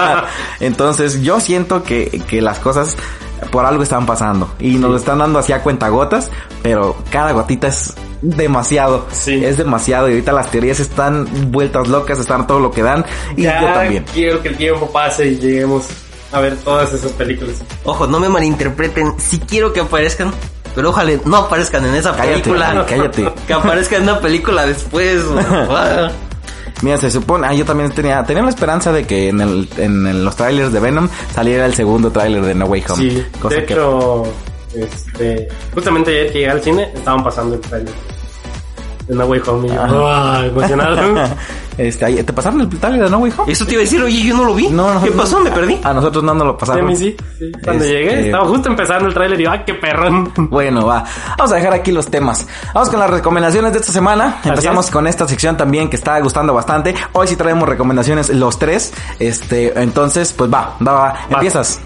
[0.60, 2.96] Entonces, yo siento que, que las cosas
[3.52, 6.32] por algo están pasando y nos lo están dando así a cuentagotas,
[6.64, 9.06] pero cada gotita es demasiado.
[9.12, 9.44] Sí.
[9.44, 13.06] Es demasiado y ahorita las teorías están vueltas locas, están todo lo que dan
[13.36, 14.06] y Ya yo también.
[14.14, 15.86] quiero que el tiempo pase y lleguemos
[16.32, 17.56] a ver todas esas películas.
[17.84, 19.14] Ojo, no me malinterpreten.
[19.20, 20.32] Si quiero que aparezcan,
[20.78, 22.86] pero ojalá no aparezcan en esa Cállate, película.
[22.88, 23.34] cállate.
[23.48, 25.24] Que aparezcan en una película después.
[26.84, 30.06] Mira, se supone, ah, yo también tenía, tenía la esperanza de que en, el, en
[30.06, 32.98] el- los trailers de Venom saliera el segundo tráiler de No Way Home.
[33.10, 34.24] Sí, cosa de que hecho,
[34.76, 38.00] este, justamente ayer que llegué al cine, estaban pasando el trailer de
[39.10, 40.44] No Way Home y yo, ¡ah!
[40.46, 41.02] emocionado.
[41.78, 43.52] este, ahí- ¿te pasaron el tráiler de No Way Home?
[43.52, 44.68] Eso te iba a decir, oye, yo no lo vi.
[44.70, 45.16] No, no, ¿Qué no.
[45.18, 45.40] pasó?
[45.40, 45.80] ¿Me perdí?
[45.84, 46.86] A nosotros no nos lo a pasaron.
[46.88, 47.52] mí sí, sí.
[47.64, 50.32] Cuando Este- llegué, estaba justo empezando el trailer y yo, ¡ay, qué perrón!
[50.50, 51.04] Bueno, va.
[51.38, 52.48] Vamos a dejar aquí los temas.
[52.74, 54.38] Vamos con las recomendaciones de esta semana.
[54.44, 54.92] Empezamos es.
[54.92, 56.96] con esta sección también que está gustando bastante.
[57.14, 58.94] Hoy sí traemos recomendaciones los tres.
[59.20, 61.16] Este, entonces, pues va, va, va.
[61.30, 61.80] Empiezas.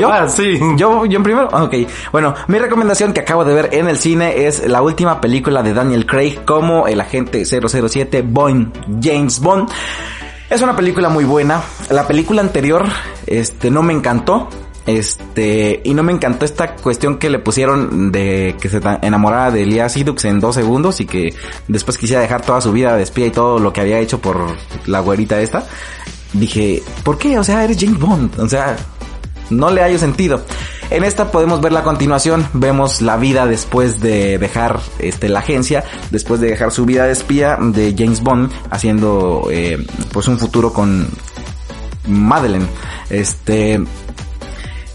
[0.00, 0.58] Yo, ah, sí.
[0.76, 1.48] ¿Yo, yo en primero?
[1.52, 1.74] Ok.
[2.12, 5.74] Bueno, mi recomendación que acabo de ver en el cine es la última película de
[5.74, 9.68] Daniel Craig como el agente 007 Bond, James Bond.
[10.48, 11.62] Es una película muy buena.
[11.90, 12.86] La película anterior,
[13.26, 14.48] este, no me encantó.
[14.86, 19.62] Este, y no me encantó esta cuestión que le pusieron de que se enamorara de
[19.62, 21.34] Elias Sidux en dos segundos y que
[21.68, 24.56] después quisiera dejar toda su vida de espía y todo lo que había hecho por
[24.86, 25.64] la güerita esta.
[26.32, 27.38] Dije, ¿por qué?
[27.38, 28.40] O sea, eres James Bond.
[28.40, 28.76] O sea,
[29.52, 30.42] no le hallo sentido.
[30.90, 35.84] En esta podemos ver la continuación, vemos la vida después de dejar este, la agencia,
[36.10, 40.72] después de dejar su vida de espía de James Bond, haciendo eh, pues un futuro
[40.72, 41.08] con
[42.06, 42.66] Madeleine.
[43.08, 43.82] Este,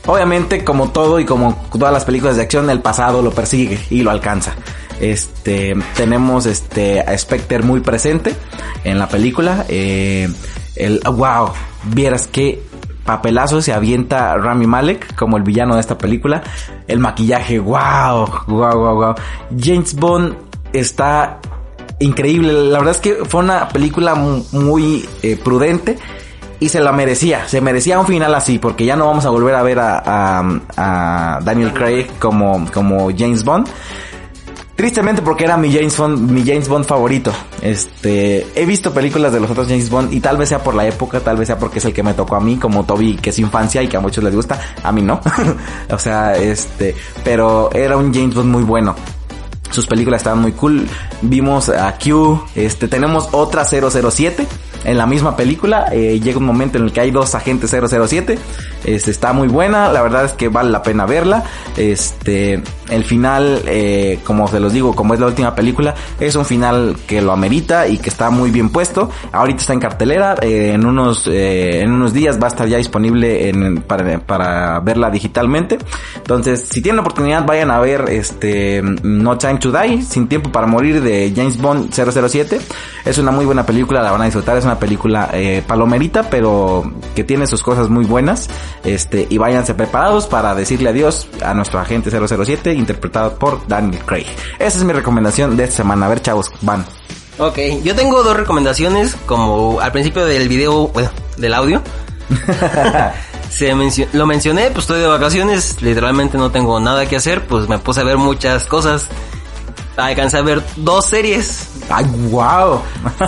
[0.05, 4.03] obviamente como todo y como todas las películas de acción, el pasado lo persigue y
[4.03, 4.53] lo alcanza.
[4.99, 8.35] Este, tenemos este a Spectre muy presente
[8.83, 9.65] en la película.
[9.67, 10.27] Eh,
[10.75, 11.51] el wow,
[11.85, 12.66] vieras que
[13.07, 16.43] papelazo se avienta Rami Malek como el villano de esta película.
[16.87, 19.15] El maquillaje, wow, wow, wow, wow.
[19.59, 20.35] James Bond
[20.73, 21.39] está
[21.99, 22.53] increíble.
[22.53, 25.97] La verdad es que fue una película mu- muy eh, prudente
[26.59, 27.47] y se la merecía.
[27.47, 30.59] Se merecía un final así porque ya no vamos a volver a ver a, a-
[30.77, 33.67] a Daniel Craig como, como James Bond.
[34.77, 37.33] Tristemente porque era mi James Bond, mi James Bond favorito.
[37.63, 40.85] Este, he visto películas de los otros James Bond y tal vez sea por la
[40.85, 43.31] época, tal vez sea porque es el que me tocó a mí, como Toby, que
[43.31, 45.19] es infancia y que a muchos les gusta, a mí no.
[45.89, 48.95] o sea, este, pero era un James Bond muy bueno.
[49.71, 50.87] Sus películas estaban muy cool.
[51.23, 54.45] Vimos a Q, este, tenemos otra 007
[54.83, 55.87] en la misma película.
[55.91, 58.37] Eh, llega un momento en el que hay dos agentes 007.
[58.83, 61.43] Este, está muy buena, la verdad es que vale la pena verla.
[61.75, 66.45] Este, el final, eh, como se los digo, como es la última película, es un
[66.45, 69.09] final que lo amerita y que está muy bien puesto.
[69.31, 72.77] Ahorita está en cartelera, eh, en unos eh, en unos días va a estar ya
[72.77, 73.53] disponible
[73.87, 75.77] para, para verla digitalmente.
[76.15, 80.51] Entonces, si tienen la oportunidad, vayan a ver este No Time to Die, Sin Tiempo
[80.51, 82.59] para Morir de James Bond 007.
[83.05, 84.57] Es una muy buena película, la van a disfrutar.
[84.67, 88.49] Una película eh, palomerita, pero que tiene sus cosas muy buenas.
[88.83, 94.25] Este, y váyanse preparados para decirle adiós a nuestro agente 007, interpretado por Daniel Craig.
[94.59, 96.05] Esa es mi recomendación de esta semana.
[96.05, 96.85] A ver, chavos, van.
[97.39, 101.81] Ok, yo tengo dos recomendaciones, como al principio del video, bueno, del audio.
[103.49, 107.67] Se mencio- lo mencioné, pues estoy de vacaciones, literalmente no tengo nada que hacer, pues
[107.69, 109.07] me puse a ver muchas cosas.
[109.97, 111.69] Alcancé a ver dos series.
[111.89, 112.81] ¡Ay, wow!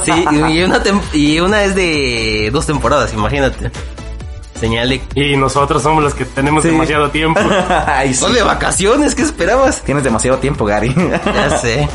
[0.04, 0.12] Sí,
[0.50, 0.82] y una,
[1.14, 3.72] y una es de dos temporadas, imagínate.
[4.60, 5.02] Señal de...
[5.16, 6.70] Y nosotros somos los que tenemos Sí.
[6.70, 7.40] demasiado tiempo.
[7.88, 8.20] Ay, sí.
[8.20, 9.82] Son de vacaciones, ¿qué esperabas?
[9.82, 10.94] Tienes demasiado tiempo, Gary.
[11.26, 11.88] Ya sé.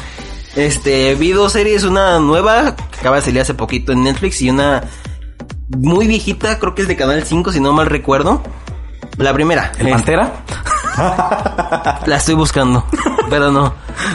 [0.57, 4.51] Este, vi dos series, una nueva que acaba de salir hace poquito en Netflix y
[4.51, 4.85] una
[5.69, 8.43] muy viejita, creo que es de Canal 5 si no mal recuerdo.
[9.19, 9.73] La primera.
[9.79, 10.33] ¿El eh, Pantera?
[12.07, 12.85] la estoy buscando,
[13.31, 13.75] pero no.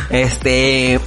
[0.10, 1.00] Este,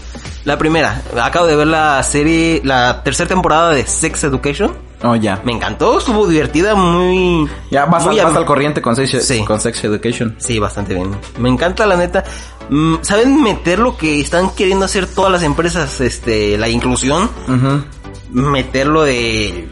[0.45, 1.03] la primera.
[1.23, 4.73] Acabo de ver la serie, la tercera temporada de Sex Education.
[5.05, 5.41] Oh, ya.
[5.45, 7.49] Me encantó, estuvo divertida, muy...
[7.73, 9.45] Ya vas, muy al, vas am- al corriente con Sex, Sí.
[9.45, 10.37] con sex Education.
[10.39, 11.11] Sí, bastante bien.
[11.39, 12.23] Me encanta la neta.
[12.71, 16.01] Mm, ¿Saben meter lo que están queriendo hacer todas las empresas?
[16.01, 17.29] Este, la inclusión.
[17.49, 17.85] Ujú.
[18.31, 19.69] Meterlo de...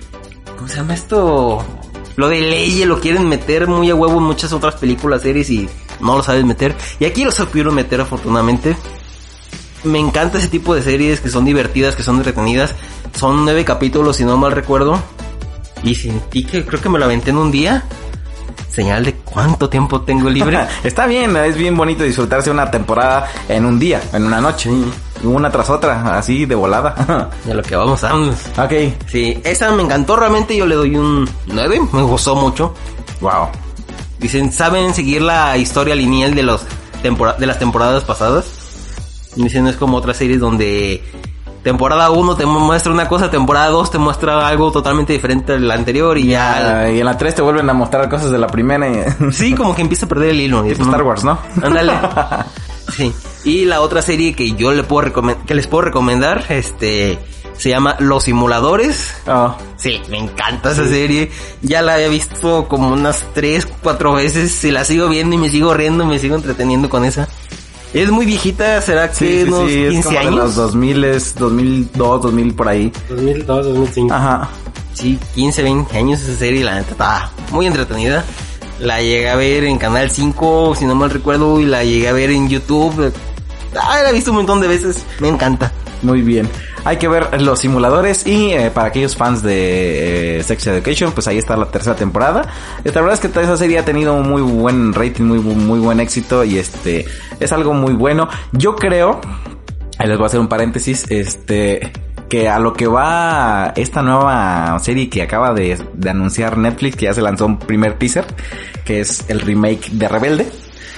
[0.56, 1.64] ¿Cómo se llama esto?
[2.16, 5.68] Lo de ley lo quieren meter muy a huevo en muchas otras películas, series y
[6.00, 6.74] no lo saben meter.
[6.98, 8.76] Y aquí lo supieron meter afortunadamente.
[9.84, 12.74] Me encanta ese tipo de series que son divertidas, que son entretenidas.
[13.18, 15.00] Son nueve capítulos, si no mal recuerdo.
[15.82, 17.84] Y sentí que creo que me lo aventé en un día.
[18.70, 20.60] Señal de cuánto tiempo tengo libre.
[20.84, 24.70] Está bien, es bien bonito disfrutarse una temporada en un día, en una noche.
[25.22, 27.30] Una tras otra, así de volada.
[27.44, 28.14] De lo que vamos a...
[28.14, 28.72] ok.
[29.06, 32.74] Sí, esa me encantó realmente, yo le doy un 9, me gustó mucho.
[33.20, 33.48] Wow.
[34.20, 36.62] Dicen, ¿saben seguir la historia lineal de los
[37.02, 38.44] tempora- de las temporadas pasadas?
[39.36, 41.02] Dicen, es como otras series donde
[41.62, 46.16] temporada 1 te muestra una cosa, temporada 2 te muestra algo totalmente diferente al anterior
[46.18, 46.90] y ya...
[46.90, 48.88] Y en la 3 te vuelven a mostrar cosas de la primera.
[48.88, 49.30] Y...
[49.32, 50.62] Sí, como que empieza a perder el hilo.
[50.62, 51.02] tipo es, Star.
[51.02, 51.38] Wars, ¿no?
[51.62, 51.92] Ándale.
[52.96, 53.12] Sí.
[53.44, 55.12] Y la otra serie que yo le puedo
[55.46, 57.20] que les puedo recomendar, este,
[57.56, 59.14] se llama Los Simuladores.
[59.26, 61.30] Oh, Sí, me encanta esa serie.
[61.62, 64.62] Ya la he visto como unas 3, 4 veces.
[64.64, 67.28] Y la sigo viendo y me sigo riendo, me sigo entreteniendo con esa.
[67.92, 70.34] Es muy viejita, será que sí, sí, unos sí, es 15 como de años.
[70.36, 72.92] los 2000, 2002, 2000 por ahí.
[73.08, 74.14] 2002, 2005.
[74.14, 74.48] Ajá.
[74.94, 78.24] Sí, 15, 20 años esa serie, la neta está muy entretenida.
[78.80, 82.12] La llegué a ver en Canal 5, si no mal recuerdo, y la llegué a
[82.12, 83.12] ver en YouTube.
[83.76, 85.72] Ah, la he visto un montón de veces, me encanta.
[86.02, 86.48] Muy bien.
[86.84, 91.28] Hay que ver los simuladores y eh, para aquellos fans de eh, Sex Education, pues
[91.28, 92.42] ahí está la tercera temporada.
[92.84, 96.00] La verdad es que esa serie ha tenido un muy buen rating, muy, muy buen
[96.00, 97.06] éxito y este
[97.38, 98.28] es algo muy bueno.
[98.52, 99.20] Yo creo,
[99.98, 101.92] ahí les voy a hacer un paréntesis, este
[102.30, 107.06] que a lo que va esta nueva serie que acaba de, de anunciar Netflix, que
[107.06, 108.24] ya se lanzó un primer teaser,
[108.84, 110.46] que es el remake de Rebelde.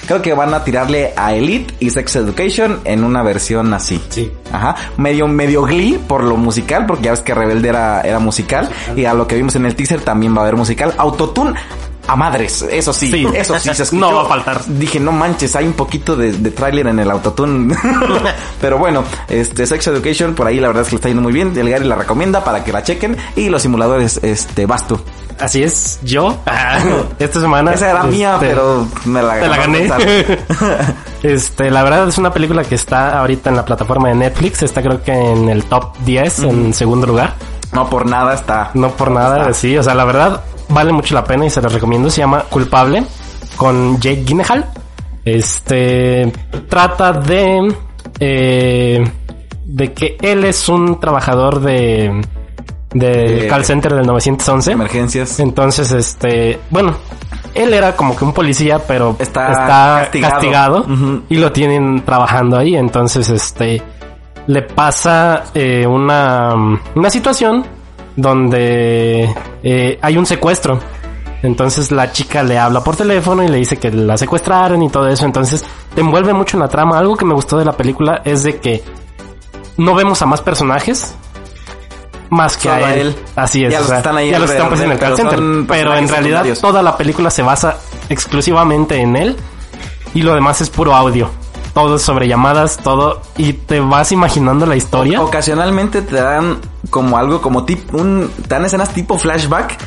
[0.06, 4.02] Creo que van a tirarle a Elite y Sex Education en una versión así.
[4.08, 4.32] Sí.
[4.52, 8.68] Ajá, medio, medio glee por lo musical, porque ya ves que Rebelde era, era musical,
[8.96, 10.94] y a lo que vimos en el teaser también va a haber musical.
[10.98, 11.54] Autotune
[12.12, 13.26] a madres, eso sí, Sí.
[13.34, 14.00] eso sí se escuchó.
[14.00, 14.64] No va a faltar.
[14.66, 17.74] Dije, no manches, hay un poquito de, de tráiler en el autotune.
[18.60, 21.32] Pero bueno, este Sex Education, por ahí la verdad es que le está yendo muy
[21.32, 21.52] bien.
[21.56, 23.16] El Gary la recomienda para que la chequen.
[23.36, 25.00] Y los simuladores, este, vas tú.
[25.40, 26.38] Así es, yo.
[27.18, 27.72] Esta semana.
[27.72, 29.88] Esa era mía, este, pero me la, la gané.
[31.22, 34.62] Este, la verdad es una película que está ahorita en la plataforma de Netflix.
[34.62, 37.34] Está creo que en el top 10, en segundo lugar.
[37.72, 38.70] no por nada está.
[38.74, 39.54] No por nada, Está.
[39.54, 39.76] sí.
[39.78, 40.42] O sea, la verdad
[40.72, 42.10] vale mucho la pena y se los recomiendo.
[42.10, 43.04] Se llama Culpable
[43.56, 44.66] con Jake Gyllenhaal.
[45.24, 46.32] Este
[46.68, 47.74] trata de
[48.18, 49.04] eh,
[49.64, 52.20] de que él es un trabajador de
[52.92, 54.72] del De- call center del 911.
[54.72, 55.40] Emergencias.
[55.40, 56.94] Entonces, este, bueno,
[57.54, 60.84] él era como que un policía, pero Está está, castigado.
[61.30, 62.76] y lo tienen trabajando ahí.
[62.76, 63.82] Entonces, este,
[64.46, 66.54] le pasa eh, una,
[66.94, 67.64] una situación
[68.16, 70.78] donde eh, hay un secuestro.
[71.42, 75.08] Entonces la chica le habla por teléfono y le dice que la secuestraron y todo
[75.08, 75.24] eso.
[75.24, 75.64] Entonces
[75.94, 76.98] te envuelve mucho en la trama.
[76.98, 78.82] Algo que me gustó de la película es de que
[79.76, 81.16] no vemos a más personajes.
[82.30, 83.08] más que Solo a él.
[83.08, 83.16] él.
[83.34, 83.72] Así es.
[83.72, 85.38] Ya o los están ahí ya los están en el call pero center.
[85.38, 87.76] son Pero en realidad toda la película se basa
[88.08, 89.36] exclusivamente en él
[90.14, 91.28] y lo demás es puro audio.
[91.74, 95.22] Todo es sobre llamadas, todo y te vas imaginando la historia.
[95.22, 96.58] Ocasionalmente te dan
[96.90, 99.78] como algo como tip, un, te dan escenas tipo flashback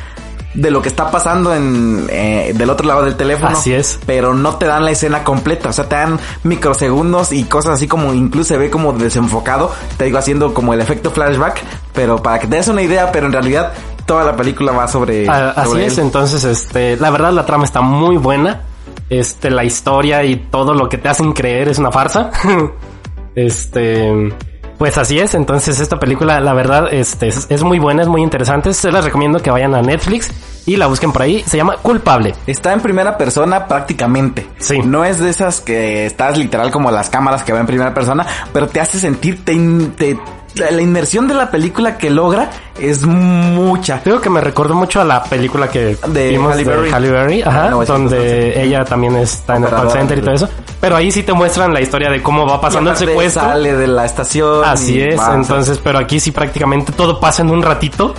[0.56, 3.56] de lo que está pasando en eh, del otro lado del teléfono.
[3.56, 4.00] Así es.
[4.06, 7.86] Pero no te dan la escena completa, o sea, te dan microsegundos y cosas así
[7.86, 12.38] como incluso se ve como desenfocado, te digo haciendo como el efecto flashback, pero para
[12.38, 13.72] que te des una idea, pero en realidad
[14.06, 17.80] toda la película va sobre, Ah, Así es, entonces, este, la verdad la trama está
[17.80, 18.62] muy buena.
[19.08, 22.30] Este, la historia y todo lo que te hacen creer es una farsa.
[23.34, 24.32] este,
[24.78, 25.34] pues así es.
[25.34, 28.72] Entonces, esta película, la verdad, este, es, es muy buena, es muy interesante.
[28.72, 30.30] Se las recomiendo que vayan a Netflix
[30.66, 31.42] y la busquen por ahí.
[31.46, 32.34] Se llama Culpable.
[32.46, 34.46] Está en primera persona prácticamente.
[34.58, 34.78] Sí.
[34.80, 38.26] No es de esas que estás literal como las cámaras que va en primera persona,
[38.52, 39.54] pero te hace sentir, te,
[39.96, 40.18] te-
[40.56, 44.02] la inmersión de la película que logra es mucha.
[44.02, 46.90] Creo que me recordó mucho a la película que De vimos Halle de Berry.
[46.90, 50.34] Halle Berry, ajá, Ah, no, donde ella también está en el call center y todo
[50.34, 50.48] eso.
[50.80, 53.42] Pero ahí sí te muestran la historia de cómo va pasando el secuestro.
[53.42, 54.64] Sale de la estación.
[54.64, 58.14] Así es, va, entonces, pero aquí sí prácticamente todo pasa en un ratito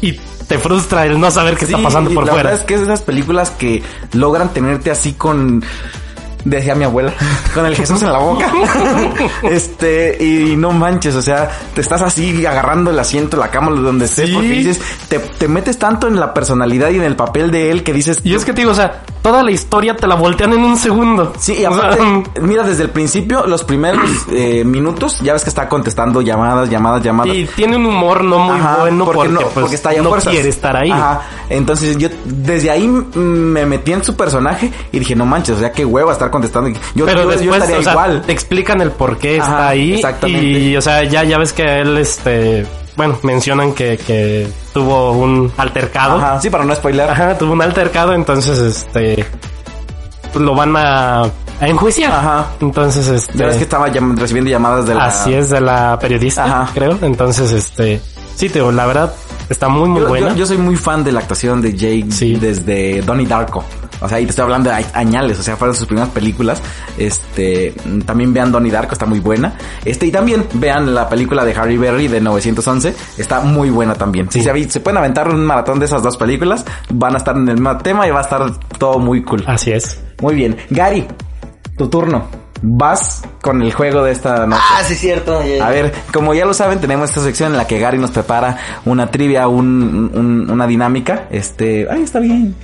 [0.00, 0.12] y
[0.48, 2.50] te frustra el no saber qué sí, está pasando por la fuera.
[2.50, 3.82] verdad es que es de esas películas que
[4.12, 5.62] logran tenerte así con
[6.44, 7.12] decía mi abuela,
[7.54, 8.50] con el Jesús en la boca.
[9.42, 14.04] este, y no manches, o sea, te estás así agarrando el asiento, la cama, donde
[14.06, 14.34] estés, Sí.
[14.34, 17.82] porque dices, te, te metes tanto en la personalidad y en el papel de él
[17.82, 20.52] que dices, Y es que te digo, o sea, toda la historia te la voltean
[20.52, 21.32] en un segundo.
[21.38, 24.00] Sí, y O sea, aparte, mira, desde el principio, los primeros
[24.30, 27.34] eh, minutos, ya ves que está contestando llamadas, llamadas, llamadas.
[27.34, 30.02] y tiene un humor no muy Ajá, bueno porque, no, pues, porque está ahí a
[30.02, 30.32] no fuerzas.
[30.32, 30.90] quiere estar ahí.
[30.90, 31.22] Ajá.
[31.48, 35.72] Entonces yo desde ahí me metí en su personaje y dije, no manches, o sea,
[35.72, 36.70] qué hueva estar contestando.
[36.96, 38.22] Yo, Pero yo- yo después, estaría o sea, igual.
[38.22, 39.92] te explican el por qué Ajá, está ahí.
[39.94, 40.44] exactamente.
[40.44, 45.52] Y, o sea, ya, ya ves que él, este, bueno, mencionan que, que tuvo un
[45.56, 46.16] altercado.
[46.18, 47.08] Ajá, sí, para no spoiler.
[47.08, 49.24] Ajá, tuvo un altercado, entonces, este,
[50.34, 52.12] lo van a, a enjuiciar.
[52.12, 52.46] Ajá.
[52.60, 55.04] Entonces, este, Ya ves que estaba llam- recibiendo llamadas de la...
[55.06, 56.70] así es de la periodista, Ajá.
[56.74, 56.98] creo.
[57.02, 58.00] Entonces, este,
[58.34, 59.12] sí, te digo, la verdad,
[59.48, 60.28] está muy, muy Yo, buena.
[60.30, 62.34] yo- yo soy muy fan de la actuación de Jake Sí.
[62.36, 63.62] desde Donnie Darko.
[64.02, 66.60] O sea, y te estoy hablando de añales, o sea, fueron sus primeras películas.
[66.98, 67.74] Este,
[68.06, 69.54] también vean Donnie Darko, está muy buena.
[69.84, 74.30] Este, y también vean la película de Harry Berry de 911, está muy buena también.
[74.30, 77.48] Si se, se pueden aventar un maratón de esas dos películas, van a estar en
[77.48, 79.44] el mismo tema y va a estar todo muy cool.
[79.46, 80.00] Así es.
[80.20, 80.56] Muy bien.
[80.70, 81.06] Gary,
[81.76, 82.26] tu turno.
[82.64, 84.62] Vas con el juego de esta noche.
[84.70, 85.36] Ah, sí, es cierto.
[85.40, 88.56] A ver, como ya lo saben, tenemos esta sección en la que Gary nos prepara
[88.84, 91.24] una trivia, un, un- una dinámica.
[91.32, 92.54] Este, ay, está bien.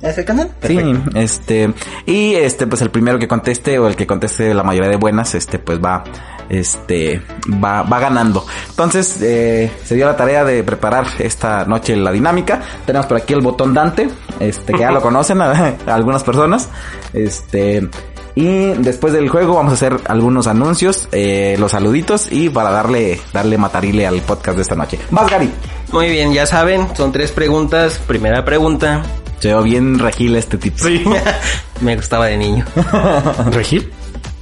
[0.00, 0.50] ¿Ya es el canal?
[0.62, 0.78] Sí,
[1.14, 1.72] este,
[2.04, 5.34] y este, pues el primero que conteste o el que conteste la mayoría de buenas,
[5.34, 6.04] este, pues va,
[6.48, 7.22] este,
[7.62, 8.44] va, va ganando.
[8.70, 12.60] Entonces, eh, se dio la tarea de preparar esta noche la dinámica.
[12.84, 14.08] Tenemos por aquí el botón Dante,
[14.40, 16.68] este, que ya lo conocen a, algunas personas,
[17.12, 17.88] este,
[18.34, 23.18] y después del juego vamos a hacer algunos anuncios, eh, los saluditos y para darle,
[23.32, 24.98] darle matarile al podcast de esta noche.
[25.10, 25.50] Vas, Gary.
[25.92, 27.98] Muy bien, ya saben, son tres preguntas.
[28.06, 29.02] Primera pregunta.
[29.40, 30.78] Se veo bien regil este tipo.
[30.84, 31.04] Sí.
[31.80, 32.64] Me gustaba de niño.
[33.50, 33.92] ¿Regil?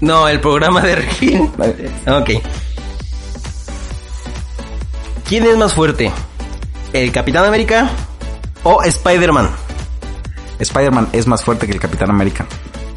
[0.00, 1.50] No, el programa de Regil.
[2.06, 2.30] Ok.
[5.28, 6.12] ¿Quién es más fuerte?
[6.92, 7.90] ¿El Capitán América
[8.62, 9.50] o Spider-Man?
[10.58, 12.46] Spider-Man es más fuerte que el Capitán América.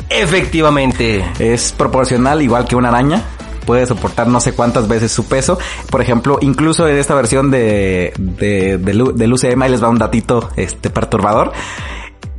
[0.09, 1.25] Efectivamente.
[1.39, 3.23] Es proporcional igual que una araña.
[3.68, 5.60] Puede soportar no sé cuántas veces su peso.
[5.91, 9.99] Por ejemplo, incluso en esta versión de, de, del U- del UCM, les va un
[9.99, 11.52] datito este, perturbador.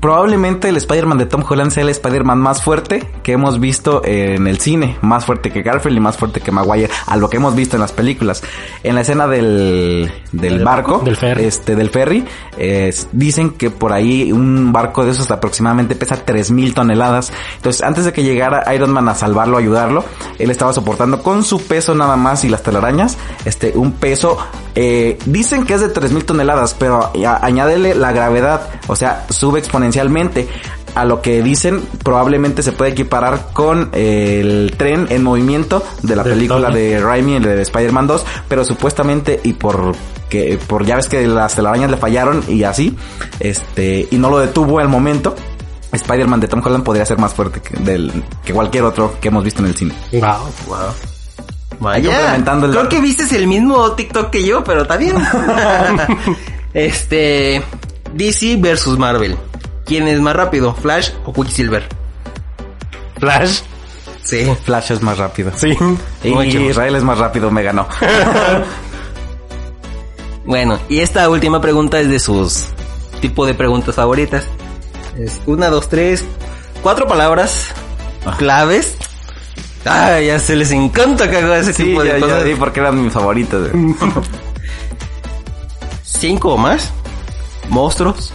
[0.00, 4.46] Probablemente el Spider-Man de Tom Holland sea el Spider-Man más fuerte que hemos visto en
[4.46, 4.96] el cine.
[5.02, 6.88] Más fuerte que Garfield y más fuerte que Maguire.
[7.06, 8.42] A lo que hemos visto en las películas.
[8.84, 11.00] En la escena del, del barco.
[11.04, 11.44] Del ferry.
[11.44, 12.24] Este, del ferry.
[12.56, 17.32] eh, dicen que por ahí un barco de esos aproximadamente pesa 3000 toneladas.
[17.56, 20.04] Entonces, antes de que llegara Iron Man a salvarlo, a ayudarlo,
[20.38, 24.38] él estaba soportando con su peso nada más y las telarañas, este, un peso,
[24.74, 27.10] eh, dicen que es de 3000 toneladas, pero
[27.42, 29.87] añádele la gravedad, o sea, sube exponencialmente.
[30.94, 36.16] A lo que dicen, probablemente se puede equiparar con eh, el tren en movimiento de
[36.16, 39.94] la película de Raimi, el de Spider-Man 2, pero supuestamente y por
[40.28, 42.96] que por ya ves que las telarañas le fallaron y así,
[43.38, 45.36] este y no lo detuvo al momento.
[45.92, 48.12] Spider-Man de Tom Holland podría ser más fuerte que, del,
[48.44, 49.94] que cualquier otro que hemos visto en el cine.
[50.12, 50.50] Wow.
[51.80, 52.08] Vaya.
[52.08, 55.16] complementando el Creo que viste el mismo TikTok que yo, pero está bien.
[56.74, 57.62] este.
[58.14, 59.36] DC versus Marvel.
[59.88, 60.74] ¿Quién es más rápido?
[60.74, 61.88] ¿Flash o Quicksilver?
[63.18, 63.60] Flash.
[64.22, 64.46] Sí.
[64.64, 65.50] Flash es más rápido.
[65.56, 65.76] Sí.
[66.22, 66.60] Y Mucho.
[66.60, 67.88] Israel es más rápido, me ganó.
[70.44, 72.64] Bueno, y esta última pregunta es de sus
[73.20, 74.44] tipo de preguntas favoritas.
[75.18, 76.24] Es una, dos, tres,
[76.82, 77.66] cuatro palabras
[78.38, 78.96] claves.
[79.84, 82.44] Ah, ya se les encanta que haga ese Sí, tipo de ya, cosas.
[82.44, 83.68] di porque eran mis favoritos.
[86.02, 86.90] Cinco o más.
[87.68, 88.32] Monstruos,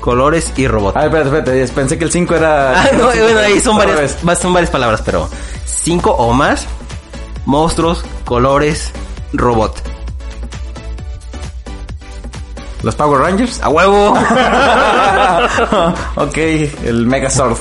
[0.00, 0.96] colores y robots.
[0.96, 1.74] A ver, espérate, espérate.
[1.74, 2.72] Pensé que el 5 era...
[2.80, 5.28] Ah, no, bueno, ahí son varias, son varias palabras, pero
[5.64, 6.66] cinco o más.
[7.46, 8.90] Monstruos, colores,
[9.32, 9.80] robot.
[12.82, 13.60] ¿Los Power Rangers?
[13.62, 14.12] ¡A huevo!
[16.16, 16.36] ok,
[16.84, 17.58] el Megazord.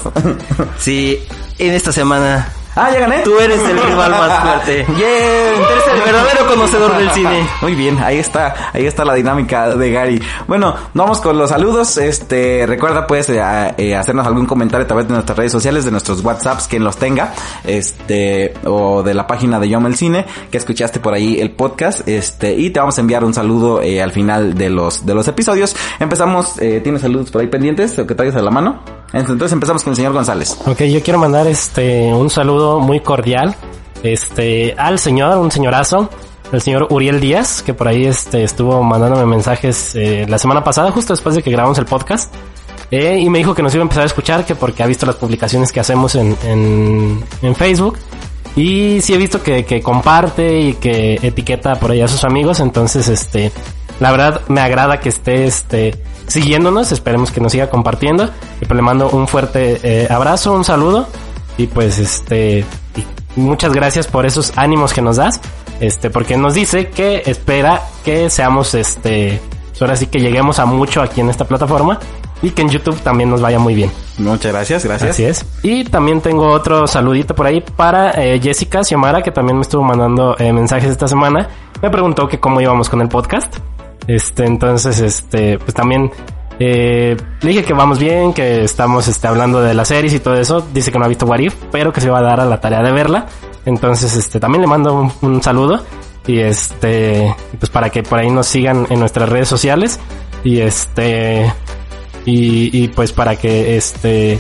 [0.78, 1.22] sí,
[1.58, 3.20] en esta semana ah, ya gané.
[3.20, 4.86] tú eres el rival más fuerte.
[4.96, 5.10] Bien.
[5.10, 7.48] Eres el verdadero conocedor del cine.
[7.62, 10.22] Muy bien, ahí está, ahí está la dinámica de Gary.
[10.48, 11.98] Bueno, vamos con los saludos.
[11.98, 13.42] Este, recuerda pues eh,
[13.78, 16.98] eh, hacernos algún comentario a través de nuestras redes sociales, de nuestros WhatsApps, quien los
[16.98, 17.34] tenga,
[17.64, 22.08] este, o de la página de Yom el Cine, que escuchaste por ahí el podcast,
[22.08, 25.28] este, y te vamos a enviar un saludo eh, al final de los de los
[25.28, 25.76] episodios.
[26.00, 28.99] Empezamos, eh, ¿tienes saludos por ahí pendientes o que traigas a la mano?
[29.14, 30.58] Entonces empezamos con el señor González.
[30.66, 33.56] Ok, yo quiero mandar este un saludo muy cordial
[34.04, 36.10] este al señor, un señorazo,
[36.52, 40.92] el señor Uriel Díaz, que por ahí este estuvo mandándome mensajes eh, la semana pasada,
[40.92, 42.34] justo después de que grabamos el podcast.
[42.92, 45.06] eh, y me dijo que nos iba a empezar a escuchar, que porque ha visto
[45.06, 47.98] las publicaciones que hacemos en, en, en Facebook.
[48.56, 52.60] Y sí he visto que, que comparte y que etiqueta por ahí a sus amigos.
[52.60, 53.52] Entonces, este,
[54.00, 56.92] la verdad me agrada que esté este, siguiéndonos.
[56.92, 58.30] Esperemos que nos siga compartiendo.
[58.62, 61.08] Y pues le mando un fuerte eh, abrazo, un saludo.
[61.58, 62.64] Y pues este,
[63.36, 65.42] muchas gracias por esos ánimos que nos das.
[65.80, 69.42] Este, porque nos dice que espera que seamos este,
[69.80, 72.00] ahora sí que lleguemos a mucho aquí en esta plataforma.
[72.42, 73.92] Y que en YouTube también nos vaya muy bien.
[74.18, 75.10] Muchas gracias, gracias.
[75.12, 75.46] Así es.
[75.62, 79.84] Y también tengo otro saludito por ahí para eh, Jessica Xiomara, que también me estuvo
[79.84, 81.50] mandando eh, mensajes esta semana.
[81.82, 83.58] Me preguntó que cómo íbamos con el podcast.
[84.10, 86.10] Este, entonces, este, pues también
[86.58, 90.34] eh, le dije que vamos bien, que estamos este, hablando de las series y todo
[90.34, 90.68] eso.
[90.74, 92.82] Dice que no ha visto Warif, pero que se va a dar a la tarea
[92.82, 93.28] de verla.
[93.66, 95.86] Entonces, este, también le mando un, un saludo.
[96.26, 100.00] Y este, pues para que por ahí nos sigan en nuestras redes sociales.
[100.44, 101.54] Y este,
[102.26, 104.40] y, y pues para que este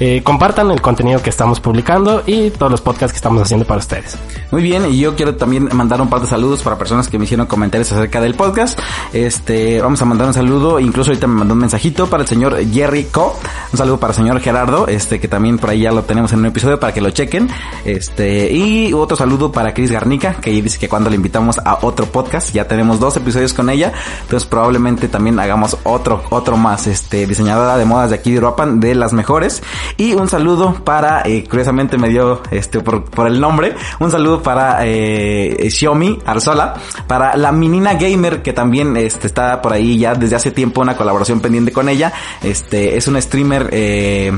[0.00, 3.78] eh, compartan el contenido que estamos publicando y todos los podcasts que estamos haciendo para
[3.78, 4.16] ustedes.
[4.50, 7.24] Muy bien, y yo quiero también mandar un par de saludos para personas que me
[7.24, 8.78] hicieron comentarios acerca del podcast.
[9.12, 12.58] Este, vamos a mandar un saludo, incluso ahorita me mandó un mensajito para el señor
[12.70, 13.38] Jerry Co.
[13.72, 16.40] Un saludo para el señor Gerardo, este, que también por ahí ya lo tenemos en
[16.40, 17.48] un episodio para que lo chequen.
[17.84, 22.06] Este, y otro saludo para Chris Garnica, que dice que cuando le invitamos a otro
[22.06, 23.92] podcast, ya tenemos dos episodios con ella,
[24.22, 28.80] entonces probablemente también hagamos otro, otro más, este, diseñadora de modas de aquí de Uruapan,
[28.80, 29.62] de las mejores.
[29.96, 34.86] Y un saludo para, eh, curiosamente me dio, este, por, el nombre, un saludo para,
[34.86, 36.74] eh, Xiaomi Arzola,
[37.06, 40.96] para la menina gamer que también, este, está por ahí ya desde hace tiempo una
[40.96, 44.32] colaboración pendiente con ella, este, es una streamer, eh,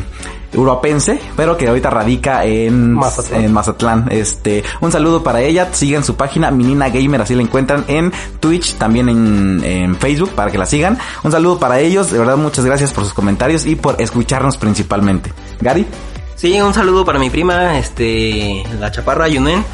[0.53, 3.45] Europense, pero que ahorita radica en Mazatlán.
[3.45, 4.09] en Mazatlán.
[4.11, 5.69] Este, un saludo para ella.
[5.73, 10.51] Sigan su página Minina Gamer, así la encuentran en Twitch, también en, en Facebook para
[10.51, 10.99] que la sigan.
[11.23, 12.11] Un saludo para ellos.
[12.11, 15.33] De verdad, muchas gracias por sus comentarios y por escucharnos principalmente.
[15.61, 15.87] Gary.
[16.35, 19.65] Sí, un saludo para mi prima, este, la chaparra Yunen.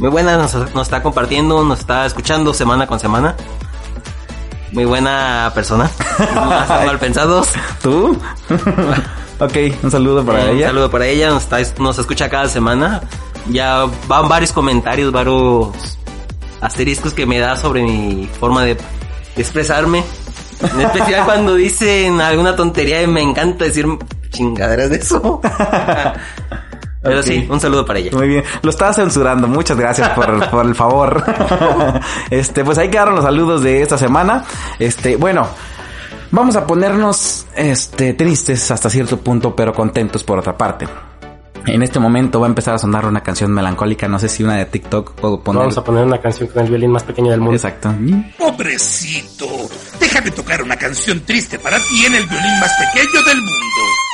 [0.00, 3.36] Muy buena, nos, nos está compartiendo, nos está escuchando semana con semana.
[4.72, 5.90] Muy buena persona.
[6.34, 7.48] No están mal pensados.
[7.82, 8.16] ¿Tú?
[9.38, 10.66] ok, un saludo para Eh, Un ella.
[10.68, 13.02] saludo para ella, nos, está- nos escucha cada semana.
[13.50, 15.68] Ya van varios comentarios, varios
[16.60, 18.76] asteriscos que me da sobre mi forma de
[19.36, 20.04] expresarme.
[20.60, 23.86] En especial cuando dicen alguna tontería y me encanta decir
[24.30, 25.40] chingaderas de eso.
[27.02, 28.10] Pero sí, un saludo para ella.
[28.12, 31.24] Muy bien, lo estaba censurando, muchas gracias por, por el favor.
[32.30, 34.44] este, pues ahí quedaron los saludos de esta semana.
[34.78, 35.46] Este, bueno,
[36.30, 40.88] vamos a ponernos, este, tristes hasta cierto punto, pero contentos por otra parte.
[41.66, 44.56] En este momento va a empezar a sonar una canción melancólica, no sé si una
[44.56, 45.60] de TikTok puedo poner.
[45.60, 47.56] Vamos a poner una canción con el violín más pequeño del mundo.
[47.56, 47.94] Exacto.
[48.38, 49.46] Pobrecito,
[50.00, 54.07] déjame tocar una canción triste para ti en el violín más pequeño del mundo.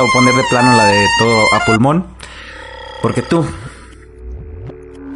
[0.00, 2.06] O poner de plano la de todo a pulmón.
[3.02, 3.46] Porque tú,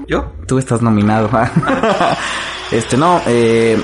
[0.06, 0.32] ¿Yo?
[0.46, 1.30] Tú estás nominado.
[2.72, 3.80] este no, eh,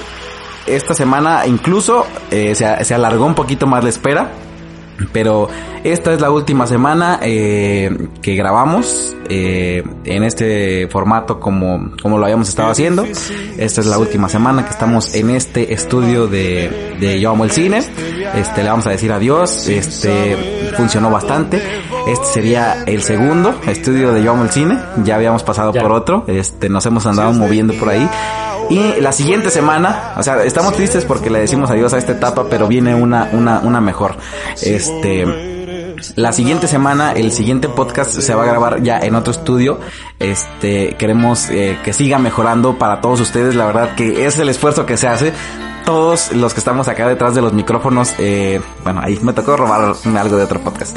[0.66, 4.30] esta semana incluso eh, se, se alargó un poquito más la espera.
[5.12, 5.48] Pero
[5.84, 12.24] esta es la última semana eh, que grabamos eh, en este formato como, como lo
[12.24, 13.04] habíamos estado haciendo.
[13.58, 17.50] Esta es la última semana que estamos en este estudio de, de Yo Amo el
[17.50, 17.78] Cine.
[18.34, 19.68] Este, le vamos a decir adiós.
[19.68, 21.62] Este, funcionó bastante.
[22.06, 24.78] Este sería el segundo estudio de Yo Amo el Cine.
[25.04, 25.82] Ya habíamos pasado Ya.
[25.82, 26.24] por otro.
[26.26, 28.08] Este, nos hemos andado moviendo por ahí.
[28.70, 32.46] Y la siguiente semana, o sea, estamos tristes porque le decimos adiós a esta etapa,
[32.48, 34.16] pero viene una, una, una mejor.
[34.62, 35.24] Este,
[36.16, 39.80] la siguiente semana, el siguiente podcast se va a grabar ya en otro estudio.
[40.18, 43.54] Este, queremos eh, que siga mejorando para todos ustedes.
[43.54, 45.32] La verdad que es el esfuerzo que se hace.
[45.86, 50.18] Todos los que estamos acá detrás de los micrófonos, eh, bueno, ahí me tocó robarme
[50.18, 50.96] algo de otro podcast.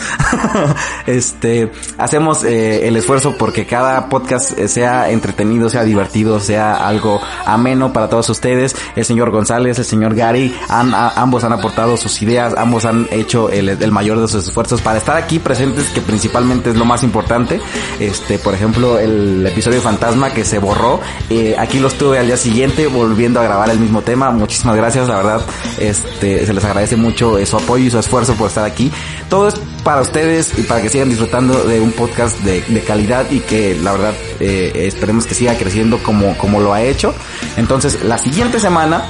[1.05, 7.21] este, hacemos eh, el esfuerzo porque cada podcast eh, sea entretenido, sea divertido, sea algo
[7.45, 8.75] ameno para todos ustedes.
[8.95, 13.49] El señor González, el señor Gary, han- ambos han aportado sus ideas, ambos han hecho
[13.51, 17.03] el, el mayor de sus esfuerzos para estar aquí presentes, que principalmente es lo más
[17.03, 17.61] importante.
[17.99, 20.99] Este, por ejemplo, el episodio Fantasma que se borró,
[21.29, 24.31] eh, aquí lo estuve al día siguiente volviendo a grabar el mismo tema.
[24.31, 25.41] Muchísimas gracias, la verdad,
[25.79, 28.91] este, se les agradece mucho su apoyo y su esfuerzo por estar aquí.
[29.29, 33.29] Todo es para ustedes y para que sigan disfrutando de un podcast de, de calidad
[33.29, 37.13] y que la verdad eh, esperemos que siga creciendo como, como lo ha hecho.
[37.57, 39.03] Entonces, la siguiente semana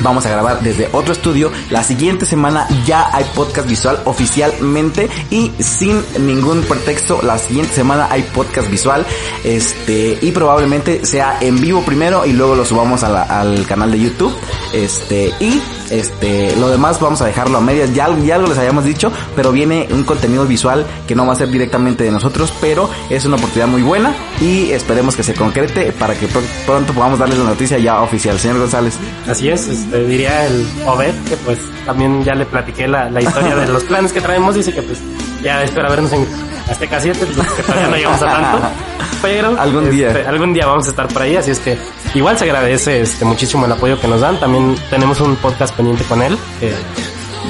[0.00, 1.50] Vamos a grabar desde otro estudio.
[1.70, 7.20] La siguiente semana ya hay podcast visual oficialmente y sin ningún pretexto.
[7.22, 9.06] La siguiente semana hay podcast visual.
[9.44, 14.34] Este, y probablemente sea en vivo primero y luego lo subamos al canal de YouTube.
[14.72, 15.60] Este, y
[15.90, 17.94] este, lo demás vamos a dejarlo a medias.
[17.94, 21.36] Ya, ya algo les habíamos dicho, pero viene un contenido visual que no va a
[21.36, 25.92] ser directamente de nosotros, pero es una oportunidad muy buena y esperemos que se concrete
[25.92, 28.38] para que pr- pronto podamos darles la noticia ya oficial.
[28.38, 28.94] Señor González.
[29.28, 33.54] Así es, este, diría el Obed, que pues también ya le platiqué la, la historia
[33.56, 34.98] de los planes que traemos, dice que pues
[35.42, 36.26] ya espera vernos en
[36.68, 38.68] Azteca 7, pues, que todavía no llegamos a tanto,
[39.22, 40.08] pero Algún día.
[40.08, 41.78] este, algún día vamos a estar por ahí, así es que
[42.14, 46.04] igual se agradece este muchísimo el apoyo que nos dan, también tenemos un podcast pendiente
[46.04, 46.72] con él, que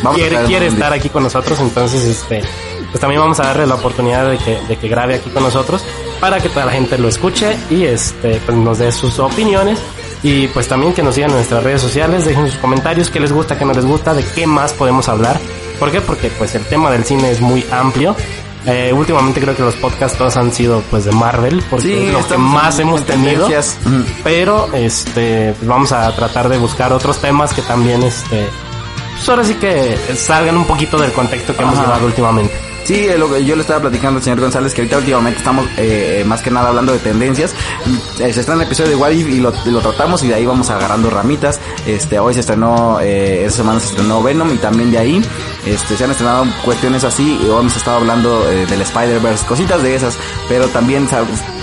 [0.03, 0.99] Vamos quiere, quiere estar día.
[1.01, 2.43] aquí con nosotros, entonces este
[2.91, 5.83] pues también vamos a darle la oportunidad de que, de que grabe aquí con nosotros
[6.21, 9.79] para que toda la gente lo escuche y este pues nos dé sus opiniones
[10.23, 13.33] y pues también que nos sigan en nuestras redes sociales, dejen sus comentarios, qué les
[13.33, 15.39] gusta, qué no les gusta, de qué más podemos hablar.
[15.79, 16.01] ¿Por qué?
[16.01, 18.17] Porque pues el tema del cine es muy amplio.
[18.67, 22.13] Eh, últimamente creo que los podcasts todos han sido pues de Marvel, porque Sí, es
[22.13, 23.47] lo que más hemos tenido.
[23.47, 24.05] Ujú.
[24.25, 28.47] Pero este pues vamos a tratar de buscar otros temas que también este
[29.15, 32.55] pues ahora sí que salgan un poquito del contexto que hemos llevado últimamente.
[32.87, 36.21] Sí, lo que yo le estaba platicando al señor González que ahorita últimamente estamos eh,
[36.21, 37.53] eh, más que nada hablando de tendencias.
[38.21, 40.47] Eh, se estrena el episodio de What If y lo, lo tratamos y de ahí
[40.47, 41.59] vamos agarrando ramitas.
[41.85, 45.21] Este, hoy se estrenó, eh, esta semana se estrenó Venom y también de ahí
[45.67, 49.83] este, se han estrenado cuestiones así y hoy hemos estado hablando eh, del Spider-Verse, cositas
[49.83, 50.17] de esas,
[50.49, 51.09] pero también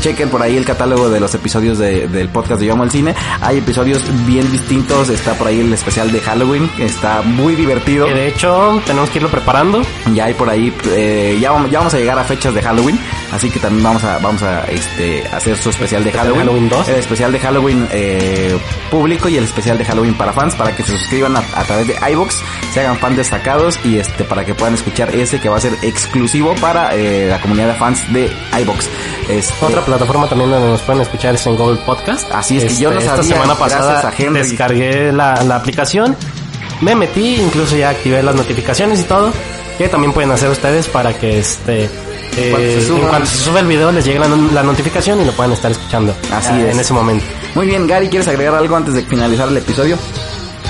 [0.01, 2.91] chequen por ahí el catálogo de los episodios de- del podcast de Yo Amo el
[2.91, 3.15] Cine.
[3.39, 8.07] Hay episodios bien distintos, está por ahí el especial de Halloween, está muy divertido.
[8.07, 9.81] Que de hecho tenemos que irlo preparando.
[10.13, 12.99] Ya hay por ahí, eh, ya, vamos, ya vamos a llegar a fechas de Halloween,
[13.31, 16.40] así que también vamos a, vamos a este, hacer su especial de Halloween.
[16.45, 16.90] Halloween 2.
[16.90, 18.57] El especial de Halloween eh,
[18.90, 21.88] público y el especial de Halloween para fans, para que se suscriban a, a través
[21.88, 22.41] de iBox,
[22.73, 25.73] se hagan fans destacados y este para que puedan escuchar ese que va a ser
[25.81, 28.31] exclusivo para eh, la comunidad de fans de
[28.61, 28.90] iBox.
[29.30, 32.23] Este, Otra plataforma también donde nos pueden escuchar es en Google Podcast.
[32.23, 36.15] Este, Así es que yo no Esta sabía, semana pasada descargué la, la aplicación,
[36.81, 39.31] me metí, incluso ya activé las notificaciones y todo.
[39.77, 41.89] Que también pueden hacer ustedes para que este
[42.37, 42.99] eh, suba.
[42.99, 45.71] en cuanto se sube el video les llegue la, la notificación y lo puedan estar
[45.71, 46.73] escuchando Así eh, es.
[46.73, 47.25] en ese momento.
[47.55, 49.97] Muy bien, Gary, ¿quieres agregar algo antes de finalizar el episodio?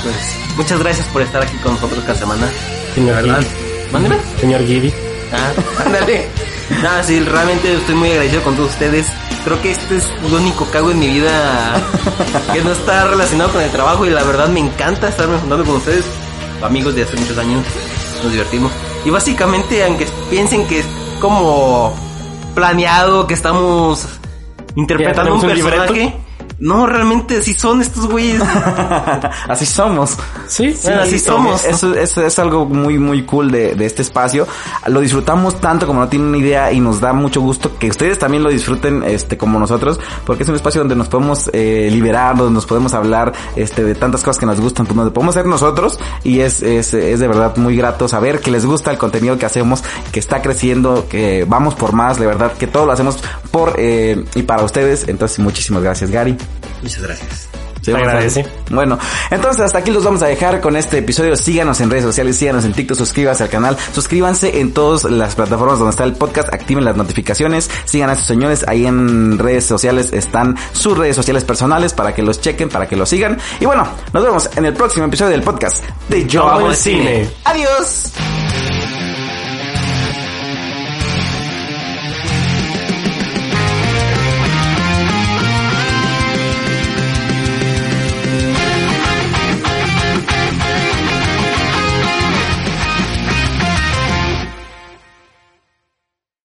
[0.03, 0.15] Pues
[0.57, 2.47] muchas gracias por estar aquí con nosotros cada semana.
[2.95, 3.23] Señor.
[3.23, 3.47] Gibby.
[3.91, 4.15] Mándeme.
[4.39, 4.93] Señor Gibby.
[5.31, 5.51] Ah,
[5.85, 6.27] ándale.
[6.81, 9.07] Nada, sí, realmente estoy muy agradecido con todos ustedes.
[9.45, 11.81] Creo que este es lo único que hago en mi vida
[12.53, 15.75] que no está relacionado con el trabajo y la verdad me encanta estarme juntando con
[15.75, 16.05] ustedes,
[16.61, 17.63] amigos de hace muchos años.
[18.23, 18.71] Nos divertimos.
[19.05, 20.85] Y básicamente, aunque piensen que es
[21.19, 21.93] como
[22.55, 24.07] planeado, que estamos
[24.75, 25.93] interpretando un libreto.
[26.59, 28.41] No, realmente así son estos güeyes.
[29.47, 30.17] Así somos.
[30.47, 31.63] Sí, Bueno, así somos.
[31.65, 34.47] Eso, eso es algo muy, muy cool de, de este espacio.
[34.88, 38.19] Lo disfrutamos tanto como no tienen una idea y nos da mucho gusto que ustedes
[38.19, 42.38] también lo disfruten, este, como nosotros, porque es un espacio donde nos podemos eh, liberar,
[42.38, 45.45] donde nos podemos hablar, este, de tantas cosas que nos gustan, pues donde podemos ser
[45.45, 49.38] nosotros y es, es, es de verdad muy grato saber que les gusta el contenido
[49.38, 53.17] que hacemos, que está creciendo, que vamos por más, de verdad, que todo lo hacemos
[53.51, 55.07] por eh, y para ustedes.
[55.07, 56.38] Entonces, muchísimas gracias, Gary.
[56.82, 57.49] Muchas gracias.
[57.84, 58.45] Sí, agradece.
[58.70, 58.98] Bueno,
[59.30, 61.36] entonces hasta aquí los vamos a dejar con este episodio.
[61.36, 65.80] Síganos en redes sociales, síganos en TikTok, suscríbanse al canal, suscríbanse en todas las plataformas
[65.80, 70.14] donde está el podcast, activen las notificaciones, sigan a estos señores, ahí en redes sociales
[70.14, 73.38] están sus redes sociales personales para que los chequen, para que los sigan.
[73.60, 76.72] Y bueno, nos vemos en el próximo episodio del podcast de Yo Amo Amo el
[76.72, 77.26] el Cine.
[77.26, 77.30] Cine.
[77.44, 78.14] Adiós.